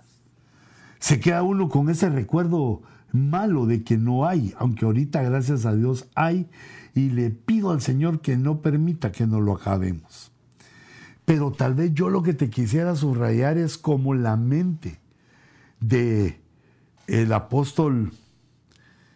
Se 0.99 1.19
queda 1.19 1.43
uno 1.43 1.69
con 1.69 1.89
ese 1.89 2.09
recuerdo 2.09 2.81
malo 3.11 3.65
de 3.65 3.83
que 3.83 3.97
no 3.97 4.25
hay, 4.25 4.53
aunque 4.57 4.85
ahorita 4.85 5.21
gracias 5.21 5.65
a 5.65 5.73
Dios 5.73 6.07
hay, 6.15 6.49
y 6.93 7.09
le 7.09 7.29
pido 7.29 7.71
al 7.71 7.81
Señor 7.81 8.21
que 8.21 8.37
no 8.37 8.61
permita 8.61 9.11
que 9.11 9.27
no 9.27 9.39
lo 9.39 9.53
acabemos. 9.53 10.31
Pero 11.25 11.51
tal 11.51 11.75
vez 11.75 11.93
yo 11.93 12.09
lo 12.09 12.23
que 12.23 12.33
te 12.33 12.49
quisiera 12.49 12.95
subrayar 12.95 13.57
es 13.57 13.77
como 13.77 14.13
la 14.13 14.37
mente 14.37 14.99
de 15.79 16.39
el 17.07 17.31
apóstol, 17.33 18.11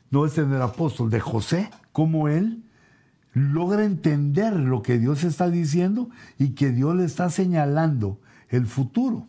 no 0.10 0.26
es 0.26 0.38
en 0.38 0.54
el 0.54 0.62
apóstol, 0.62 1.10
de 1.10 1.20
José, 1.20 1.70
como 1.92 2.28
él 2.28 2.64
logra 3.34 3.86
entender 3.86 4.54
lo 4.56 4.82
que 4.82 5.00
Dios 5.00 5.24
está 5.24 5.50
diciendo 5.50 6.10
y 6.38 6.50
que 6.50 6.72
Dios 6.72 6.96
le 6.96 7.06
está 7.06 7.30
señalando 7.30 8.20
el 8.50 8.68
futuro. 8.68 9.28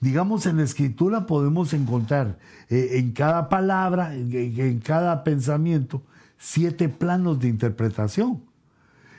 Digamos, 0.00 0.46
en 0.46 0.58
la 0.58 0.62
escritura 0.62 1.26
podemos 1.26 1.72
encontrar 1.72 2.38
eh, 2.68 2.90
en 2.92 3.12
cada 3.12 3.48
palabra, 3.48 4.14
en, 4.14 4.78
cada 4.78 5.24
pensamiento, 5.24 6.02
siete 6.38 6.88
planos 6.88 7.40
de 7.40 7.48
interpretación. 7.48 8.44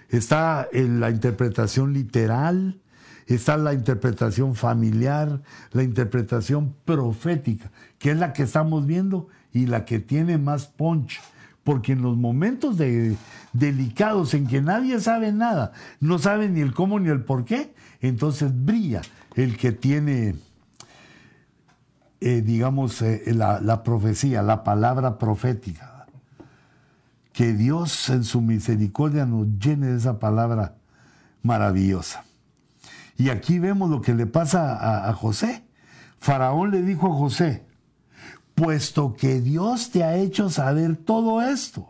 Está 0.08 0.68
en 0.72 1.02
la 1.02 1.10
interpretación 1.10 1.94
literal, 1.94 2.80
está 3.28 3.58
la 3.58 3.74
interpretación 3.74 4.56
familiar, 4.56 5.42
la 5.74 5.84
interpretación 5.84 6.74
profética, 6.86 7.72
que 8.00 8.12
es 8.12 8.18
la 8.18 8.32
que 8.32 8.44
estamos 8.44 8.86
viendo 8.86 9.28
y 9.52 9.66
la 9.66 9.84
que 9.84 10.00
tiene 10.00 10.38
más 10.38 10.68
punch. 10.68 11.20
Porque 11.66 11.92
en 11.92 12.02
los 12.02 12.16
momentos 12.16 12.78
de, 12.78 13.18
delicados 13.52 14.34
en 14.34 14.48
que 14.48 14.62
nadie 14.62 15.00
sabe 15.02 15.34
nada, 15.34 15.74
no 16.00 16.20
sabe 16.20 16.48
ni 16.48 16.62
el 16.62 16.74
cómo 16.74 17.02
ni 17.02 17.10
el 17.10 17.22
por 17.22 17.44
qué, 17.44 17.74
entonces 18.00 18.52
brilla 18.66 19.02
el 19.36 19.58
que 19.58 19.74
tiene 19.74 20.36
eh, 22.22 22.42
digamos, 22.42 23.02
eh, 23.02 23.24
la, 23.34 23.84
profecía, 23.84 24.42
la 24.42 24.64
palabra 24.64 25.18
profética. 25.18 26.06
Que 27.32 27.54
Dios 27.54 28.10
en 28.10 28.24
su 28.24 28.42
misericordia 28.42 29.26
nos 29.26 29.48
llene 29.60 29.88
de 29.88 29.98
esa 29.98 30.20
palabra 30.20 30.76
maravillosa. 31.42 32.26
Y 33.18 33.30
aquí 33.30 33.60
vemos 33.60 33.90
lo 33.90 34.02
que 34.02 34.14
le 34.14 34.26
pasa 34.26 34.76
a, 34.76 35.10
a 35.10 35.14
José. 35.14 35.64
Faraón 36.20 36.72
le 36.72 36.82
dijo 36.82 37.08
a 37.08 37.18
José, 37.18 37.66
puesto 38.56 39.14
que 39.14 39.40
Dios 39.40 39.90
te 39.90 40.04
ha 40.04 40.16
hecho 40.16 40.50
saber 40.50 40.98
todo 40.98 41.42
esto, 41.42 41.88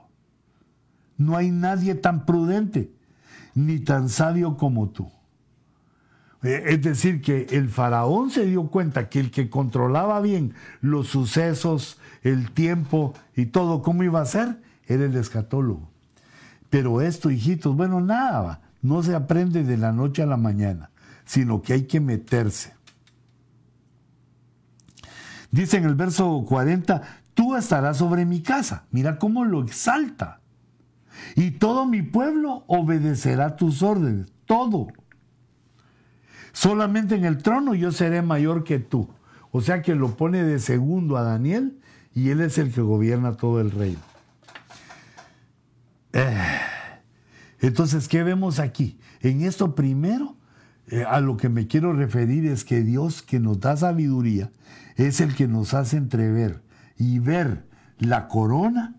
no 1.18 1.36
hay 1.36 1.50
nadie 1.52 1.96
tan 1.96 2.26
prudente 2.26 2.94
ni 3.56 3.80
tan 3.80 4.10
sabio 4.10 4.56
como 4.56 4.90
tú. 4.90 5.12
Eh, 6.44 6.64
es 6.68 6.82
decir, 6.82 7.22
que 7.22 7.48
el 7.52 7.70
faraón 7.70 8.32
se 8.32 8.46
dio 8.46 8.68
cuenta 8.68 9.10
que 9.10 9.20
el 9.20 9.32
que 9.32 9.50
controlaba 9.50 10.22
bien 10.22 10.54
los 10.82 11.08
sucesos, 11.08 12.00
el 12.22 12.52
tiempo 12.52 13.14
y 13.36 13.48
todo 13.48 13.82
cómo 13.82 14.04
iba 14.04 14.22
a 14.22 14.26
ser, 14.26 14.62
era 14.88 15.06
el 15.06 15.16
escatólogo. 15.16 15.90
Pero 16.70 17.02
esto, 17.02 17.32
hijitos, 17.32 17.76
bueno, 17.76 18.00
nada, 18.00 18.62
no 18.82 19.04
se 19.04 19.16
aprende 19.16 19.64
de 19.64 19.78
la 19.78 19.92
noche 19.92 20.22
a 20.22 20.28
la 20.28 20.38
mañana, 20.38 20.92
sino 21.26 21.62
que 21.62 21.74
hay 21.74 21.84
que 21.84 22.00
meterse. 22.00 22.74
Dice 25.52 25.78
en 25.78 25.86
el 25.86 25.96
verso 25.96 26.46
40, 26.48 27.02
tú 27.34 27.56
estarás 27.56 27.98
sobre 27.98 28.26
mi 28.26 28.42
casa. 28.42 28.86
Mira 28.92 29.18
cómo 29.18 29.46
lo 29.46 29.64
exalta. 29.64 30.42
Y 31.36 31.52
todo 31.52 31.86
mi 31.86 32.02
pueblo 32.02 32.64
obedecerá 32.68 33.56
tus 33.56 33.82
órdenes. 33.82 34.32
Todo. 34.46 34.88
Solamente 36.52 37.16
en 37.16 37.26
el 37.26 37.38
trono 37.38 37.74
yo 37.74 37.91
seré 37.91 38.22
mayor 38.22 38.64
que 38.64 38.80
tú. 38.80 39.10
O 39.52 39.62
sea 39.62 39.82
que 39.82 39.95
lo 39.95 40.16
pone 40.16 40.43
de 40.43 40.60
segundo 40.60 41.18
a 41.18 41.24
Daniel 41.24 41.80
y 42.14 42.30
él 42.30 42.41
es 42.41 42.58
el 42.58 42.72
que 42.72 42.82
gobierna 42.82 43.34
todo 43.34 43.62
el 43.62 43.72
reino. 43.72 44.00
Eh, 46.14 46.60
entonces, 47.62 48.08
¿qué 48.08 48.24
vemos 48.24 48.60
aquí? 48.60 49.00
En 49.22 49.41
esto 49.41 49.76
primero, 49.76 50.36
eh, 50.88 51.04
a 51.08 51.20
lo 51.20 51.38
que 51.38 51.50
me 51.50 51.68
quiero 51.68 51.93
referir 51.93 52.45
es 52.45 52.64
que 52.64 52.82
Dios 52.82 53.22
que 53.22 53.39
nos 53.39 53.60
da 53.60 53.78
sabiduría 53.78 54.52
es 54.95 55.22
el 55.22 55.36
que 55.36 55.47
nos 55.47 55.74
hace 55.74 55.97
entrever 55.97 56.62
y 56.97 57.20
ver 57.20 57.66
la 58.00 58.28
corona, 58.28 58.95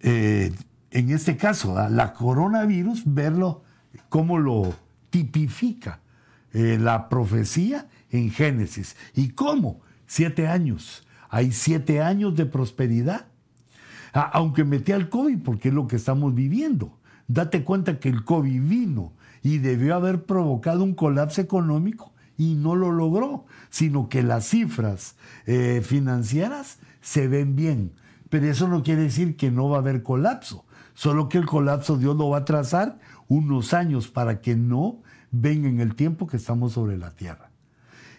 eh, 0.00 0.52
en 0.90 1.10
este 1.10 1.36
caso, 1.36 1.88
la 1.88 2.12
coronavirus, 2.12 3.02
verlo 3.06 3.62
como 4.08 4.38
lo 4.38 4.74
tipifica 5.10 5.99
eh, 6.52 6.78
la 6.80 7.08
profecía 7.08 7.88
en 8.10 8.30
Génesis. 8.30 8.96
¿Y 9.14 9.30
cómo? 9.30 9.80
Siete 10.06 10.48
años. 10.48 11.06
Hay 11.28 11.52
siete 11.52 12.02
años 12.02 12.34
de 12.34 12.46
prosperidad. 12.46 13.26
Aunque 14.12 14.64
metí 14.64 14.90
al 14.90 15.08
COVID, 15.08 15.38
porque 15.44 15.68
es 15.68 15.74
lo 15.74 15.86
que 15.86 15.96
estamos 15.96 16.34
viviendo. 16.34 16.98
Date 17.28 17.62
cuenta 17.62 18.00
que 18.00 18.08
el 18.08 18.24
COVID 18.24 18.60
vino 18.62 19.12
y 19.42 19.58
debió 19.58 19.94
haber 19.94 20.24
provocado 20.24 20.82
un 20.82 20.94
colapso 20.94 21.40
económico 21.40 22.12
y 22.36 22.54
no 22.54 22.74
lo 22.74 22.90
logró, 22.90 23.46
sino 23.68 24.08
que 24.08 24.22
las 24.22 24.46
cifras 24.48 25.16
eh, 25.46 25.82
financieras 25.84 26.78
se 27.00 27.28
ven 27.28 27.54
bien. 27.54 27.92
Pero 28.30 28.46
eso 28.46 28.66
no 28.66 28.82
quiere 28.82 29.02
decir 29.02 29.36
que 29.36 29.50
no 29.50 29.68
va 29.68 29.76
a 29.76 29.80
haber 29.80 30.02
colapso, 30.02 30.64
solo 30.94 31.28
que 31.28 31.38
el 31.38 31.46
colapso 31.46 31.96
Dios 31.98 32.16
lo 32.16 32.30
va 32.30 32.38
a 32.38 32.44
trazar 32.44 32.98
unos 33.28 33.74
años 33.74 34.08
para 34.08 34.40
que 34.40 34.56
no 34.56 35.02
ven 35.30 35.64
en 35.64 35.80
el 35.80 35.94
tiempo 35.94 36.26
que 36.26 36.36
estamos 36.36 36.72
sobre 36.72 36.98
la 36.98 37.10
tierra. 37.10 37.50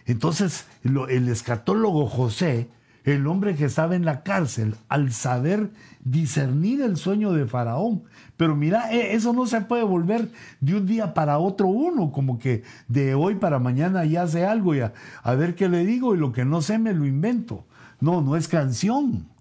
Entonces, 0.06 0.66
el 0.82 1.28
escatólogo 1.28 2.06
José, 2.06 2.68
el 3.04 3.26
hombre 3.26 3.54
que 3.54 3.64
estaba 3.64 3.94
en 3.94 4.04
la 4.04 4.22
cárcel, 4.22 4.74
al 4.88 5.12
saber 5.12 5.70
discernir 6.04 6.82
el 6.82 6.96
sueño 6.96 7.32
de 7.32 7.46
Faraón, 7.46 8.04
pero 8.36 8.56
mira, 8.56 8.92
e, 8.92 9.14
eso 9.14 9.32
no 9.32 9.46
se 9.46 9.60
puede 9.60 9.84
volver 9.84 10.28
de 10.60 10.76
un 10.76 10.86
día 10.86 11.14
para 11.14 11.38
otro 11.38 11.68
uno, 11.68 12.10
como 12.10 12.38
que 12.38 12.62
de 12.88 13.14
hoy 13.14 13.36
para 13.36 13.58
mañana 13.58 14.04
ya 14.04 14.22
hace 14.22 14.44
algo 14.44 14.74
y 14.74 14.80
a, 14.80 14.92
a 15.22 15.34
ver 15.34 15.54
qué 15.54 15.68
le 15.68 15.84
digo 15.84 16.14
y 16.14 16.18
lo 16.18 16.32
que 16.32 16.44
no 16.44 16.62
sé 16.62 16.78
me 16.78 16.94
lo 16.94 17.06
invento. 17.06 17.66
No, 18.00 18.20
no 18.20 18.34
es 18.36 18.48
canción. 18.48 19.31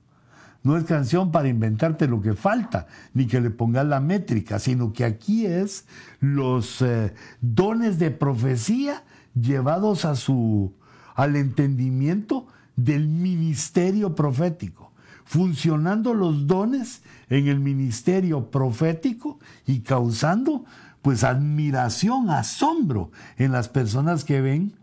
No 0.64 0.78
es 0.78 0.84
canción 0.84 1.32
para 1.32 1.47
inventarte 1.47 2.07
lo 2.07 2.22
que 2.22 2.34
falta, 2.34 2.88
ni 3.14 3.26
que 3.26 3.41
le 3.41 3.49
pongas 3.49 3.86
la 3.86 3.99
métrica, 3.99 4.59
sino 4.59 4.93
que 4.93 5.05
aquí 5.05 5.45
es 5.45 5.86
los 6.20 6.82
eh, 6.84 7.14
dones 7.41 7.97
de 7.97 8.12
profecía 8.12 9.03
llevados 9.34 10.05
a 10.05 10.16
su, 10.16 10.74
al 11.16 11.36
entendimiento 11.36 12.45
del 12.76 13.07
ministerio 13.07 14.14
profético, 14.14 14.91
funcionando 15.26 16.14
los 16.14 16.45
dones 16.45 17.01
en 17.30 17.47
el 17.47 17.59
ministerio 17.59 18.51
profético 18.51 19.39
y 19.66 19.80
causando 19.80 20.66
pues 21.01 21.24
admiración, 21.24 22.30
asombro 22.30 23.12
en 23.38 23.51
las 23.51 23.68
personas 23.68 24.24
que 24.24 24.41
ven 24.41 24.74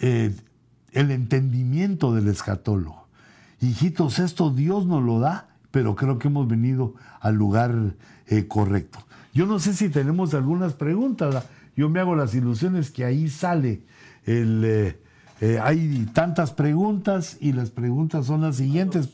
eh, 0.00 0.36
el 0.92 1.10
entendimiento 1.10 2.14
del 2.14 2.28
escatólogo 2.28 3.05
hijitos, 3.60 4.18
esto 4.18 4.50
Dios 4.50 4.86
nos 4.86 5.02
lo 5.02 5.18
da, 5.18 5.48
pero 5.70 5.94
creo 5.94 6.18
que 6.18 6.28
hemos 6.28 6.48
venido 6.48 6.94
al 7.20 7.34
lugar 7.34 7.94
eh, 8.28 8.46
correcto. 8.46 8.98
Yo 9.34 9.46
no 9.46 9.58
sé 9.58 9.74
si 9.74 9.88
tenemos 9.90 10.32
algunas 10.34 10.72
preguntas. 10.72 11.44
Yo 11.76 11.90
me 11.90 12.00
hago 12.00 12.16
las 12.16 12.34
ilusiones 12.34 12.90
que 12.90 13.04
ahí 13.04 13.28
sale. 13.28 13.82
Eh, 14.24 14.98
eh, 15.40 15.58
hay 15.62 16.08
tantas 16.14 16.52
preguntas 16.52 17.36
y 17.40 17.52
las 17.52 17.70
preguntas 17.70 18.26
son 18.26 18.40
las 18.40 18.56
siguientes. 18.56 19.10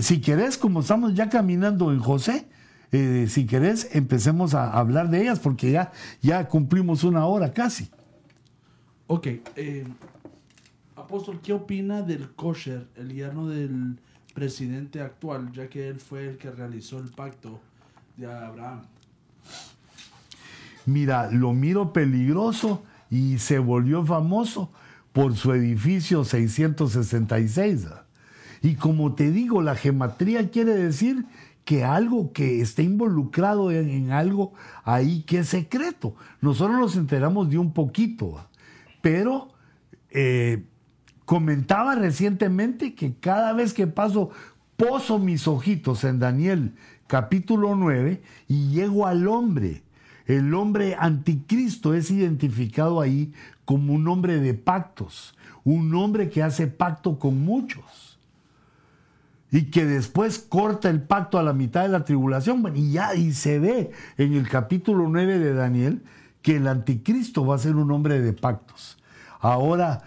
si 0.00 0.20
querés, 0.20 0.58
como 0.58 0.80
estamos 0.80 1.14
ya 1.14 1.28
caminando 1.28 1.92
en 1.92 2.00
José, 2.00 2.48
si 2.90 3.46
querés, 3.46 3.88
empecemos 3.92 4.54
a 4.54 4.72
hablar 4.72 5.08
de 5.08 5.22
ellas 5.22 5.38
porque 5.38 5.70
ya, 5.70 5.92
ya 6.20 6.48
cumplimos 6.48 7.04
una 7.04 7.24
hora 7.26 7.52
casi. 7.52 7.88
Ok, 9.06 9.28
Apóstol, 11.12 11.40
¿qué 11.42 11.52
opina 11.52 12.00
del 12.00 12.30
kosher, 12.30 12.88
el 12.96 13.12
yerno 13.12 13.46
del 13.46 13.98
presidente 14.32 15.02
actual, 15.02 15.52
ya 15.52 15.68
que 15.68 15.88
él 15.88 16.00
fue 16.00 16.26
el 16.26 16.38
que 16.38 16.50
realizó 16.50 16.98
el 17.00 17.10
pacto 17.10 17.60
de 18.16 18.32
Abraham? 18.32 18.80
Mira, 20.86 21.30
lo 21.30 21.52
miro 21.52 21.92
peligroso 21.92 22.82
y 23.10 23.36
se 23.36 23.58
volvió 23.58 24.02
famoso 24.06 24.72
por 25.12 25.36
su 25.36 25.52
edificio 25.52 26.24
666. 26.24 27.88
Y 28.62 28.76
como 28.76 29.14
te 29.14 29.30
digo, 29.30 29.60
la 29.60 29.74
gematría 29.74 30.48
quiere 30.50 30.72
decir 30.72 31.26
que 31.66 31.84
algo 31.84 32.32
que 32.32 32.62
esté 32.62 32.84
involucrado 32.84 33.70
en, 33.70 34.12
algo 34.12 34.54
ahí 34.82 35.24
que 35.24 35.40
es 35.40 35.48
secreto. 35.48 36.16
Nosotros 36.40 36.80
nos 36.80 36.96
enteramos 36.96 37.50
de 37.50 37.58
un 37.58 37.74
poquito, 37.74 38.48
pero 39.02 39.52
eh, 40.08 40.64
Comentaba 41.32 41.94
recientemente 41.94 42.94
que 42.94 43.14
cada 43.14 43.54
vez 43.54 43.72
que 43.72 43.86
paso, 43.86 44.28
poso 44.76 45.18
mis 45.18 45.48
ojitos 45.48 46.04
en 46.04 46.18
Daniel 46.18 46.74
capítulo 47.06 47.74
9 47.74 48.20
y 48.48 48.68
llego 48.68 49.06
al 49.06 49.26
hombre. 49.26 49.82
El 50.26 50.52
hombre 50.52 50.94
anticristo 50.98 51.94
es 51.94 52.10
identificado 52.10 53.00
ahí 53.00 53.32
como 53.64 53.94
un 53.94 54.08
hombre 54.08 54.40
de 54.40 54.52
pactos, 54.52 55.34
un 55.64 55.94
hombre 55.94 56.28
que 56.28 56.42
hace 56.42 56.66
pacto 56.66 57.18
con 57.18 57.42
muchos 57.42 58.18
y 59.50 59.70
que 59.70 59.86
después 59.86 60.38
corta 60.38 60.90
el 60.90 61.00
pacto 61.00 61.38
a 61.38 61.42
la 61.42 61.54
mitad 61.54 61.80
de 61.80 61.88
la 61.88 62.04
tribulación. 62.04 62.76
y 62.76 62.92
ya 62.92 63.14
y 63.14 63.32
se 63.32 63.58
ve 63.58 63.90
en 64.18 64.34
el 64.34 64.50
capítulo 64.50 65.08
9 65.08 65.38
de 65.38 65.54
Daniel 65.54 66.02
que 66.42 66.56
el 66.56 66.68
anticristo 66.68 67.46
va 67.46 67.54
a 67.54 67.58
ser 67.58 67.76
un 67.76 67.90
hombre 67.90 68.20
de 68.20 68.34
pactos. 68.34 68.98
Ahora, 69.40 70.02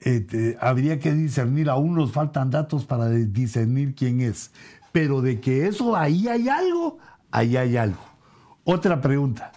este, 0.00 0.56
habría 0.60 1.00
que 1.00 1.12
discernir, 1.12 1.70
aún 1.70 1.94
nos 1.94 2.12
faltan 2.12 2.50
datos 2.50 2.84
para 2.84 3.08
discernir 3.08 3.94
quién 3.94 4.20
es. 4.20 4.52
Pero 4.92 5.22
de 5.22 5.40
que 5.40 5.66
eso 5.66 5.96
ahí 5.96 6.28
hay 6.28 6.48
algo, 6.48 6.98
ahí 7.30 7.56
hay 7.56 7.76
algo. 7.76 8.00
Otra 8.64 9.00
pregunta. 9.00 9.52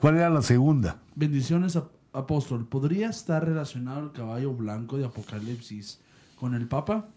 ¿Cuál 0.00 0.16
era 0.16 0.30
la 0.30 0.42
segunda? 0.42 1.00
Bendiciones, 1.14 1.78
apóstol. 2.12 2.66
¿Podría 2.66 3.08
estar 3.08 3.44
relacionado 3.44 4.04
el 4.04 4.12
caballo 4.12 4.52
blanco 4.52 4.98
de 4.98 5.06
Apocalipsis 5.06 6.00
con 6.38 6.54
el 6.54 6.68
Papa? 6.68 7.08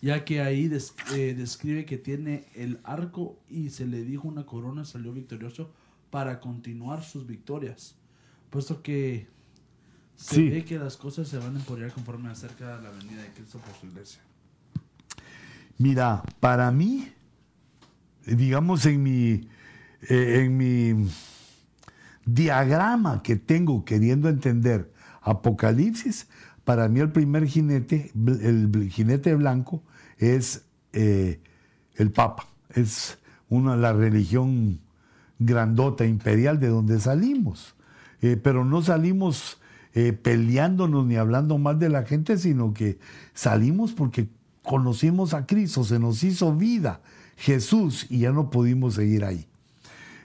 Ya 0.00 0.24
que 0.24 0.42
ahí 0.42 0.70
eh, 1.14 1.34
describe 1.34 1.84
que 1.84 1.96
tiene 1.96 2.46
el 2.54 2.80
arco 2.84 3.38
y 3.48 3.70
se 3.70 3.86
le 3.86 4.02
dijo 4.02 4.28
una 4.28 4.44
corona, 4.44 4.84
salió 4.84 5.12
victorioso 5.12 5.70
para 6.10 6.40
continuar 6.40 7.02
sus 7.04 7.26
victorias. 7.26 7.96
Puesto 8.52 8.82
que 8.82 9.26
se 10.14 10.50
ve 10.50 10.62
que 10.62 10.78
las 10.78 10.98
cosas 10.98 11.26
se 11.26 11.38
van 11.38 11.56
a 11.56 11.58
emporear 11.58 11.90
conforme 11.90 12.28
acerca 12.28 12.76
de 12.76 12.82
la 12.82 12.90
venida 12.90 13.22
de 13.22 13.28
Cristo 13.30 13.58
por 13.58 13.74
su 13.80 13.86
iglesia. 13.86 14.20
Mira, 15.78 16.22
para 16.38 16.70
mí, 16.70 17.10
digamos 18.26 18.84
en 18.84 19.02
mi, 19.02 19.48
eh, 20.02 20.42
en 20.44 20.56
mi 20.58 21.08
diagrama 22.26 23.22
que 23.22 23.36
tengo 23.36 23.86
queriendo 23.86 24.28
entender 24.28 24.92
Apocalipsis, 25.22 26.28
para 26.64 26.88
mí 26.88 27.00
el 27.00 27.10
primer 27.10 27.46
jinete, 27.46 28.12
el 28.14 28.90
jinete 28.90 29.34
blanco, 29.34 29.82
es 30.18 30.66
eh, 30.92 31.40
el 31.94 32.12
Papa, 32.12 32.46
es 32.74 33.16
una, 33.48 33.76
la 33.76 33.94
religión 33.94 34.78
grandota, 35.38 36.04
imperial 36.04 36.60
de 36.60 36.68
donde 36.68 37.00
salimos. 37.00 37.74
Eh, 38.22 38.38
pero 38.42 38.64
no 38.64 38.80
salimos 38.82 39.58
eh, 39.94 40.12
peleándonos 40.12 41.04
ni 41.06 41.16
hablando 41.16 41.58
mal 41.58 41.78
de 41.78 41.90
la 41.90 42.04
gente, 42.04 42.38
sino 42.38 42.72
que 42.72 42.98
salimos 43.34 43.92
porque 43.92 44.28
conocimos 44.62 45.34
a 45.34 45.44
Cristo, 45.44 45.84
se 45.84 45.98
nos 45.98 46.22
hizo 46.22 46.54
vida 46.54 47.00
Jesús 47.36 48.06
y 48.08 48.20
ya 48.20 48.32
no 48.32 48.50
pudimos 48.50 48.94
seguir 48.94 49.24
ahí. 49.24 49.46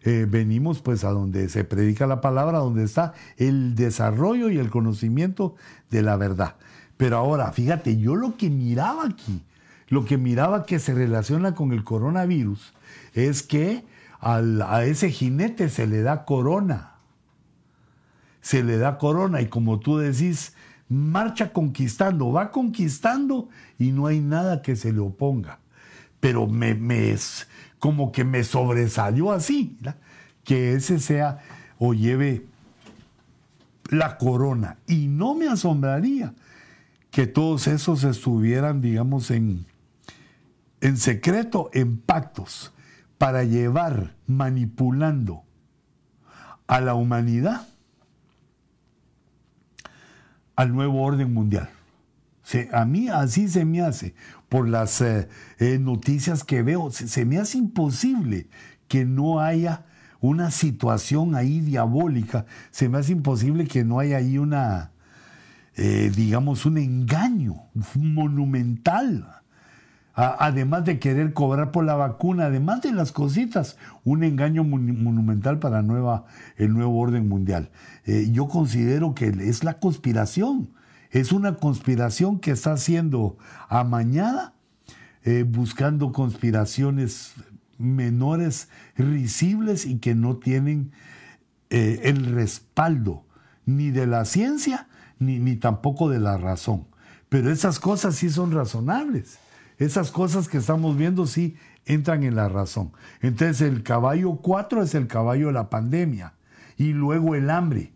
Eh, 0.03 0.25
venimos 0.29 0.79
pues 0.79 1.03
a 1.03 1.09
donde 1.09 1.49
se 1.49 1.63
predica 1.63 2.07
la 2.07 2.21
palabra, 2.21 2.59
donde 2.59 2.83
está 2.83 3.13
el 3.35 3.75
desarrollo 3.75 4.49
y 4.49 4.57
el 4.57 4.69
conocimiento 4.69 5.55
de 5.89 6.03
la 6.03 6.15
verdad. 6.15 6.55
Pero 6.95 7.17
ahora, 7.17 7.51
fíjate, 7.51 7.97
yo 7.97 8.15
lo 8.15 8.37
que 8.37 8.49
miraba 8.49 9.05
aquí, 9.05 9.43
lo 9.89 10.05
que 10.05 10.17
miraba 10.17 10.65
que 10.65 10.79
se 10.79 10.93
relaciona 10.93 11.55
con 11.55 11.73
el 11.73 11.83
coronavirus, 11.83 12.73
es 13.13 13.43
que 13.43 13.83
a 14.19 14.83
ese 14.85 15.11
jinete 15.11 15.69
se 15.69 15.87
le 15.87 16.01
da 16.01 16.25
corona. 16.25 16.96
Se 18.47 18.63
le 18.63 18.77
da 18.77 18.97
corona 18.97 19.41
y 19.41 19.47
como 19.47 19.81
tú 19.81 19.97
decís, 19.97 20.53
marcha 20.87 21.51
conquistando, 21.51 22.31
va 22.31 22.49
conquistando 22.49 23.49
y 23.77 23.91
no 23.91 24.07
hay 24.07 24.21
nada 24.21 24.61
que 24.61 24.77
se 24.77 24.93
le 24.93 24.99
oponga. 24.99 25.59
Pero 26.21 26.47
me, 26.47 26.73
me, 26.73 27.13
como 27.77 28.13
que 28.13 28.23
me 28.23 28.45
sobresalió 28.45 29.33
así, 29.33 29.77
que 30.45 30.75
ese 30.75 30.99
sea 30.99 31.39
o 31.77 31.93
lleve 31.93 32.45
la 33.89 34.17
corona. 34.17 34.77
Y 34.87 35.07
no 35.07 35.35
me 35.35 35.49
asombraría 35.49 36.33
que 37.11 37.27
todos 37.27 37.67
esos 37.67 38.05
estuvieran, 38.05 38.79
digamos, 38.79 39.29
en, 39.29 39.65
en 40.79 40.95
secreto, 40.95 41.69
en 41.73 41.97
pactos, 41.97 42.71
para 43.17 43.43
llevar 43.43 44.15
manipulando 44.25 45.43
a 46.65 46.79
la 46.79 46.93
humanidad 46.93 47.67
al 50.57 50.73
nuevo 50.73 51.03
orden 51.03 51.33
mundial. 51.33 51.69
a 52.73 52.83
mí 52.83 53.07
así 53.09 53.47
se 53.47 53.63
me 53.63 53.81
hace 53.81 54.15
por 54.49 54.67
las 54.67 55.01
eh, 55.01 55.29
eh, 55.59 55.77
noticias 55.79 56.43
que 56.43 56.63
veo. 56.63 56.91
Se, 56.91 57.25
me 57.25 57.37
hace 57.37 57.59
imposible 57.59 58.47
que 58.87 59.05
no 59.05 59.39
haya 59.39 59.85
una 60.19 60.51
situación 60.51 61.35
ahí 61.35 61.61
diabólica. 61.61 62.45
Se 62.71 62.89
me 62.89 62.97
hace 62.97 63.11
imposible 63.11 63.67
que 63.67 63.83
no 63.83 63.99
haya 63.99 64.17
ahí 64.17 64.37
una, 64.39 64.91
eh, 65.75 66.11
digamos, 66.15 66.65
un 66.65 66.79
engaño 66.79 67.55
monumental. 67.95 69.43
Además 70.17 70.83
de 70.83 70.99
querer 70.99 71.31
cobrar 71.31 71.71
por 71.71 71.85
la 71.85 71.95
vacuna, 71.95 72.47
además 72.47 72.81
de 72.81 72.91
las 72.91 73.11
cositas, 73.11 73.77
un 74.03 74.23
engaño 74.23 74.63
monumental 74.63 75.59
para 75.59 75.81
nueva, 75.81 76.25
el 76.57 76.73
nuevo 76.73 76.99
orden 76.99 77.29
mundial. 77.29 77.69
yo 78.05 78.47
considero 78.47 79.13
que 79.13 79.27
es 79.27 79.63
la 79.63 79.79
conspiración 79.79 80.69
es 81.11 81.31
una 81.31 81.55
conspiración 81.55 82.39
que 82.39 82.51
está 82.51 82.77
siendo 82.77 83.37
amañada, 83.69 84.53
eh, 85.23 85.43
buscando 85.43 86.11
conspiraciones 86.11 87.33
menores, 87.77 88.69
risibles 88.95 89.85
y 89.85 89.99
que 89.99 90.15
no 90.15 90.37
tienen 90.37 90.91
eh, 91.69 92.01
el 92.03 92.25
respaldo 92.25 93.25
ni 93.65 93.91
de 93.91 94.07
la 94.07 94.25
ciencia 94.25 94.87
ni, 95.19 95.39
ni 95.39 95.55
tampoco 95.55 96.09
de 96.09 96.19
la 96.19 96.37
razón. 96.37 96.87
Pero 97.29 97.51
esas 97.51 97.79
cosas 97.79 98.15
sí 98.15 98.29
son 98.29 98.51
razonables. 98.51 99.37
Esas 99.77 100.11
cosas 100.11 100.47
que 100.47 100.57
estamos 100.57 100.97
viendo 100.97 101.27
sí 101.27 101.55
entran 101.85 102.23
en 102.23 102.35
la 102.35 102.49
razón. 102.49 102.91
Entonces 103.21 103.61
el 103.61 103.83
caballo 103.83 104.37
4 104.37 104.83
es 104.83 104.95
el 104.95 105.07
caballo 105.07 105.47
de 105.47 105.53
la 105.53 105.69
pandemia 105.69 106.33
y 106.77 106.93
luego 106.93 107.35
el 107.35 107.49
hambre. 107.49 107.93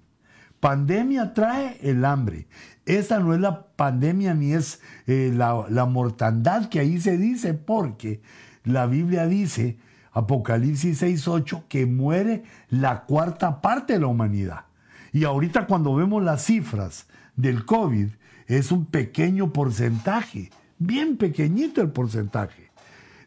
Pandemia 0.60 1.34
trae 1.34 1.80
el 1.82 2.06
hambre 2.06 2.48
esta 2.86 3.20
no 3.20 3.34
es 3.34 3.40
la 3.40 3.68
pandemia 3.68 4.34
ni 4.34 4.54
es 4.54 4.82
eh, 5.08 5.32
la, 5.34 5.86
mortandad 5.86 6.70
que 6.70 6.80
ahí 6.80 7.00
se 7.00 7.18
dice, 7.18 7.54
porque 7.54 8.22
la 8.64 8.88
Biblia 8.88 9.28
dice, 9.28 9.78
Apocalipsis 10.12 11.02
6.8, 11.02 11.68
que 11.68 11.86
muere 11.86 12.44
la 12.70 13.04
cuarta 13.04 13.62
parte 13.62 13.94
de 13.94 14.00
la 14.00 14.08
humanidad. 14.08 14.66
Y 15.14 15.26
ahorita 15.26 15.68
cuando 15.68 15.94
vemos 15.94 16.24
las 16.24 16.44
cifras 16.44 17.08
del 17.36 17.66
COVID, 17.66 18.08
es 18.48 18.72
un 18.72 18.86
pequeño 18.86 19.54
porcentaje, 19.54 20.50
bien 20.82 21.18
pequeñito 21.18 21.82
el 21.82 21.92
porcentaje, 21.92 22.72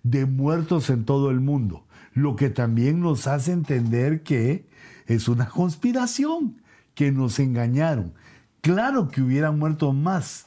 de 0.02 0.26
muertos 0.26 0.90
en 0.90 1.04
todo 1.04 1.30
el 1.30 1.40
mundo. 1.40 1.84
Lo 2.12 2.36
que 2.36 2.50
también 2.50 3.00
nos 3.00 3.26
hace 3.26 3.52
entender 3.52 4.22
que 4.22 4.66
es 5.06 5.28
una 5.28 5.48
conspiración, 5.48 6.60
que 6.94 7.12
nos 7.12 7.38
engañaron. 7.38 8.12
Claro 8.60 9.08
que 9.08 9.22
hubieran 9.22 9.58
muerto 9.58 9.92
más, 9.92 10.46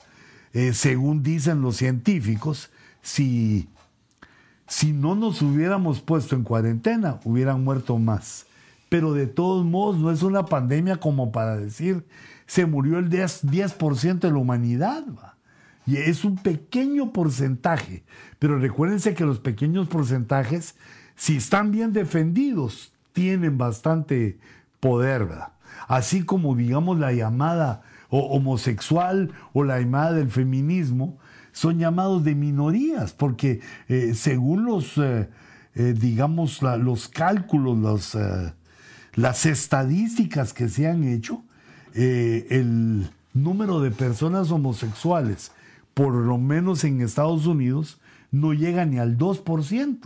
eh, 0.53 0.73
según 0.73 1.23
dicen 1.23 1.61
los 1.61 1.77
científicos, 1.77 2.71
si, 3.01 3.69
si 4.67 4.91
no 4.91 5.15
nos 5.15 5.41
hubiéramos 5.41 6.01
puesto 6.01 6.35
en 6.35 6.43
cuarentena, 6.43 7.19
hubieran 7.23 7.63
muerto 7.63 7.97
más. 7.97 8.45
Pero 8.89 9.13
de 9.13 9.27
todos 9.27 9.65
modos 9.65 9.97
no 9.97 10.11
es 10.11 10.23
una 10.23 10.45
pandemia 10.45 10.97
como 10.97 11.31
para 11.31 11.57
decir, 11.57 12.05
se 12.47 12.65
murió 12.65 12.99
el 12.99 13.09
10%, 13.09 14.19
de 14.19 14.31
la 14.31 14.37
humanidad. 14.37 15.05
Y 15.87 15.97
es 15.97 16.25
un 16.25 16.35
pequeño 16.35 17.13
porcentaje. 17.13 18.03
Pero 18.37 18.59
recuérdense 18.59 19.15
que 19.15 19.25
los 19.25 19.39
pequeños 19.39 19.87
porcentajes, 19.87 20.75
si 21.15 21.37
están 21.37 21.71
bien 21.71 21.93
defendidos, 21.93 22.91
tienen 23.13 23.57
bastante 23.57 24.37
poder. 24.81 25.27
Así 25.87 26.23
como, 26.23 26.55
digamos, 26.55 26.99
la 26.99 27.13
llamada 27.13 27.83
homosexual 28.09 29.31
o 29.53 29.63
la 29.63 29.79
llamada 29.79 30.13
del 30.13 30.29
feminismo, 30.29 31.17
son 31.57 31.79
llamados 31.79 32.23
de 32.23 32.35
minorías, 32.35 33.13
porque 33.13 33.61
eh, 33.87 34.13
según 34.13 34.65
los, 34.65 34.95
eh, 34.97 35.27
eh, 35.73 35.95
digamos, 35.97 36.61
los 36.61 37.07
cálculos, 37.07 38.15
las 39.15 39.45
estadísticas 39.47 40.53
que 40.53 40.69
se 40.69 40.87
han 40.87 41.03
hecho, 41.03 41.43
el 41.95 43.09
número 43.33 43.79
de 43.79 43.89
personas 43.89 44.51
homosexuales, 44.51 45.51
por 45.97 46.13
lo 46.13 46.37
menos 46.37 46.83
en 46.83 47.01
Estados 47.01 47.47
Unidos, 47.47 47.99
no 48.29 48.53
llega 48.53 48.85
ni 48.85 48.99
al 48.99 49.17
2%. 49.17 49.97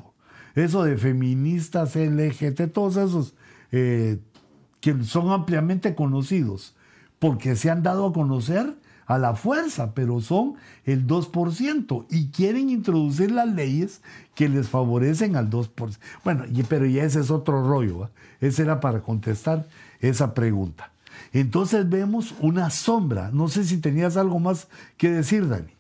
Eso 0.56 0.84
de 0.86 0.96
feministas, 0.96 1.98
LGT, 1.98 2.72
todos 2.72 2.96
esos 2.96 3.36
que 3.70 5.04
son 5.04 5.32
ampliamente 5.32 5.94
conocidos, 5.94 6.78
porque 7.20 7.58
se 7.58 7.70
han 7.70 7.84
dado 7.84 8.06
a 8.06 8.14
conocer 8.14 8.74
a 9.06 9.18
la 9.18 9.36
fuerza, 9.36 9.94
pero 9.94 10.22
son 10.22 10.54
el 10.86 11.06
2% 11.08 12.06
y 12.10 12.30
quieren 12.30 12.70
introducir 12.70 13.30
las 13.32 13.50
leyes 13.50 14.02
que 14.34 14.48
les 14.48 14.70
favorecen 14.70 15.36
al 15.36 15.50
2%. 15.50 15.98
Bueno, 16.24 16.46
pero 16.70 16.86
ya 16.86 17.04
ese 17.04 17.20
es 17.20 17.32
otro 17.32 17.68
rollo. 17.68 18.10
Ese 18.40 18.62
era 18.62 18.80
para 18.80 19.02
contestar 19.02 19.68
esa 20.00 20.34
pregunta. 20.34 20.94
Entonces 21.34 21.90
vemos 21.90 22.34
una 22.40 22.70
sombra. 22.70 23.30
No 23.34 23.50
sé 23.50 23.66
si 23.66 23.80
tenías 23.80 24.16
algo 24.16 24.40
más 24.40 24.70
que 24.96 25.12
decir, 25.12 25.50
Dani. 25.50 25.74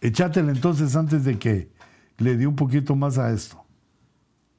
Echátela 0.00 0.50
entonces 0.52 0.96
antes 0.96 1.24
de 1.24 1.38
que 1.38 1.70
le 2.18 2.36
dé 2.36 2.46
un 2.46 2.56
poquito 2.56 2.94
más 2.96 3.18
a 3.18 3.30
esto. 3.32 3.62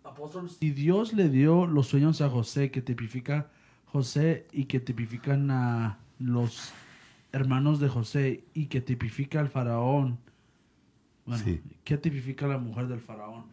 Apóstol, 0.04 0.50
si 0.50 0.72
Dios 0.72 1.14
le 1.14 1.30
dio 1.30 1.66
los 1.66 1.88
sueños 1.88 2.22
a 2.22 2.30
José 2.30 2.70
que 2.72 2.82
tipifica 2.82 3.50
José 3.86 4.48
y 4.52 4.66
que 4.66 4.80
tipifican 4.80 5.50
a 5.52 5.98
los 6.20 6.72
hermanos 7.32 7.80
de 7.80 7.90
José 7.90 8.44
y 8.54 8.68
que 8.68 8.82
tipifica 8.82 9.40
al 9.40 9.50
faraón 9.50 10.20
Bueno, 11.26 11.44
Sí. 11.44 11.62
¿qué 11.84 11.98
tipifica 11.98 12.48
la 12.48 12.58
mujer 12.58 12.88
del 12.88 13.00
faraón? 13.00 13.46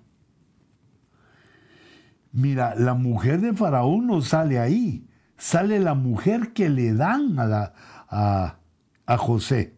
Mira, 2.32 2.74
la 2.74 2.94
mujer 2.94 3.40
de 3.40 3.54
Faraón 3.54 4.06
no 4.06 4.20
sale 4.20 4.58
ahí, 4.58 5.06
sale 5.38 5.80
la 5.80 5.94
mujer 5.94 6.52
que 6.52 6.68
le 6.68 6.92
dan 6.94 7.38
a, 7.38 7.46
la- 7.46 7.72
a, 8.08 8.58
a 9.06 9.16
José. 9.16 9.74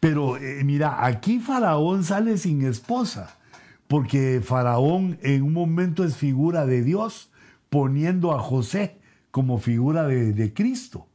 Pero 0.00 0.36
eh, 0.38 0.64
mira, 0.64 1.04
aquí 1.04 1.38
Faraón 1.38 2.04
sale 2.04 2.38
sin 2.38 2.64
esposa, 2.64 3.36
porque 3.86 4.40
Faraón 4.42 5.18
en 5.22 5.42
un 5.42 5.52
momento 5.52 6.04
es 6.04 6.16
figura 6.16 6.66
de 6.66 6.82
Dios, 6.82 7.30
poniendo 7.68 8.32
a 8.32 8.40
José 8.40 8.98
como 9.30 9.58
figura 9.58 10.06
de, 10.06 10.54
Cristo. 10.54 11.06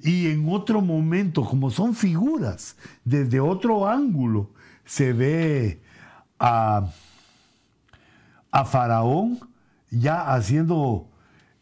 Y 0.00 0.28
en 0.28 0.48
otro 0.48 0.80
momento, 0.80 1.44
como 1.44 1.70
son 1.70 1.94
figuras, 1.94 2.76
desde 3.04 3.40
otro 3.40 3.88
ángulo, 3.88 4.50
se 4.84 5.12
ve 5.12 5.82
a 6.38 6.88
a 8.50 8.64
Faraón 8.64 9.38
ya 9.90 10.34
haciendo, 10.34 11.08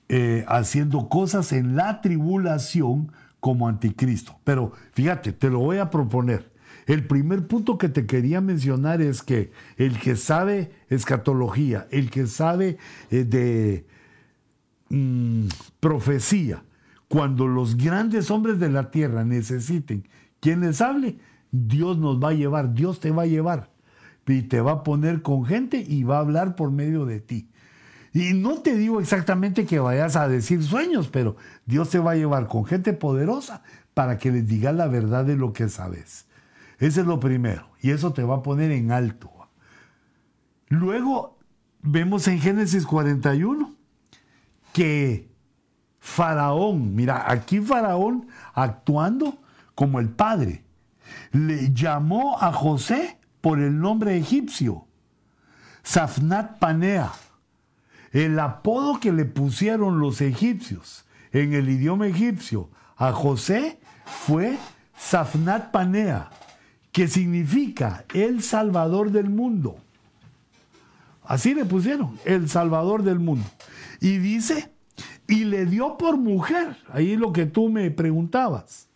eh, 0.09 0.45
haciendo 0.49 1.09
cosas 1.09 1.53
en 1.53 1.76
la 1.76 2.01
tribulación 2.01 3.12
como 3.47 3.68
anticristo. 3.68 4.40
Pero 4.42 4.72
fíjate, 4.90 5.30
te 5.30 5.51
lo 5.51 5.61
voy 5.61 5.78
a 5.78 5.88
proponer. 5.88 6.51
El 6.84 7.07
primer 7.07 7.47
punto 7.47 7.78
que 7.78 7.88
te 7.88 8.05
quería 8.05 8.40
mencionar 8.40 9.01
es 9.01 9.22
que 9.22 9.53
el 9.76 10.01
que 10.01 10.16
sabe 10.16 10.72
escatología, 10.88 11.86
el 11.92 12.11
que 12.11 12.26
sabe 12.26 12.76
eh, 13.09 13.22
de 13.22 13.86
mm, 14.88 15.47
profecía, 15.78 16.64
cuando 17.07 17.47
los 17.47 17.76
grandes 17.76 18.32
hombres 18.32 18.59
de 18.59 18.68
la 18.68 18.90
tierra 18.90 19.24
necesiten 19.24 20.09
quien 20.40 20.62
les 20.62 20.80
hable, 20.80 21.18
Dios 21.53 21.99
nos 21.99 22.20
va 22.20 22.30
a 22.30 22.34
llevar, 22.34 22.74
Dios 22.74 22.99
te 22.99 23.12
va 23.12 23.22
a 23.22 23.26
llevar 23.26 23.70
y 24.26 24.42
te 24.42 24.61
va 24.61 24.72
a 24.72 24.82
poner 24.82 25.22
con 25.22 25.44
gente 25.44 25.84
y 25.86 26.03
va 26.03 26.16
a 26.16 26.20
hablar 26.22 26.57
por 26.57 26.72
medio 26.72 27.07
de 27.07 27.20
ti. 27.20 27.49
Y 28.17 28.33
no 28.33 28.62
te 28.62 28.75
digo 28.75 28.99
exactamente 28.99 29.67
que 29.67 29.79
vayas 29.79 30.17
a 30.17 30.27
decir 30.27 30.64
sueños, 30.64 31.09
pero 31.09 31.37
Dios 31.67 31.91
te 31.91 31.99
va 31.99 32.12
a 32.12 32.17
llevar 32.17 32.49
con 32.49 32.64
gente 32.64 32.95
poderosa 32.95 33.62
para 33.93 34.17
que 34.17 34.33
les 34.33 34.49
digas 34.49 34.75
la 34.75 34.87
verdad 34.87 35.27
de 35.27 35.37
lo 35.37 35.53
que 35.53 35.69
sabes. 35.69 36.25
Ese 36.79 37.03
es 37.03 37.07
lo 37.07 37.21
primero. 37.21 37.69
Y 37.83 37.91
eso 37.91 38.14
te 38.14 38.23
va 38.23 38.37
a 38.37 38.43
poner 38.43 38.71
en 38.71 38.91
alto. 38.91 39.31
Luego 40.69 41.37
vemos 41.83 42.27
en 42.27 42.41
Génesis 42.41 42.87
41 42.87 43.75
que 44.73 45.31
Faraón, 46.01 46.95
mira, 46.95 47.31
aquí 47.31 47.61
Faraón 47.61 48.29
actuando 48.55 49.43
como 49.75 50.01
el 50.01 50.09
padre, 50.09 50.64
le 51.33 51.71
llamó 51.75 52.39
a 52.41 52.51
José 52.51 53.19
por 53.43 53.61
el 53.61 53.79
nombre 53.79 54.17
egipcio, 54.17 54.87
Safnat 55.83 56.59
Panea, 56.59 57.12
el 58.13 58.39
apodo 58.39 59.01
que 59.01 59.13
le 59.13 59.25
pusieron 59.25 60.01
los 60.01 60.21
egipcios 60.21 61.05
en 61.33 61.53
el 61.53 61.69
idioma 61.69 62.07
egipcio 62.07 62.71
a 62.97 63.13
José 63.13 63.79
fue 64.05 64.59
Safnat 64.97 65.71
Panea, 65.71 66.31
que 66.93 67.09
significa 67.09 68.05
el 68.15 68.43
Salvador 68.43 69.11
del 69.11 69.29
mundo. 69.29 69.77
Así 71.25 71.55
le 71.55 71.65
pusieron, 71.65 72.19
el 72.25 72.49
Salvador 72.49 73.03
del 73.03 73.19
mundo. 73.19 73.45
Y 74.01 74.19
dice, 74.19 74.71
y 75.27 75.45
le 75.45 75.67
dio 75.67 75.99
por 75.99 76.17
mujer, 76.17 76.77
ahí 76.93 77.17
lo 77.17 77.33
que 77.33 77.47
tú 77.47 77.69
me 77.69 77.91
preguntabas, 77.91 78.89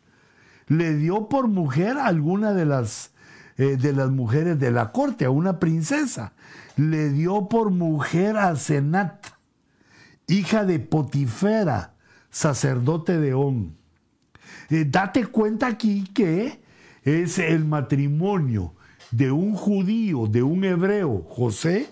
le 0.69 0.95
dio 0.95 1.29
por 1.29 1.49
mujer 1.49 1.99
a 1.99 2.07
alguna 2.07 2.53
de 2.53 2.65
las, 2.65 3.11
eh, 3.59 3.77
de 3.77 3.93
las 3.93 4.11
mujeres 4.11 4.59
de 4.59 4.71
la 4.71 4.93
corte, 4.93 5.25
a 5.25 5.31
una 5.31 5.59
princesa. 5.59 6.33
Le 6.81 7.11
dio 7.11 7.47
por 7.47 7.71
mujer 7.71 8.39
a 8.39 8.57
Senat, 8.57 9.27
hija 10.27 10.65
de 10.65 10.79
Potifera, 10.79 11.93
sacerdote 12.31 13.19
de 13.19 13.35
On. 13.35 13.77
Eh, 14.71 14.87
date 14.89 15.27
cuenta 15.27 15.67
aquí 15.67 16.05
que 16.15 16.63
es 17.03 17.39
el 17.39 17.67
matrimonio 17.67 18.73
de 19.11 19.31
un 19.31 19.53
judío, 19.53 20.27
de 20.27 20.43
un 20.43 20.65
hebreo, 20.65 21.23
José, 21.29 21.87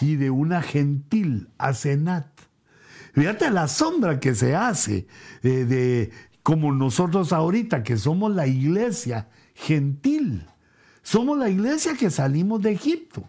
y 0.00 0.14
de 0.14 0.30
una 0.30 0.62
gentil, 0.62 1.48
Asenat. 1.58 2.28
Fíjate 3.14 3.50
la 3.50 3.66
sombra 3.66 4.20
que 4.20 4.36
se 4.36 4.54
hace 4.54 5.08
eh, 5.42 5.64
de 5.64 6.12
como 6.44 6.72
nosotros 6.72 7.32
ahorita, 7.32 7.82
que 7.82 7.96
somos 7.96 8.32
la 8.32 8.46
iglesia 8.46 9.30
gentil. 9.54 10.46
Somos 11.02 11.36
la 11.36 11.50
iglesia 11.50 11.96
que 11.96 12.08
salimos 12.08 12.62
de 12.62 12.70
Egipto. 12.70 13.28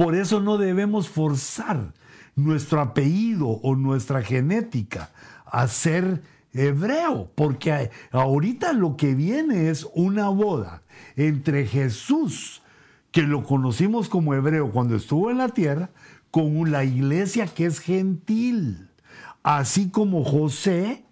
Por 0.00 0.14
eso 0.14 0.40
no 0.40 0.56
debemos 0.56 1.10
forzar 1.10 1.92
nuestro 2.34 2.80
apellido 2.80 3.48
o 3.48 3.76
nuestra 3.76 4.22
genética 4.22 5.10
a 5.44 5.68
ser 5.68 6.22
hebreo, 6.54 7.30
porque 7.34 7.90
ahorita 8.10 8.72
lo 8.72 8.96
que 8.96 9.14
viene 9.14 9.68
es 9.68 9.86
una 9.94 10.30
boda 10.30 10.80
entre 11.16 11.66
Jesús, 11.66 12.62
que 13.12 13.24
lo 13.24 13.44
conocimos 13.44 14.08
como 14.08 14.32
hebreo 14.32 14.70
cuando 14.70 14.96
estuvo 14.96 15.30
en 15.30 15.36
la 15.36 15.50
tierra, 15.50 15.90
con 16.30 16.70
la 16.70 16.82
iglesia 16.82 17.46
que 17.46 17.66
es 17.66 17.78
gentil, 17.78 18.88
así 19.42 19.90
como 19.90 20.24
José, 20.24 21.04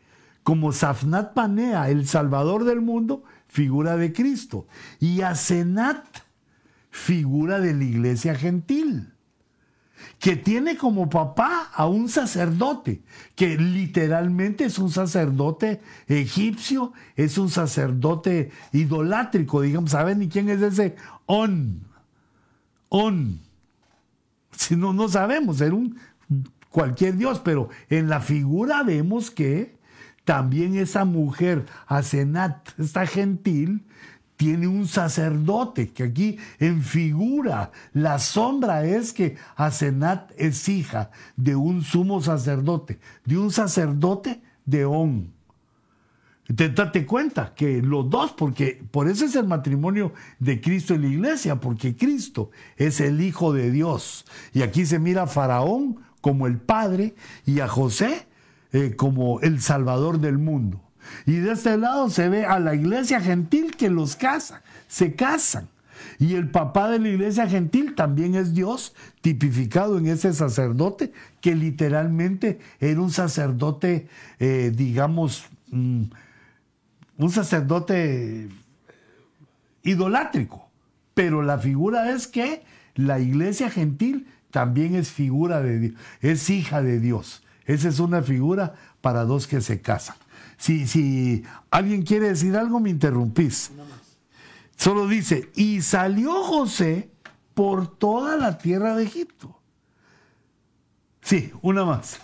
como 0.43 0.73
Safnat 0.73 1.35
Panea, 1.35 1.91
el 1.91 2.09
Salvador 2.09 2.65
del 2.65 2.81
mundo, 2.81 3.23
figura 3.49 3.99
de 3.99 4.15
Cristo, 4.15 4.67
y 4.99 5.21
Asenat, 5.21 6.07
figura 6.91 7.61
de 7.61 7.75
la 7.75 7.85
iglesia 7.85 8.35
gentil, 8.35 9.13
que 10.19 10.37
tiene 10.37 10.77
como 10.77 11.09
papá 11.09 11.71
a 11.75 11.87
un 11.87 12.09
sacerdote, 12.09 13.03
que 13.35 13.57
literalmente 13.57 14.65
es 14.65 14.79
un 14.79 14.91
sacerdote 14.91 15.81
egipcio, 16.07 16.93
es 17.17 17.39
un 17.39 17.51
sacerdote 17.51 18.51
idolátrico, 18.73 19.63
digamos, 19.63 19.91
¿saben 19.93 20.21
ni 20.21 20.29
quién 20.29 20.49
es 20.49 20.63
ese? 20.63 20.97
On, 21.27 21.89
On. 22.89 23.41
Si 24.53 24.77
no, 24.77 24.93
no 24.93 25.09
sabemos, 25.09 25.61
era 25.61 25.75
un 25.75 25.99
cualquier 26.71 27.17
dios, 27.17 27.41
pero 27.41 27.69
en 27.89 28.09
la 28.09 28.21
figura 28.21 28.83
vemos 28.83 29.31
que 29.31 29.77
también 30.25 30.77
esa 30.77 31.05
mujer, 31.05 31.65
Asenat, 31.87 32.69
esta 32.79 33.07
gentil, 33.07 33.87
tiene 34.39 34.69
un 34.69 34.87
sacerdote, 34.87 35.89
que 35.89 36.05
aquí 36.05 36.39
en 36.61 36.83
figura, 36.83 37.73
la 37.93 38.21
sombra 38.21 38.85
es 38.85 39.13
que 39.13 39.37
Asenat 39.57 40.31
es 40.39 40.69
hija 40.69 41.11
de 41.37 41.57
un 41.57 41.83
sumo 41.83 42.23
sacerdote, 42.23 43.01
de 43.25 43.37
un 43.37 43.51
sacerdote 43.51 44.41
de 44.65 44.85
On. 44.85 45.33
Te 46.55 46.69
date 46.69 47.05
cuenta 47.05 47.53
que 47.53 47.83
los 47.83 48.09
dos, 48.09 48.31
porque 48.31 48.81
por 48.93 49.09
eso 49.09 49.25
es 49.25 49.35
el 49.35 49.49
matrimonio 49.49 50.13
de 50.39 50.61
Cristo 50.61 50.95
y 50.95 50.99
la 50.99 51.09
iglesia, 51.09 51.57
porque 51.57 51.97
Cristo 51.97 52.51
es 52.77 53.01
el 53.01 53.21
Hijo 53.21 53.53
de 53.53 53.73
Dios. 53.73 54.25
Y 54.55 54.63
aquí 54.63 54.87
se 54.87 55.01
mira 55.01 55.25
a 55.25 55.27
Faraón 55.27 55.99
como 56.21 56.47
el 56.47 56.59
Padre 56.59 57.17
y 57.45 57.59
a 57.59 57.67
José 57.67 58.29
eh, 58.73 58.95
como 58.97 59.41
el 59.41 59.61
Salvador 59.61 60.21
del 60.21 60.39
mundo. 60.39 60.88
Y 61.27 61.37
de 61.37 61.53
este 61.53 61.77
lado 61.77 62.11
se 62.11 62.29
ve 62.29 62.45
a 62.45 62.59
la 62.59 62.75
iglesia 62.75 63.21
gentil 63.21 63.77
que 63.77 63.91
los 63.91 64.17
casa, 64.17 64.63
se 64.87 65.15
casan. 65.15 65.69
Y 66.19 66.35
el 66.35 66.51
papá 66.51 66.91
de 66.91 66.99
la 66.99 67.09
iglesia 67.09 67.49
gentil 67.49 67.95
también 67.95 68.35
es 68.35 68.55
Dios, 68.55 68.95
tipificado 69.21 69.99
en 69.99 70.07
ese 70.07 70.33
sacerdote, 70.33 71.13
que 71.41 71.55
literalmente 71.55 72.59
era 72.81 73.01
un 73.01 73.11
sacerdote, 73.11 74.09
eh, 74.39 74.73
digamos, 74.75 75.47
mm, 75.71 76.03
un 77.19 77.31
sacerdote 77.31 78.49
idolátrico. 79.83 80.69
Pero 81.15 81.43
la 81.43 81.59
figura 81.59 82.13
es 82.13 82.27
que 82.27 82.63
la 82.95 83.21
iglesia 83.21 83.71
gentil 83.71 84.27
también 84.51 84.95
es 84.95 85.11
figura 85.11 85.61
de 85.61 85.79
Dios, 85.79 85.95
es 86.21 86.51
hija 86.51 86.83
de 86.83 87.01
Dios. 87.01 87.43
Esa 87.65 87.89
es 87.89 88.01
una 88.01 88.23
figura 88.23 88.75
para 89.01 89.25
dos 89.25 89.47
que 89.47 89.61
se 89.61 89.81
casan. 89.81 90.17
Si, 90.59 90.87
si 90.87 91.45
alguien 91.71 92.03
quiere 92.03 92.29
decir 92.29 92.57
algo, 92.57 92.81
me 92.81 92.91
interrumpís. 92.91 93.71
Solo 94.77 95.07
dice, 95.07 95.51
y 95.55 95.81
salió 95.83 96.43
José 96.43 97.11
por 97.55 97.97
toda 97.97 98.37
la 98.37 98.59
tierra 98.59 98.95
de 98.97 99.05
Egipto. 99.05 99.59
Sí, 101.23 101.53
una 101.63 101.85
más. 101.85 102.21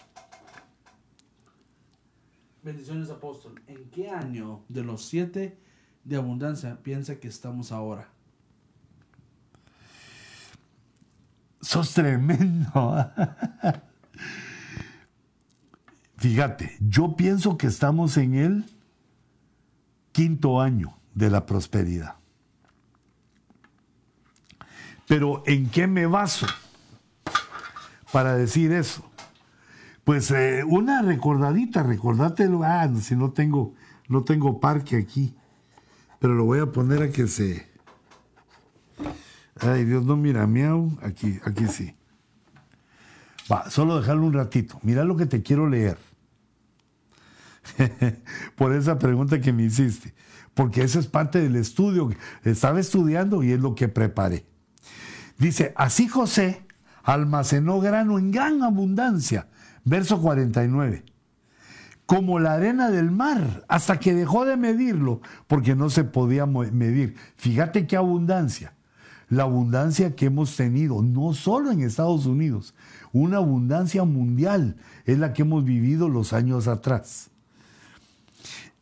Bendiciones, 2.63 3.11
apóstol. 3.11 3.61
¿En 3.67 3.91
qué 3.91 4.11
año 4.11 4.63
de 4.69 4.83
los 4.83 5.05
siete 5.05 5.59
de 6.05 6.17
abundancia 6.17 6.83
piensa 6.83 7.21
que 7.21 7.29
estamos 7.29 7.71
ahora? 7.73 8.09
Sos 11.61 11.93
tremendo. 11.93 12.71
Fíjate, 16.25 16.79
yo 16.81 17.17
pienso 17.17 17.59
que 17.59 17.67
estamos 17.67 18.17
en 18.17 18.33
el 18.33 18.65
quinto 20.11 20.63
año 20.63 20.97
de 21.15 21.29
la 21.29 21.45
prosperidad. 21.45 22.15
Pero 25.07 25.43
¿en 25.45 25.69
qué 25.69 25.87
me 25.87 26.07
baso 26.07 26.47
para 28.11 28.37
decir 28.37 28.73
eso? 28.73 29.05
Pues 30.05 30.31
eh, 30.31 30.65
una 30.67 31.03
recordadita, 31.03 31.83
recordátelo. 31.83 32.63
Ah, 32.65 32.91
si 33.03 33.17
no 33.17 33.33
tengo, 33.33 33.75
no 34.09 34.25
tengo 34.25 34.61
parque 34.61 34.97
aquí. 34.97 35.37
Pero 36.21 36.33
lo 36.33 36.45
voy 36.47 36.61
a 36.61 36.73
poner 36.73 37.03
a 37.03 37.11
que 37.11 37.27
se. 37.27 37.69
Ay, 39.61 39.85
Dios 39.85 40.07
no 40.07 40.17
mira, 40.17 40.47
miau. 40.47 40.99
Aquí, 41.03 41.39
aquí 41.45 41.67
sí. 41.67 41.95
Va, 43.53 43.69
solo 43.69 44.01
dejarlo 44.01 44.25
un 44.25 44.33
ratito. 44.33 44.81
Mira 44.83 45.05
lo 45.05 45.19
que 45.19 45.27
te 45.27 45.43
quiero 45.43 45.69
leer. 45.69 46.14
Por 48.57 48.75
esa 48.75 48.99
pregunta 48.99 49.41
que 49.41 49.53
me 49.53 49.65
hiciste. 49.65 50.15
Porque 50.55 50.83
eso 50.83 50.99
es 51.01 51.07
parte 51.07 51.41
del 51.41 51.57
estudio. 51.57 52.11
Estaba 52.45 52.81
estudiando 52.81 53.43
y 53.43 53.53
es 53.53 53.61
lo 53.61 53.75
que 53.75 53.89
preparé. 53.89 54.47
Dice, 55.39 55.73
así 55.77 56.07
José 56.09 56.65
almacenó 57.03 57.81
grano 57.81 58.19
en 58.19 58.31
gran 58.31 58.63
abundancia 58.63 59.49
Verso 59.85 60.21
49. 60.21 61.05
Como 62.07 62.39
la 62.39 62.55
arena 62.55 62.91
del 62.91 63.11
mar, 63.11 63.65
hasta 63.69 63.99
que 63.99 64.15
dejó 64.15 64.45
de 64.45 64.57
medirlo, 64.57 65.21
porque 65.47 65.75
no 65.75 65.91
se 65.91 66.05
podía 66.05 66.47
medir. 66.47 67.17
Fíjate 67.37 67.87
qué 67.87 67.97
abundancia. 67.97 68.75
La 69.29 69.45
abundancia 69.45 70.15
que 70.15 70.27
hemos 70.27 70.57
tenido, 70.57 71.03
no 71.03 71.33
solo 71.33 71.71
en 71.71 71.81
Estados 71.81 72.27
Unidos, 72.27 72.75
una 73.13 73.39
abundancia 73.39 74.05
mundial 74.05 74.77
es 75.07 75.19
la 75.19 75.33
que 75.33 75.43
hemos 75.43 75.65
vivido 75.65 76.09
los 76.09 76.33
años 76.33 76.69
atrás. 76.69 77.31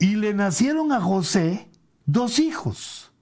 Y 0.02 0.16
le 0.16 0.34
nacieron 0.34 0.90
a 0.90 1.00
José 1.00 1.70
dos 2.06 2.40
hijos 2.40 3.12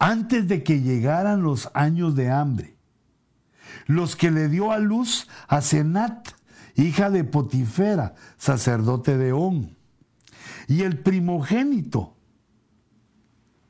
antes 0.00 0.48
de 0.48 0.64
que 0.64 0.80
llegaran 0.80 1.44
los 1.44 1.70
años 1.72 2.16
de 2.16 2.32
hambre, 2.32 2.76
los 3.86 4.16
que 4.16 4.32
le 4.32 4.48
dio 4.48 4.72
a 4.72 4.80
luz 4.80 5.28
a 5.46 5.60
Senat, 5.60 6.30
hija 6.74 7.10
de 7.10 7.22
Potifera, 7.22 8.16
sacerdote 8.38 9.16
de 9.16 9.30
On. 9.30 9.76
Y 10.66 10.82
el 10.82 10.98
primogénito, 10.98 12.16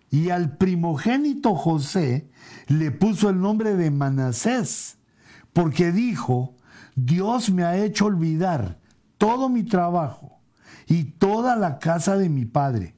y 0.09 0.31
al 0.31 0.57
primogénito 0.57 1.55
José 1.55 2.31
le 2.69 2.91
puso 2.91 3.29
el 3.29 3.39
nombre 3.39 3.75
de 3.75 3.91
Manasés, 3.91 4.97
porque 5.53 5.93
dijo, 5.93 6.57
Dios 6.97 7.51
me 7.51 7.65
ha 7.65 7.77
hecho 7.77 8.07
olvidar 8.07 8.81
todo 9.19 9.51
mi 9.51 9.63
trabajo 9.63 10.34
y 10.87 11.05
toda 11.05 11.57
la 11.57 11.79
casa 11.79 12.17
de 12.17 12.29
mi 12.29 12.45
padre 12.45 12.95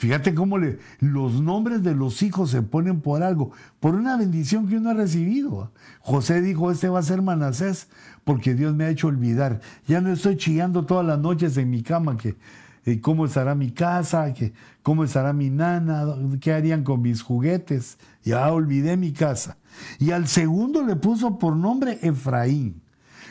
Fíjate 0.00 0.34
cómo 0.34 0.56
le, 0.56 0.78
los 1.00 1.42
nombres 1.42 1.82
de 1.82 1.94
los 1.94 2.22
hijos 2.22 2.52
se 2.52 2.62
ponen 2.62 3.02
por 3.02 3.22
algo, 3.22 3.50
por 3.80 3.94
una 3.94 4.16
bendición 4.16 4.66
que 4.66 4.78
uno 4.78 4.88
ha 4.88 4.94
recibido. 4.94 5.72
José 6.00 6.40
dijo, 6.40 6.70
este 6.70 6.88
va 6.88 7.00
a 7.00 7.02
ser 7.02 7.20
Manasés, 7.20 7.86
porque 8.24 8.54
Dios 8.54 8.74
me 8.74 8.84
ha 8.84 8.88
hecho 8.88 9.08
olvidar. 9.08 9.60
Ya 9.86 10.00
no 10.00 10.10
estoy 10.10 10.38
chillando 10.38 10.86
todas 10.86 11.04
las 11.04 11.18
noches 11.18 11.54
en 11.58 11.68
mi 11.68 11.82
cama 11.82 12.16
que 12.16 12.38
eh, 12.86 13.02
cómo 13.02 13.26
estará 13.26 13.54
mi 13.54 13.72
casa, 13.72 14.32
que 14.32 14.54
cómo 14.82 15.04
estará 15.04 15.34
mi 15.34 15.50
nana, 15.50 16.06
qué 16.40 16.54
harían 16.54 16.82
con 16.82 17.02
mis 17.02 17.20
juguetes. 17.20 17.98
Ya 18.24 18.50
olvidé 18.50 18.96
mi 18.96 19.12
casa. 19.12 19.58
Y 19.98 20.12
al 20.12 20.28
segundo 20.28 20.82
le 20.82 20.96
puso 20.96 21.38
por 21.38 21.54
nombre 21.54 21.98
Efraín. 22.00 22.80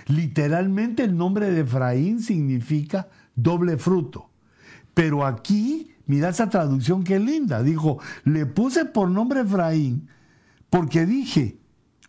Literalmente 0.09 1.05
el 1.05 1.15
nombre 1.15 1.49
de 1.49 1.61
Efraín 1.61 2.21
significa 2.21 3.07
doble 3.35 3.77
fruto. 3.77 4.29
Pero 4.93 5.25
aquí 5.25 5.95
Mira 6.09 6.29
esa 6.29 6.49
traducción 6.49 7.03
qué 7.03 7.19
linda. 7.19 7.61
Dijo, 7.61 7.99
le 8.23 8.47
puse 8.47 8.83
por 8.85 9.11
nombre 9.11 9.41
Efraín 9.41 10.09
porque 10.71 11.05
dije 11.05 11.59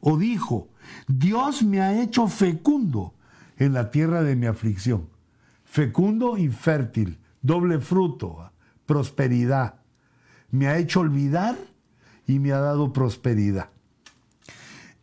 o 0.00 0.16
dijo, 0.16 0.70
Dios 1.06 1.62
me 1.62 1.82
ha 1.82 2.00
hecho 2.00 2.26
fecundo 2.26 3.12
en 3.58 3.74
la 3.74 3.90
tierra 3.90 4.22
de 4.22 4.36
mi 4.36 4.46
aflicción. 4.46 5.10
Fecundo 5.66 6.38
y 6.38 6.48
fértil, 6.48 7.18
doble 7.42 7.78
fruto, 7.78 8.50
prosperidad. 8.86 9.74
Me 10.50 10.66
ha 10.68 10.78
hecho 10.78 11.00
olvidar 11.00 11.58
y 12.26 12.38
me 12.38 12.52
ha 12.52 12.58
dado 12.60 12.94
prosperidad. 12.94 13.68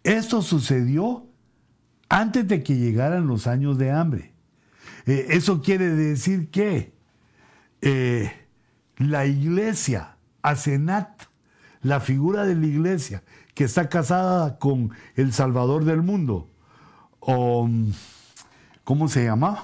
Esto 0.02 0.42
sucedió 0.42 1.27
antes 2.10 2.48
de 2.48 2.64
que 2.64 2.76
llegaran 2.78 3.28
los 3.28 3.48
años 3.48 3.78
de 3.78 3.92
hambre. 3.92 4.34
Eh, 5.06 5.28
eso 5.30 5.62
quiere 5.62 5.90
decir 5.90 6.50
que 6.50 6.94
eh, 7.82 8.32
la 8.98 9.26
iglesia, 9.26 10.18
Asenat, 10.42 11.24
la 11.82 12.00
figura 12.00 12.46
de 12.46 12.56
la 12.56 12.66
iglesia 12.66 13.24
que 13.54 13.64
está 13.64 13.90
casada 13.90 14.60
con 14.60 14.92
el 15.16 15.34
Salvador 15.34 15.86
del 15.86 16.02
mundo, 16.02 16.50
o, 17.20 17.70
¿cómo 18.84 19.08
se 19.08 19.24
llama? 19.24 19.64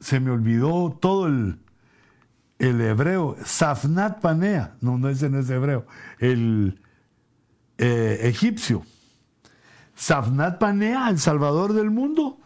Se 0.00 0.18
me 0.18 0.30
olvidó 0.30 0.98
todo 1.00 1.28
el, 1.28 1.58
el 2.58 2.80
hebreo, 2.80 3.36
Safnat 3.44 4.20
Panea, 4.20 4.76
no, 4.80 4.98
no 4.98 5.08
ese 5.08 5.30
no 5.30 5.38
es 5.38 5.50
hebreo, 5.50 5.86
el 6.18 6.80
eh, 7.78 8.20
egipcio. 8.22 8.84
Safnat 9.94 10.58
Panea, 10.58 11.08
el 11.08 11.18
Salvador 11.18 11.72
del 11.72 11.90
mundo, 11.90 12.38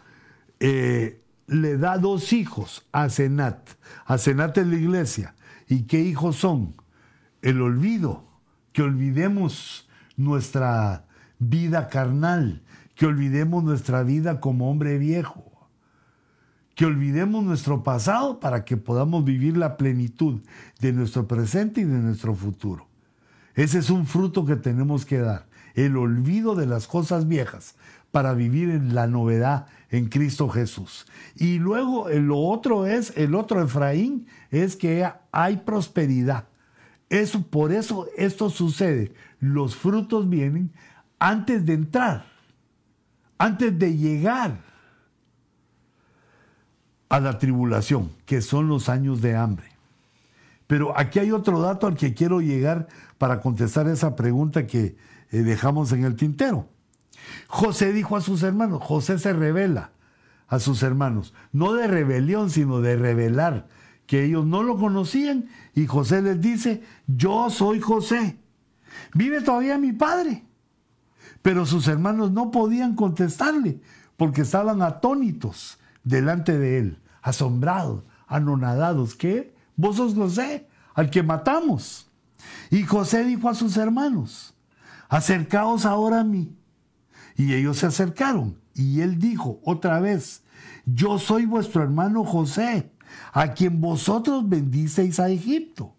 eh, 0.61 1.23
le 1.47 1.79
da 1.79 1.99
dos 1.99 2.33
hijos 2.33 2.87
a 2.93 3.09
Senat. 3.09 3.71
A 4.05 4.19
Senat 4.19 4.59
en 4.59 4.71
la 4.71 4.77
iglesia. 4.77 5.35
¿Y 5.69 5.83
qué 5.83 6.01
hijos 6.01 6.37
son? 6.37 6.75
El 7.43 7.61
olvido, 7.61 8.25
que 8.73 8.83
olvidemos 8.83 9.89
nuestra 10.17 11.07
vida 11.39 11.89
carnal, 11.89 12.63
que 12.95 13.07
olvidemos 13.07 13.63
nuestra 13.63 14.03
vida 14.03 14.41
como 14.41 14.71
hombre 14.71 14.99
viejo, 14.99 15.45
que 16.75 16.87
olvidemos 16.87 17.45
nuestro 17.45 17.83
pasado 17.83 18.41
para 18.41 18.65
que 18.65 18.77
podamos 18.77 19.25
vivir 19.25 19.57
la 19.57 19.77
plenitud 19.77 20.41
de 20.81 20.93
nuestro 20.93 21.27
presente 21.27 21.83
y 21.83 21.85
de 21.85 21.99
nuestro 21.99 22.35
futuro. 22.35 22.87
Ese 23.55 23.79
es 23.79 23.89
un 23.89 24.07
fruto 24.07 24.45
que 24.45 24.57
tenemos 24.57 25.07
que 25.07 25.19
dar, 25.19 25.46
el 25.77 25.97
olvido 25.97 26.55
de 26.55 26.67
las 26.67 26.89
cosas 26.89 27.29
viejas 27.29 27.77
para 28.11 28.33
vivir 28.33 28.71
en 28.71 28.95
la 28.95 29.07
novedad 29.07 29.67
en 29.91 30.09
Cristo 30.09 30.49
Jesús. 30.49 31.07
Y 31.37 31.59
luego 31.59 32.09
eh, 32.09 32.19
lo 32.19 32.39
otro 32.39 32.87
es, 32.87 33.13
el 33.17 33.35
otro 33.35 33.63
Efraín, 33.63 34.27
es 34.51 34.75
que 34.75 35.09
hay 35.31 35.59
prosperidad. 35.59 36.49
Eso, 37.11 37.43
por 37.43 37.73
eso 37.73 38.09
esto 38.17 38.51
sucede. 38.51 39.13
Los 39.39 39.77
frutos 39.77 40.29
vienen 40.29 40.73
antes 41.19 41.65
de 41.65 41.75
entrar, 41.75 42.27
antes 43.39 43.79
de 43.79 43.97
llegar 43.97 44.59
a 47.09 47.21
la 47.21 47.39
tribulación, 47.39 48.11
que 48.25 48.41
son 48.41 48.67
los 48.67 48.89
años 48.89 49.21
de 49.21 49.37
hambre. 49.37 49.67
Pero 50.67 50.99
aquí 50.99 51.19
hay 51.21 51.31
otro 51.31 51.61
dato 51.61 51.87
al 51.87 51.97
que 51.97 52.15
quiero 52.15 52.41
llegar 52.41 52.89
para 53.19 53.41
contestar 53.41 53.87
esa 53.89 54.17
pregunta 54.17 54.67
que 54.67 54.97
eh, 55.31 55.39
dejamos 55.39 55.93
en 55.93 56.05
el 56.05 56.17
tintero. 56.17 56.69
José 57.49 57.93
dijo 57.93 58.17
a 58.17 58.21
sus 58.21 58.43
hermanos, 58.43 58.83
José 58.83 59.19
se 59.19 59.33
revela 59.33 59.93
a 60.49 60.59
sus 60.59 60.83
hermanos, 60.83 61.35
no 61.53 61.75
de 61.75 61.87
rebelión, 61.87 62.51
sino 62.51 62.81
de 62.81 62.97
revelar, 62.97 63.67
que 64.07 64.25
ellos 64.25 64.47
no 64.47 64.63
lo 64.63 64.79
conocían, 64.79 65.49
y 65.75 65.87
José 65.87 66.23
les 66.23 66.41
dice, 66.41 66.83
yo 67.07 67.51
soy 67.51 67.81
José, 67.81 68.39
vive 69.15 69.41
todavía 69.41 69.79
mi 69.79 69.93
padre. 69.93 70.45
Pero 71.43 71.67
sus 71.67 71.89
hermanos 71.89 72.31
no 72.31 72.51
podían 72.51 72.95
contestarle, 72.95 73.81
porque 74.17 74.43
estaban 74.43 74.83
atónitos 74.83 75.79
delante 76.05 76.59
de 76.59 76.79
él, 76.79 76.99
asombrados, 77.23 78.05
anonadados, 78.27 79.15
¿qué? 79.15 79.55
Vos 79.77 79.97
sos 79.97 80.15
José, 80.15 80.69
al 80.95 81.11
que 81.11 81.23
matamos. 81.23 82.11
Y 82.71 82.85
José 82.85 83.25
dijo 83.25 83.49
a 83.49 83.55
sus 83.55 83.77
hermanos, 83.77 84.56
acercaos 85.09 85.85
ahora 85.85 86.21
a 86.21 86.25
mí. 86.25 86.57
Y 87.37 87.55
ellos 87.55 87.79
se 87.79 87.87
acercaron 87.87 88.59
y 88.75 89.01
él 89.01 89.19
dijo 89.19 89.61
otra 89.65 90.01
vez, 90.01 90.43
yo 90.85 91.19
soy 91.19 91.47
vuestro 91.47 91.83
hermano 91.83 92.25
José, 92.25 92.93
a 93.33 93.53
quien 93.53 93.81
vosotros 93.81 94.49
bendiceis 94.49 95.21
a 95.21 95.29
Egipto. 95.29 95.95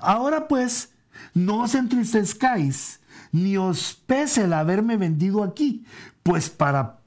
Ahora 0.00 0.48
pues, 0.48 0.92
no 1.34 1.62
os 1.62 1.74
entristezcáis, 1.74 3.00
ni 3.32 3.56
os 3.56 3.94
pese 4.06 4.44
el 4.44 4.52
haberme 4.52 4.96
vendido 4.96 5.42
aquí, 5.42 5.84
pues 6.22 6.50
para 6.50 7.00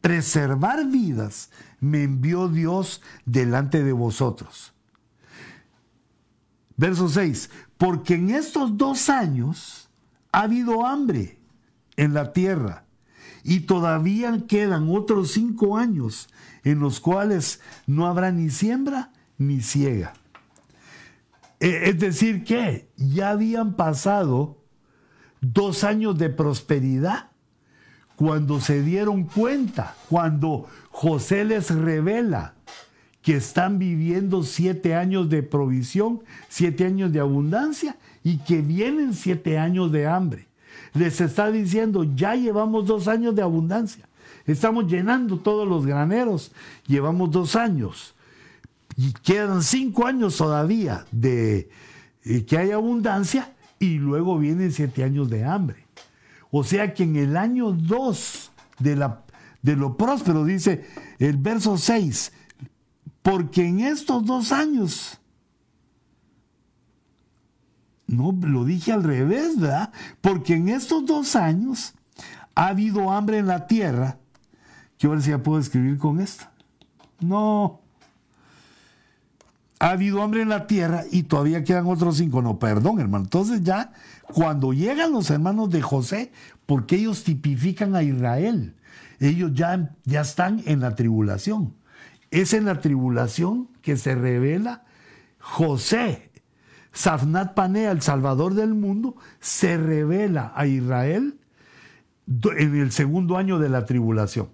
preservar 0.00 0.86
vidas 0.86 1.50
me 1.80 2.02
envió 2.02 2.48
Dios 2.48 3.02
delante 3.24 3.82
de 3.82 3.92
vosotros. 3.92 4.72
Verso 6.76 7.08
6, 7.08 7.50
porque 7.78 8.14
en 8.14 8.30
estos 8.30 8.76
dos 8.76 9.08
años 9.08 9.83
ha 10.34 10.42
habido 10.42 10.84
hambre 10.84 11.38
en 11.96 12.12
la 12.12 12.32
tierra 12.32 12.86
y 13.44 13.60
todavía 13.60 14.36
quedan 14.48 14.88
otros 14.90 15.30
cinco 15.30 15.76
años 15.76 16.28
en 16.64 16.80
los 16.80 16.98
cuales 16.98 17.60
no 17.86 18.08
habrá 18.08 18.32
ni 18.32 18.50
siembra 18.50 19.12
ni 19.38 19.60
ciega. 19.60 20.14
E, 21.60 21.88
es 21.88 22.00
decir, 22.00 22.42
que 22.42 22.88
ya 22.96 23.30
habían 23.30 23.74
pasado 23.74 24.58
dos 25.40 25.84
años 25.84 26.18
de 26.18 26.30
prosperidad, 26.30 27.30
cuando 28.16 28.60
se 28.60 28.82
dieron 28.82 29.24
cuenta, 29.24 29.94
cuando 30.08 30.66
José 30.90 31.44
les 31.44 31.70
revela 31.70 32.54
que 33.22 33.36
están 33.36 33.78
viviendo 33.78 34.42
siete 34.42 34.96
años 34.96 35.30
de 35.30 35.44
provisión, 35.44 36.24
siete 36.48 36.86
años 36.86 37.12
de 37.12 37.20
abundancia 37.20 37.96
y 38.24 38.38
que 38.38 38.62
vienen 38.62 39.14
siete 39.14 39.58
años 39.58 39.92
de 39.92 40.08
hambre. 40.08 40.48
Les 40.94 41.20
está 41.20 41.52
diciendo, 41.52 42.02
ya 42.16 42.34
llevamos 42.34 42.86
dos 42.86 43.06
años 43.06 43.36
de 43.36 43.42
abundancia, 43.42 44.08
estamos 44.46 44.90
llenando 44.90 45.38
todos 45.38 45.68
los 45.68 45.86
graneros, 45.86 46.50
llevamos 46.86 47.30
dos 47.30 47.54
años 47.54 48.14
y 48.96 49.12
quedan 49.12 49.62
cinco 49.62 50.06
años 50.06 50.36
todavía 50.36 51.04
de 51.12 51.68
eh, 52.24 52.44
que 52.44 52.58
hay 52.58 52.70
abundancia 52.70 53.52
y 53.78 53.98
luego 53.98 54.38
vienen 54.38 54.72
siete 54.72 55.04
años 55.04 55.28
de 55.28 55.44
hambre. 55.44 55.84
O 56.50 56.64
sea 56.64 56.94
que 56.94 57.02
en 57.02 57.16
el 57.16 57.36
año 57.36 57.72
2 57.72 58.52
de, 58.78 58.96
la, 58.96 59.22
de 59.62 59.76
lo 59.76 59.96
próspero, 59.96 60.44
dice 60.44 60.86
el 61.18 61.36
verso 61.36 61.76
6, 61.76 62.32
porque 63.22 63.66
en 63.66 63.80
estos 63.80 64.24
dos 64.24 64.52
años, 64.52 65.18
no, 68.16 68.32
lo 68.46 68.64
dije 68.64 68.92
al 68.92 69.02
revés, 69.02 69.58
¿verdad? 69.58 69.92
Porque 70.20 70.54
en 70.54 70.68
estos 70.68 71.04
dos 71.06 71.36
años 71.36 71.94
ha 72.54 72.68
habido 72.68 73.10
hambre 73.10 73.38
en 73.38 73.46
la 73.46 73.66
tierra. 73.66 74.18
Quiero 74.98 75.14
ver 75.14 75.22
si 75.22 75.30
ya 75.30 75.42
puedo 75.42 75.58
escribir 75.58 75.98
con 75.98 76.20
esto. 76.20 76.44
No. 77.20 77.80
Ha 79.80 79.90
habido 79.90 80.22
hambre 80.22 80.42
en 80.42 80.48
la 80.48 80.66
tierra 80.66 81.04
y 81.10 81.24
todavía 81.24 81.64
quedan 81.64 81.86
otros 81.86 82.16
cinco. 82.16 82.40
No, 82.40 82.58
perdón, 82.58 83.00
hermano. 83.00 83.24
Entonces 83.24 83.62
ya 83.62 83.92
cuando 84.32 84.72
llegan 84.72 85.12
los 85.12 85.30
hermanos 85.30 85.70
de 85.70 85.82
José, 85.82 86.32
porque 86.66 86.96
ellos 86.96 87.24
tipifican 87.24 87.94
a 87.94 88.02
Israel, 88.02 88.74
ellos 89.20 89.52
ya, 89.54 89.90
ya 90.04 90.22
están 90.22 90.62
en 90.66 90.80
la 90.80 90.94
tribulación. 90.94 91.74
Es 92.30 92.52
en 92.54 92.64
la 92.64 92.80
tribulación 92.80 93.68
que 93.82 93.96
se 93.96 94.14
revela 94.14 94.84
José, 95.38 96.30
Safnat 96.94 97.54
Panea, 97.54 97.90
el 97.90 98.00
Salvador 98.00 98.54
del 98.54 98.72
mundo, 98.72 99.16
se 99.40 99.76
revela 99.76 100.52
a 100.54 100.66
Israel 100.66 101.38
en 102.26 102.76
el 102.76 102.92
segundo 102.92 103.36
año 103.36 103.58
de 103.58 103.68
la 103.68 103.84
tribulación. 103.84 104.48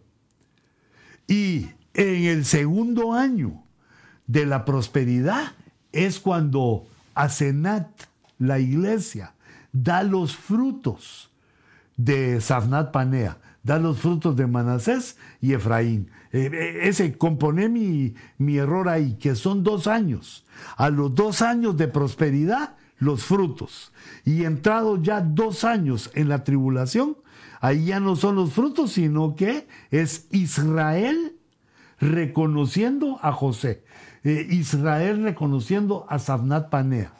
Y 1.28 1.68
en 1.94 2.24
el 2.24 2.44
segundo 2.44 3.12
año 3.12 3.62
de 4.26 4.46
la 4.46 4.64
prosperidad 4.64 5.52
es 5.92 6.18
cuando 6.18 6.86
Asenat, 7.14 7.88
la 8.38 8.58
iglesia, 8.58 9.34
da 9.72 10.02
los 10.02 10.34
frutos 10.34 11.30
de 11.96 12.40
Safnat 12.40 12.90
Panea, 12.90 13.36
da 13.62 13.78
los 13.78 13.98
frutos 13.98 14.34
de 14.34 14.46
Manasés 14.46 15.18
y 15.42 15.52
Efraín. 15.52 16.10
Eh, 16.32 16.50
eh, 16.52 16.88
ese 16.88 17.16
componé 17.16 17.68
mi, 17.68 18.14
mi 18.38 18.56
error 18.58 18.88
ahí, 18.88 19.14
que 19.14 19.34
son 19.34 19.64
dos 19.64 19.86
años. 19.86 20.44
A 20.76 20.90
los 20.90 21.14
dos 21.14 21.42
años 21.42 21.76
de 21.76 21.88
prosperidad, 21.88 22.76
los 22.98 23.24
frutos. 23.24 23.92
Y 24.24 24.44
entrado 24.44 25.02
ya 25.02 25.20
dos 25.20 25.64
años 25.64 26.10
en 26.14 26.28
la 26.28 26.44
tribulación, 26.44 27.16
ahí 27.60 27.86
ya 27.86 28.00
no 28.00 28.14
son 28.14 28.36
los 28.36 28.52
frutos, 28.52 28.92
sino 28.92 29.34
que 29.34 29.66
es 29.90 30.28
Israel 30.30 31.36
reconociendo 31.98 33.18
a 33.22 33.32
José. 33.32 33.82
Eh, 34.22 34.46
Israel 34.50 35.22
reconociendo 35.22 36.06
a 36.08 36.18
Safnat 36.18 36.68
Panea. 36.68 37.12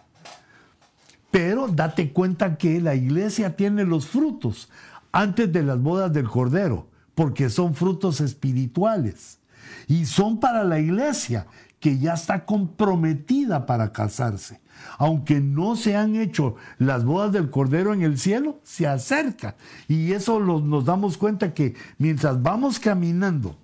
Pero 1.31 1.69
date 1.69 2.13
cuenta 2.13 2.57
que 2.57 2.81
la 2.81 2.95
iglesia 2.95 3.57
tiene 3.57 3.85
los 3.85 4.07
frutos 4.07 4.69
antes 5.13 5.53
de 5.53 5.63
las 5.63 5.81
bodas 5.81 6.13
del 6.13 6.29
Cordero, 6.29 6.87
porque 7.21 7.51
son 7.51 7.75
frutos 7.75 8.23
espirituales. 8.23 9.41
Y 9.87 10.07
son 10.07 10.41
para 10.41 10.65
la 10.65 10.81
iglesia 10.81 11.47
que 11.79 11.99
ya 11.99 12.15
está 12.15 12.47
comprometida 12.47 13.67
para 13.67 13.93
casarse. 13.93 14.63
Aunque 14.97 15.39
no 15.39 15.77
se 15.77 15.97
han 15.97 16.17
hecho 16.17 16.57
las 16.79 17.05
bodas 17.05 17.31
del 17.31 17.51
Cordero 17.51 17.93
en 17.93 18.01
el 18.01 18.19
cielo, 18.19 18.59
se 18.63 18.87
acerca. 18.87 19.57
Y 19.87 20.13
eso 20.13 20.41
nos 20.41 20.87
damos 20.87 21.19
cuenta 21.19 21.53
que 21.53 21.75
mientras 21.99 22.43
vamos 22.43 22.81
caminando 22.81 23.55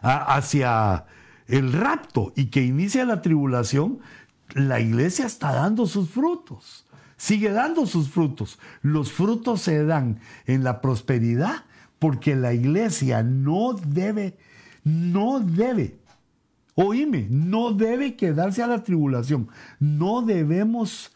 hacia 0.00 1.04
el 1.48 1.70
rapto 1.74 2.32
y 2.34 2.46
que 2.46 2.64
inicia 2.64 3.04
la 3.04 3.20
tribulación, 3.20 3.98
la 4.54 4.80
iglesia 4.80 5.26
está 5.26 5.52
dando 5.52 5.86
sus 5.86 6.08
frutos, 6.08 6.86
sigue 7.18 7.52
dando 7.52 7.84
sus 7.84 8.08
frutos. 8.08 8.58
Los 8.80 9.12
frutos 9.12 9.60
se 9.60 9.84
dan 9.84 10.18
en 10.46 10.64
la 10.64 10.80
prosperidad 10.80 11.64
porque 12.00 12.34
la 12.34 12.52
iglesia 12.52 13.22
no 13.22 13.74
debe, 13.74 14.36
no 14.82 15.38
debe, 15.38 15.98
oíme, 16.74 17.28
no 17.30 17.72
debe 17.72 18.16
quedarse 18.16 18.62
a 18.62 18.66
la 18.66 18.82
tribulación. 18.82 19.48
No 19.78 20.22
debemos 20.22 21.12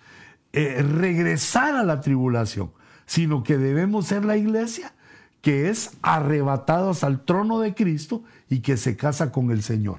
eh, 0.52 0.82
regresar 0.82 1.74
a 1.74 1.82
la 1.82 2.00
tribulación, 2.00 2.70
sino 3.06 3.42
que 3.42 3.56
debemos 3.58 4.06
ser 4.06 4.24
la 4.24 4.36
iglesia 4.36 4.92
que 5.40 5.68
es 5.68 5.96
arrebatados 6.00 7.02
al 7.02 7.24
trono 7.24 7.60
de 7.60 7.74
Cristo 7.74 8.22
y 8.48 8.60
que 8.60 8.76
se 8.76 8.96
casa 8.96 9.32
con 9.32 9.50
el 9.50 9.62
Señor. 9.62 9.98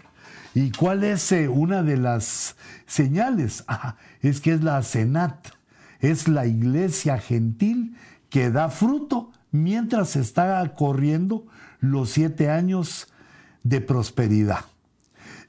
¿Y 0.53 0.71
cuál 0.71 1.03
es 1.03 1.31
eh, 1.31 1.49
una 1.49 1.83
de 1.83 1.97
las 1.97 2.55
señales? 2.85 3.65
Es 4.21 4.39
que 4.39 4.53
es 4.53 4.63
la 4.63 4.81
Senat, 4.81 5.49
es 5.99 6.27
la 6.27 6.47
iglesia 6.47 7.19
gentil 7.19 7.95
que 8.29 8.49
da 8.49 8.69
fruto 8.69 9.31
mientras 9.63 10.15
está 10.15 10.75
corriendo 10.75 11.45
los 11.79 12.09
siete 12.09 12.49
años 12.49 13.07
de 13.63 13.81
prosperidad. 13.81 14.65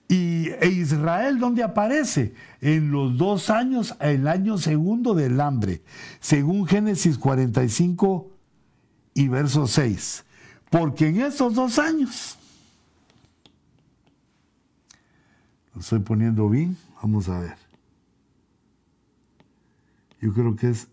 Y 0.09 0.50
e 0.61 0.68
Israel, 0.68 1.38
¿dónde 1.38 1.64
aparece? 1.64 2.34
En 2.61 2.92
los 2.92 3.18
dos 3.18 3.50
años, 3.50 3.96
el 4.00 4.28
año 4.28 4.57
segundo 4.57 5.14
del 5.14 5.40
hambre, 5.40 5.82
según 6.20 6.66
Génesis 6.66 7.18
45 7.18 8.30
y 9.14 9.28
verso 9.28 9.66
6. 9.66 10.24
Porque 10.70 11.09
en 11.09 11.22
esos 11.22 11.54
dos 11.54 11.78
años 11.78 12.38
estoy 15.78 16.00
poniendo 16.00 16.48
bien. 16.48 16.76
Vamos 17.02 17.28
a 17.28 17.40
ver. 17.40 17.57
Yo 20.20 20.32
creo 20.32 20.57
que 20.57 20.70
es. 20.70 20.88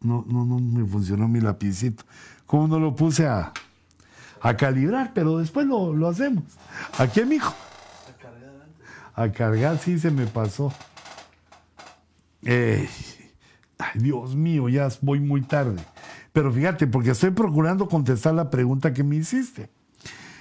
No, 0.00 0.24
no, 0.28 0.44
no 0.44 0.58
me 0.58 0.84
funcionó 0.86 1.26
mi 1.26 1.40
lapicito. 1.40 2.04
¿Cómo 2.48 2.66
no 2.66 2.80
lo 2.80 2.96
puse 2.96 3.26
a, 3.26 3.52
a 4.40 4.56
calibrar? 4.56 5.12
Pero 5.14 5.36
después 5.36 5.66
lo, 5.66 5.92
lo 5.92 6.08
hacemos. 6.08 6.44
¿A 6.98 7.06
quién, 7.06 7.30
hijo? 7.30 7.54
A 9.14 9.28
cargar, 9.30 9.78
sí 9.78 9.98
se 9.98 10.10
me 10.10 10.26
pasó. 10.26 10.72
ay, 12.42 12.88
Dios 13.96 14.34
mío, 14.34 14.70
ya 14.70 14.88
voy 15.02 15.20
muy 15.20 15.42
tarde. 15.42 15.84
Pero 16.32 16.50
fíjate, 16.50 16.86
porque 16.86 17.10
estoy 17.10 17.32
procurando 17.32 17.86
contestar 17.86 18.32
la 18.32 18.48
pregunta 18.48 18.94
que 18.94 19.04
me 19.04 19.16
hiciste. 19.16 19.68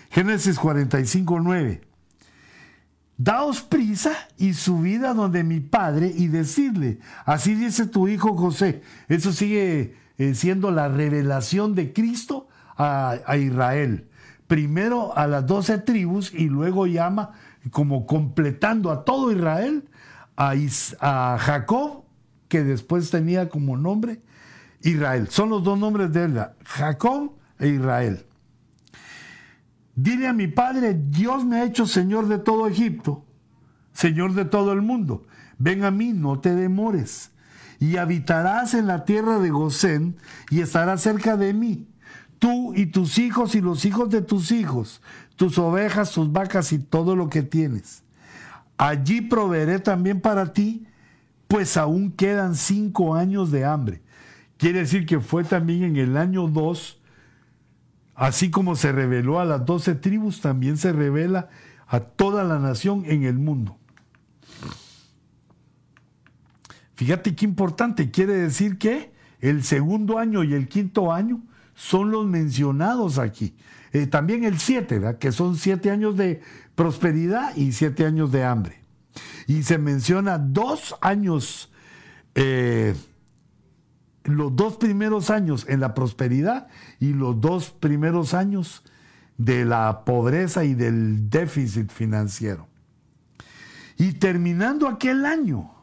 Génesis 0.10 0.58
45, 0.58 1.42
9. 1.42 1.82
Daos 3.18 3.64
prisa 3.64 4.14
y 4.38 4.54
subid 4.54 5.04
a 5.04 5.14
donde 5.14 5.44
mi 5.44 5.60
padre 5.60 6.14
y 6.16 6.28
decidle, 6.28 7.00
así 7.26 7.54
dice 7.54 7.86
tu 7.88 8.08
hijo 8.08 8.38
José. 8.38 8.82
Eso 9.10 9.34
sigue 9.34 10.07
eh, 10.18 10.34
siendo 10.36 10.72
la 10.72 10.88
revelación 10.88 11.76
de 11.76 11.94
Cristo 11.94 12.48
a, 12.78 13.38
Israel. 13.38 14.08
Primero 14.48 15.18
a 15.18 15.28
las 15.28 15.46
doce 15.46 15.78
tribus 15.80 16.34
y 16.34 16.48
luego 16.48 16.88
llama 16.88 17.32
como 17.72 18.06
completando 18.06 18.92
a 18.92 19.04
todo 19.04 19.32
Israel, 19.32 19.84
a, 20.36 20.54
a 21.02 21.38
Jacob, 21.40 22.04
que 22.48 22.64
después 22.64 23.10
tenía 23.10 23.50
como 23.50 23.78
nombre 23.78 24.22
Israel. 24.82 25.28
Son 25.30 25.50
los 25.50 25.64
dos 25.64 25.78
nombres 25.78 26.14
de 26.14 26.24
él, 26.24 26.40
Jacob 26.64 27.34
e 27.60 27.68
Israel. 27.70 28.26
Dile 29.96 30.28
a 30.28 30.34
mi 30.34 30.48
padre, 30.48 30.96
Dios 31.10 31.44
me 31.44 31.58
ha 31.58 31.66
hecho 31.66 31.88
Señor 31.88 32.28
de 32.28 32.38
todo 32.38 32.68
Egipto, 32.68 33.26
Señor 33.94 34.34
de 34.34 34.46
todo 34.46 34.72
el 34.72 34.82
mundo. 34.82 35.26
Ven 35.58 35.84
a 35.84 35.92
mí, 35.92 36.14
no 36.14 36.40
te 36.40 36.54
demores. 36.54 37.32
Y 37.80 37.98
habitarás 37.98 38.74
en 38.74 38.88
la 38.88 39.06
tierra 39.06 39.40
de 39.40 39.50
Gosén 39.50 40.16
y 40.50 40.62
estarás 40.62 41.02
cerca 41.02 41.38
de 41.38 41.54
mí. 41.54 41.88
Tú 42.40 42.74
y 42.76 42.88
tus 42.88 43.18
hijos 43.18 43.56
y 43.56 43.62
los 43.62 43.86
hijos 43.86 44.10
de 44.10 44.22
tus 44.22 44.52
hijos, 44.52 45.02
tus 45.36 45.58
ovejas, 45.58 46.12
tus 46.12 46.32
vacas 46.32 46.72
y 46.72 46.80
todo 46.80 47.16
lo 47.16 47.30
que 47.30 47.44
tienes. 47.44 48.04
Allí 48.78 49.22
proveeré 49.22 49.80
también 49.80 50.22
para 50.22 50.54
ti, 50.54 50.86
pues 51.48 51.78
aún 51.78 52.12
quedan 52.12 52.56
cinco 52.56 53.16
años 53.16 53.52
de 53.52 53.66
hambre. 53.66 54.02
Quiere 54.58 54.80
decir 54.80 55.06
que 55.06 55.20
fue 55.20 55.44
también 55.44 55.84
en 55.84 55.98
el 55.98 56.18
año 56.18 56.48
2 56.48 56.98
Así 58.18 58.50
como 58.50 58.76
se 58.76 58.92
reveló 58.92 59.40
a 59.40 59.46
las 59.46 59.64
doce 59.64 59.94
tribus, 59.94 60.42
también 60.42 60.78
se 60.78 60.92
revela 60.92 61.50
a 61.86 62.00
toda 62.00 62.44
la 62.44 62.58
nación 62.58 63.04
en 63.06 63.24
el 63.24 63.36
mundo. 63.38 63.78
Fíjate 66.98 67.36
qué 67.36 67.46
importante, 67.46 68.10
quiere 68.10 68.34
decir 68.34 68.80
que 68.80 69.12
el 69.40 69.64
segundo 69.64 70.18
año 70.18 70.44
y 70.44 70.56
el 70.56 70.68
quinto 70.68 71.14
año 71.14 71.44
son 71.76 72.10
los 72.10 72.26
mencionados 72.26 73.20
aquí. 73.20 73.56
Eh, 73.94 74.08
también 74.08 74.44
el 74.44 74.58
siete, 74.58 75.00
que 75.20 75.32
son 75.32 75.58
siete 75.58 75.92
años 75.92 76.18
de 76.18 76.42
prosperidad 76.74 77.56
y 77.56 77.74
siete 77.74 78.04
años 78.04 78.32
de 78.32 78.44
hambre. 78.44 78.82
Y 79.46 79.62
se 79.62 79.78
menciona 79.78 80.40
dos 80.40 80.96
años, 81.02 81.72
eh, 82.34 82.96
los 84.24 84.56
dos 84.56 84.78
primeros 84.78 85.30
años 85.30 85.68
en 85.70 85.82
la 85.82 85.94
prosperidad 85.94 86.68
y 87.00 87.14
los 87.14 87.40
dos 87.40 87.70
primeros 87.70 88.34
años 88.34 88.84
de 89.38 89.66
la 89.66 90.04
pobreza 90.04 90.66
y 90.66 90.74
del 90.74 91.30
déficit 91.30 91.92
financiero. 91.92 92.68
Y 94.00 94.14
terminando 94.14 94.88
aquel 94.88 95.28
año, 95.28 95.77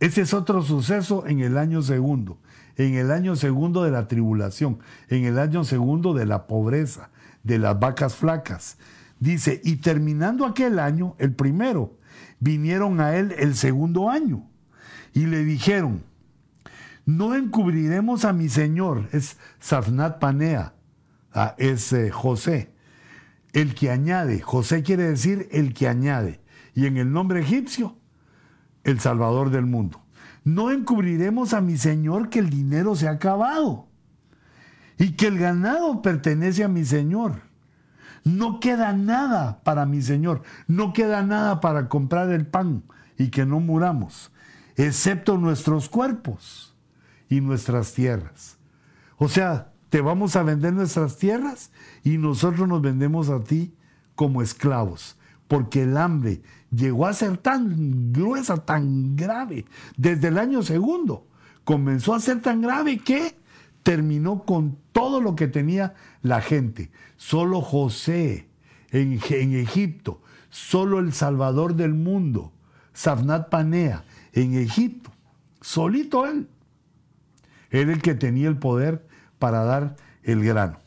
ese 0.00 0.22
es 0.22 0.34
otro 0.34 0.62
suceso 0.62 1.26
en 1.26 1.40
el 1.40 1.58
año 1.58 1.82
segundo, 1.82 2.38
en 2.76 2.94
el 2.94 3.10
año 3.10 3.36
segundo 3.36 3.84
de 3.84 3.90
la 3.90 4.08
tribulación, 4.08 4.78
en 5.08 5.24
el 5.24 5.38
año 5.38 5.62
segundo 5.62 6.14
de 6.14 6.24
la 6.24 6.46
pobreza, 6.46 7.10
de 7.42 7.58
las 7.58 7.78
vacas 7.78 8.14
flacas. 8.14 8.78
Dice, 9.18 9.60
y 9.62 9.76
terminando 9.76 10.46
aquel 10.46 10.78
año, 10.78 11.14
el 11.18 11.34
primero, 11.34 11.98
vinieron 12.38 13.00
a 13.00 13.16
él 13.16 13.34
el 13.38 13.54
segundo 13.54 14.08
año 14.08 14.48
y 15.12 15.26
le 15.26 15.44
dijeron, 15.44 16.02
no 17.04 17.34
encubriremos 17.34 18.24
a 18.24 18.32
mi 18.32 18.48
señor, 18.48 19.08
es 19.12 19.36
Safnat 19.58 20.18
Panea, 20.18 20.72
es 21.58 21.94
José, 22.12 22.72
el 23.52 23.74
que 23.74 23.90
añade, 23.90 24.40
José 24.40 24.82
quiere 24.82 25.02
decir 25.02 25.48
el 25.50 25.74
que 25.74 25.88
añade, 25.88 26.40
y 26.74 26.86
en 26.86 26.96
el 26.96 27.12
nombre 27.12 27.40
egipcio, 27.40 27.99
el 28.84 29.00
Salvador 29.00 29.50
del 29.50 29.66
mundo. 29.66 30.00
No 30.44 30.70
encubriremos 30.70 31.52
a 31.52 31.60
mi 31.60 31.76
Señor 31.76 32.30
que 32.30 32.38
el 32.38 32.50
dinero 32.50 32.96
se 32.96 33.08
ha 33.08 33.12
acabado 33.12 33.88
y 34.98 35.12
que 35.12 35.26
el 35.26 35.38
ganado 35.38 36.02
pertenece 36.02 36.64
a 36.64 36.68
mi 36.68 36.84
Señor. 36.84 37.42
No 38.24 38.60
queda 38.60 38.92
nada 38.92 39.62
para 39.62 39.86
mi 39.86 40.02
Señor, 40.02 40.42
no 40.66 40.92
queda 40.92 41.22
nada 41.22 41.60
para 41.60 41.88
comprar 41.88 42.30
el 42.30 42.46
pan 42.46 42.82
y 43.16 43.28
que 43.28 43.46
no 43.46 43.60
muramos, 43.60 44.30
excepto 44.76 45.38
nuestros 45.38 45.88
cuerpos 45.88 46.76
y 47.28 47.40
nuestras 47.40 47.92
tierras. 47.94 48.58
O 49.16 49.28
sea, 49.28 49.72
te 49.88 50.00
vamos 50.00 50.36
a 50.36 50.42
vender 50.42 50.72
nuestras 50.72 51.16
tierras 51.16 51.70
y 52.02 52.18
nosotros 52.18 52.68
nos 52.68 52.80
vendemos 52.80 53.28
a 53.28 53.40
ti 53.40 53.74
como 54.14 54.42
esclavos, 54.42 55.18
porque 55.48 55.82
el 55.82 55.96
hambre 55.96 56.42
llegó 56.70 57.06
a 57.06 57.12
ser 57.12 57.36
tan 57.38 58.12
gruesa, 58.12 58.56
tan 58.58 59.16
grave, 59.16 59.64
desde 59.96 60.28
el 60.28 60.38
año 60.38 60.62
segundo. 60.62 61.26
Comenzó 61.64 62.14
a 62.14 62.20
ser 62.20 62.40
tan 62.40 62.62
grave 62.62 62.98
que 62.98 63.36
terminó 63.82 64.44
con 64.44 64.78
todo 64.92 65.20
lo 65.20 65.36
que 65.36 65.48
tenía 65.48 65.94
la 66.22 66.40
gente. 66.40 66.90
Solo 67.16 67.60
José 67.60 68.48
en, 68.90 69.20
Egipto, 69.54 70.20
solo 70.48 70.98
el 70.98 71.12
Salvador 71.12 71.74
del 71.74 71.94
mundo, 71.94 72.52
Safnat 72.92 73.48
Panea, 73.48 74.04
en 74.32 74.54
Egipto, 74.54 75.10
solito 75.60 76.26
él. 76.26 76.48
Era 77.70 77.92
el 77.92 78.02
que 78.02 78.14
tenía 78.14 78.48
el 78.48 78.58
poder 78.58 79.06
para 79.38 79.64
dar 79.64 79.96
el 80.24 80.44
grano. 80.44 80.78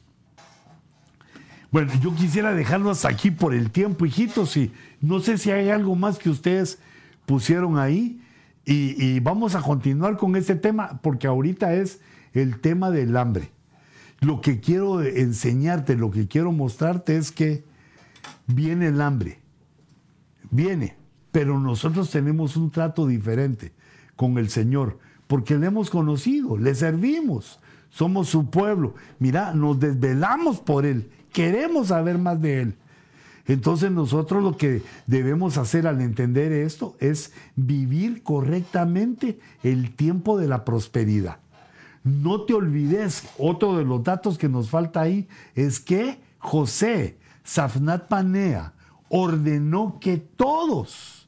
Bueno, 1.71 1.91
yo 2.01 2.13
quisiera 2.13 2.53
dejarlo 2.53 2.91
hasta 2.91 3.07
aquí 3.07 3.31
por 3.31 3.53
el 3.53 3.71
tiempo, 3.71 4.05
hijitos, 4.05 4.57
y 4.57 4.71
no 5.03 5.19
sé 5.19 5.37
si 5.37 5.51
hay 5.51 5.69
algo 5.69 5.97
más 5.97 6.17
que 6.17 6.29
ustedes 6.29 6.79
pusieron 7.25 7.77
ahí. 7.77 8.21
Y, 8.65 9.19
vamos 9.19 9.55
a 9.55 9.61
continuar 9.61 10.15
con 10.15 10.37
este 10.37 10.55
tema, 10.55 11.01
porque 11.03 11.27
ahorita 11.27 11.73
es 11.73 11.99
el 12.31 12.61
tema 12.61 12.91
del 12.91 13.17
hambre. 13.17 13.51
Lo 14.21 14.39
que 14.39 14.61
quiero 14.61 15.03
enseñarte, 15.03 15.97
lo 15.97 16.11
que 16.11 16.29
quiero 16.29 16.53
mostrarte 16.53 17.17
es 17.17 17.33
que 17.33 17.65
viene 18.47 18.87
el 18.87 19.01
hambre. 19.01 19.39
Viene, 20.49 20.95
pero 21.33 21.59
nosotros 21.59 22.09
tenemos 22.09 22.55
un 22.55 22.71
trato 22.71 23.05
diferente 23.05 23.73
con 24.15 24.37
el 24.37 24.49
Señor, 24.49 24.99
porque 25.27 25.57
le 25.57 25.67
hemos 25.67 25.89
conocido, 25.89 26.57
le 26.57 26.73
servimos, 26.75 27.59
somos 27.89 28.29
su 28.29 28.49
pueblo. 28.49 28.95
Mira, 29.19 29.53
nos 29.53 29.77
desvelamos 29.77 30.61
por 30.61 30.85
Él 30.85 31.09
queremos 31.33 31.87
saber 31.87 32.17
más 32.17 32.41
de 32.41 32.61
Él. 32.61 32.75
Entonces 33.45 33.91
nosotros 33.91 34.41
lo 34.41 34.55
que 34.57 34.83
debemos 35.05 35.57
hacer 35.57 35.85
al 35.85 36.01
entender 36.01 36.51
esto 36.51 36.95
es 36.99 37.33
vivir 37.55 38.23
correctamente 38.23 39.39
el 39.63 39.93
tiempo 39.95 40.37
de 40.37 40.47
la 40.47 40.63
prosperidad. 40.63 41.39
No 42.03 42.41
te 42.41 42.53
olvides, 42.53 43.23
otro 43.37 43.77
de 43.77 43.85
los 43.85 44.03
datos 44.03 44.37
que 44.37 44.49
nos 44.49 44.69
falta 44.69 45.01
ahí 45.01 45.27
es 45.55 45.79
que 45.79 46.19
José, 46.39 47.17
Safnat 47.43 48.07
Panea, 48.07 48.73
ordenó 49.09 49.99
que 49.99 50.17
todos 50.17 51.27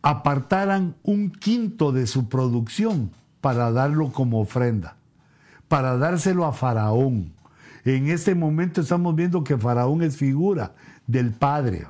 apartaran 0.00 0.96
un 1.02 1.30
quinto 1.30 1.92
de 1.92 2.06
su 2.06 2.28
producción 2.28 3.10
para 3.40 3.70
darlo 3.70 4.12
como 4.12 4.40
ofrenda, 4.40 4.96
para 5.68 5.96
dárselo 5.96 6.44
a 6.44 6.52
Faraón 6.52 7.31
en 7.84 8.08
este 8.08 8.34
momento 8.34 8.80
estamos 8.80 9.14
viendo 9.14 9.42
que 9.42 9.58
Faraón 9.58 10.02
es 10.02 10.16
figura 10.16 10.74
del 11.06 11.32
Padre. 11.32 11.86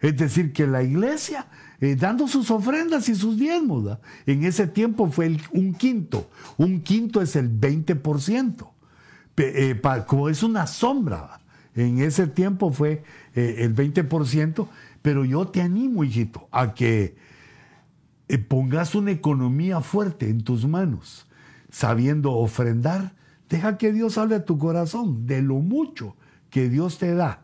Es 0.00 0.16
decir, 0.16 0.52
que 0.52 0.66
la 0.66 0.82
iglesia, 0.82 1.46
eh, 1.80 1.96
dando 1.96 2.28
sus 2.28 2.50
ofrendas 2.50 3.08
y 3.08 3.14
sus 3.14 3.36
diezmos, 3.38 3.98
en 4.26 4.44
ese 4.44 4.66
tiempo 4.66 5.10
fue 5.10 5.36
un 5.52 5.74
quinto. 5.74 6.30
Un 6.56 6.80
quinto 6.82 7.20
es 7.20 7.36
el 7.36 7.50
20%. 7.50 8.72
Eh, 9.36 9.80
como 10.06 10.28
es 10.28 10.42
una 10.42 10.66
sombra, 10.66 11.40
en 11.74 12.00
ese 12.00 12.26
tiempo 12.26 12.72
fue 12.72 13.04
eh, 13.34 13.56
el 13.58 13.74
20%, 13.74 14.68
pero 15.02 15.24
yo 15.24 15.46
te 15.46 15.62
animo, 15.62 16.02
hijito, 16.02 16.48
a 16.50 16.74
que 16.74 17.16
pongas 18.48 18.94
una 18.94 19.12
economía 19.12 19.80
fuerte 19.80 20.28
en 20.28 20.42
tus 20.42 20.66
manos, 20.66 21.26
sabiendo 21.70 22.32
ofrendar 22.32 23.14
Deja 23.48 23.78
que 23.78 23.92
Dios 23.92 24.18
hable 24.18 24.36
a 24.36 24.44
tu 24.44 24.58
corazón 24.58 25.26
de 25.26 25.42
lo 25.42 25.56
mucho 25.56 26.16
que 26.50 26.68
Dios 26.68 26.98
te 26.98 27.14
da. 27.14 27.42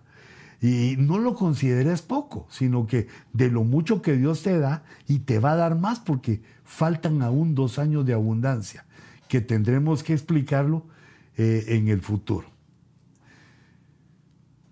Y 0.61 0.97
no 0.99 1.19
lo 1.19 1.35
consideres 1.35 2.03
poco, 2.03 2.47
sino 2.51 2.87
que 2.87 3.09
de 3.33 3.51
lo 3.51 3.65
mucho 3.65 4.01
que 4.01 4.17
Dios 4.17 4.43
te 4.43 4.59
da 4.59 4.85
y 5.07 5.21
te 5.21 5.39
va 5.39 5.53
a 5.53 5.57
dar 5.57 5.79
más 5.79 6.01
porque 6.01 6.43
faltan 6.65 7.23
aún 7.23 7.55
dos 7.55 7.79
años 7.79 8.07
de 8.07 8.15
abundancia, 8.15 8.87
que 9.29 9.41
tendremos 9.41 10.03
que 10.03 10.15
explicarlo 10.15 10.87
eh, 11.37 11.65
en 11.69 11.89
el 11.89 12.01
futuro. 12.01 12.47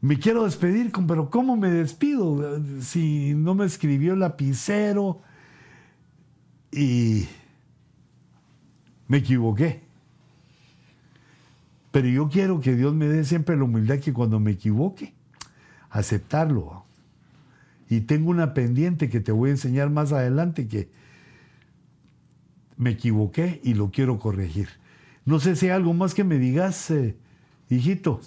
Me 0.00 0.18
quiero 0.18 0.44
despedir, 0.44 0.90
pero 1.06 1.30
¿cómo 1.30 1.56
me 1.56 1.70
despido 1.70 2.60
si 2.80 3.34
no 3.34 3.54
me 3.54 3.66
escribió 3.66 4.14
el 4.14 4.20
lapicero 4.20 5.20
y 6.72 7.28
me 9.06 9.18
equivoqué? 9.18 9.91
Pero 11.92 12.08
yo 12.08 12.28
quiero 12.30 12.60
que 12.60 12.74
Dios 12.74 12.94
me 12.94 13.06
dé 13.06 13.24
siempre 13.24 13.56
la 13.56 13.64
humildad 13.64 13.98
que 13.98 14.14
cuando 14.14 14.40
me 14.40 14.52
equivoque, 14.52 15.12
aceptarlo. 15.90 16.84
Y 17.88 18.00
tengo 18.00 18.30
una 18.30 18.54
pendiente 18.54 19.10
que 19.10 19.20
te 19.20 19.30
voy 19.30 19.50
a 19.50 19.52
enseñar 19.52 19.90
más 19.90 20.12
adelante 20.12 20.66
que 20.66 20.88
me 22.78 22.90
equivoqué 22.90 23.60
y 23.62 23.74
lo 23.74 23.90
quiero 23.90 24.18
corregir. 24.18 24.68
No 25.26 25.38
sé 25.38 25.54
si 25.54 25.66
hay 25.66 25.72
algo 25.72 25.92
más 25.92 26.14
que 26.14 26.24
me 26.24 26.38
digas, 26.38 26.90
eh, 26.90 27.14
hijito. 27.68 28.20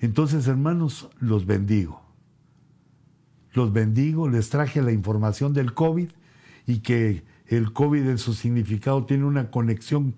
Entonces, 0.00 0.46
hermanos, 0.46 1.08
los 1.18 1.46
bendigo. 1.46 2.02
Los 3.54 3.72
bendigo, 3.72 4.28
les 4.28 4.50
traje 4.50 4.82
la 4.82 4.92
información 4.92 5.54
del 5.54 5.72
COVID 5.72 6.10
y 6.66 6.78
que 6.80 7.22
el 7.46 7.72
COVID 7.72 8.08
en 8.08 8.18
su 8.18 8.34
significado 8.34 9.06
tiene 9.06 9.24
una 9.24 9.50
conexión 9.50 10.14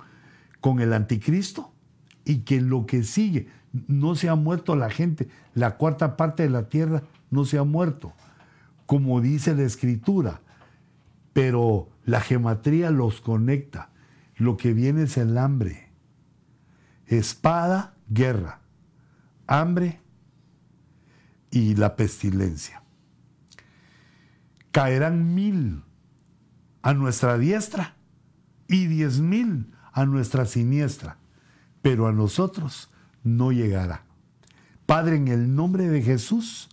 con 0.65 0.81
el 0.81 0.95
anticristo 0.95 1.75
y 2.25 2.39
que 2.39 2.63
lo 2.63 2.87
que 2.87 3.03
sigue, 3.03 3.49
no 3.87 4.15
se 4.15 4.31
ha 4.31 4.35
muerto 4.35 4.77
la 4.77 4.89
gente, 4.89 5.29
la 5.53 5.77
cuarta 5.77 6.17
parte 6.17 6.43
de 6.43 6.49
la 6.49 6.71
tierra 6.71 7.03
no 7.29 7.45
se 7.45 7.59
ha 7.59 7.65
muerto, 7.65 8.15
como 8.87 9.21
dice 9.21 9.55
la 9.55 9.65
escritura, 9.65 10.41
pero 11.35 11.91
la 12.07 12.23
gematría 12.23 12.91
los 12.91 13.21
conecta. 13.21 13.91
Lo 14.37 14.57
que 14.57 14.73
viene 14.73 15.03
es 15.03 15.19
el 15.19 15.37
hambre. 15.37 15.91
Espada, 17.09 17.97
guerra. 18.09 18.63
Hambre 19.47 20.01
y 21.51 21.75
la 21.75 21.95
pestilencia. 21.95 22.83
Caerán 24.71 25.35
mil 25.35 25.83
a 26.81 26.95
nuestra 26.95 27.37
diestra 27.37 27.97
y 28.67 28.87
diez 28.87 29.21
mil 29.21 29.74
a 29.95 30.05
nuestra 30.05 30.45
siniestra, 30.45 31.17
pero 31.81 32.07
a 32.07 32.13
nosotros 32.13 32.91
no 33.23 33.51
llegará. 33.51 34.03
Padre, 34.85 35.17
en 35.17 35.29
el 35.29 35.55
nombre 35.57 35.89
de 35.89 36.03
Jesús, 36.03 36.69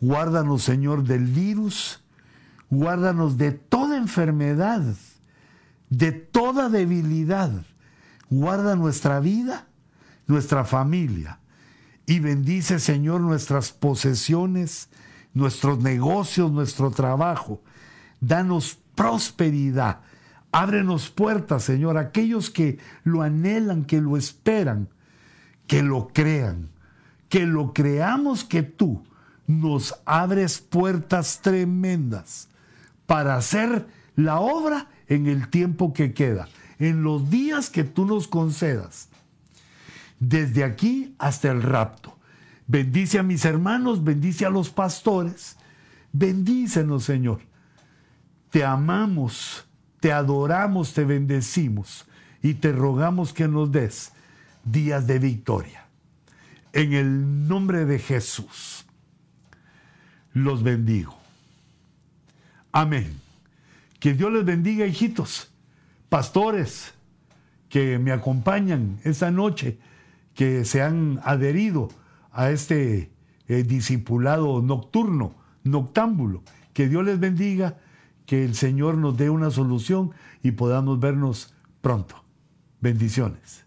guárdanos, 0.00 0.64
Señor, 0.64 1.04
del 1.04 1.26
virus, 1.26 2.02
guárdanos 2.70 3.38
de 3.38 3.52
toda 3.52 3.96
enfermedad 3.96 4.82
de 5.90 6.12
toda 6.12 6.68
debilidad. 6.68 7.50
Guarda 8.30 8.76
nuestra 8.76 9.20
vida, 9.20 9.66
nuestra 10.26 10.64
familia. 10.64 11.40
Y 12.06 12.20
bendice, 12.20 12.78
Señor, 12.78 13.20
nuestras 13.20 13.72
posesiones, 13.72 14.88
nuestros 15.34 15.80
negocios, 15.80 16.50
nuestro 16.50 16.90
trabajo. 16.92 17.60
Danos 18.20 18.78
prosperidad. 18.94 20.00
Ábrenos 20.52 21.10
puertas, 21.10 21.62
Señor, 21.62 21.96
aquellos 21.96 22.50
que 22.50 22.78
lo 23.04 23.22
anhelan, 23.22 23.84
que 23.84 24.00
lo 24.00 24.16
esperan, 24.16 24.88
que 25.66 25.82
lo 25.82 26.08
crean, 26.08 26.70
que 27.28 27.46
lo 27.46 27.72
creamos 27.72 28.42
que 28.42 28.62
tú 28.62 29.04
nos 29.46 29.94
abres 30.04 30.60
puertas 30.60 31.40
tremendas 31.40 32.48
para 33.06 33.36
hacer 33.36 33.86
la 34.16 34.40
obra 34.40 34.88
en 35.06 35.26
el 35.26 35.48
tiempo 35.48 35.92
que 35.92 36.14
queda, 36.14 36.48
en 36.78 37.02
los 37.02 37.30
días 37.30 37.70
que 37.70 37.84
tú 37.84 38.04
nos 38.04 38.28
concedas, 38.28 39.08
desde 40.18 40.64
aquí 40.64 41.14
hasta 41.18 41.50
el 41.50 41.62
rapto. 41.62 42.16
Bendice 42.66 43.18
a 43.18 43.22
mis 43.22 43.44
hermanos, 43.44 44.04
bendice 44.04 44.46
a 44.46 44.50
los 44.50 44.70
pastores, 44.70 45.56
bendícenos, 46.12 47.04
Señor. 47.04 47.40
Te 48.50 48.64
amamos, 48.64 49.66
te 50.00 50.12
adoramos, 50.12 50.94
te 50.94 51.04
bendecimos 51.04 52.06
y 52.42 52.54
te 52.54 52.72
rogamos 52.72 53.32
que 53.32 53.46
nos 53.46 53.70
des 53.70 54.12
días 54.64 55.06
de 55.06 55.18
victoria. 55.18 55.86
En 56.72 56.92
el 56.92 57.48
nombre 57.48 57.84
de 57.84 57.98
Jesús, 57.98 58.86
los 60.32 60.62
bendigo. 60.62 61.16
Amén. 62.72 63.20
Que 63.98 64.14
Dios 64.14 64.32
les 64.32 64.44
bendiga, 64.44 64.86
hijitos, 64.86 65.50
pastores 66.08 66.94
que 67.68 67.98
me 67.98 68.12
acompañan 68.12 68.98
esta 69.04 69.30
noche, 69.30 69.78
que 70.34 70.64
se 70.64 70.82
han 70.82 71.20
adherido 71.24 71.90
a 72.32 72.50
este 72.50 73.10
eh, 73.48 73.62
discipulado 73.64 74.62
nocturno, 74.62 75.34
noctámbulo. 75.64 76.42
Que 76.72 76.88
Dios 76.88 77.04
les 77.04 77.18
bendiga, 77.18 77.76
que 78.30 78.44
el 78.44 78.54
Señor 78.54 78.96
nos 78.96 79.16
dé 79.16 79.28
una 79.28 79.50
solución 79.50 80.12
y 80.40 80.52
podamos 80.52 81.00
vernos 81.00 81.52
pronto. 81.80 82.14
Bendiciones. 82.80 83.66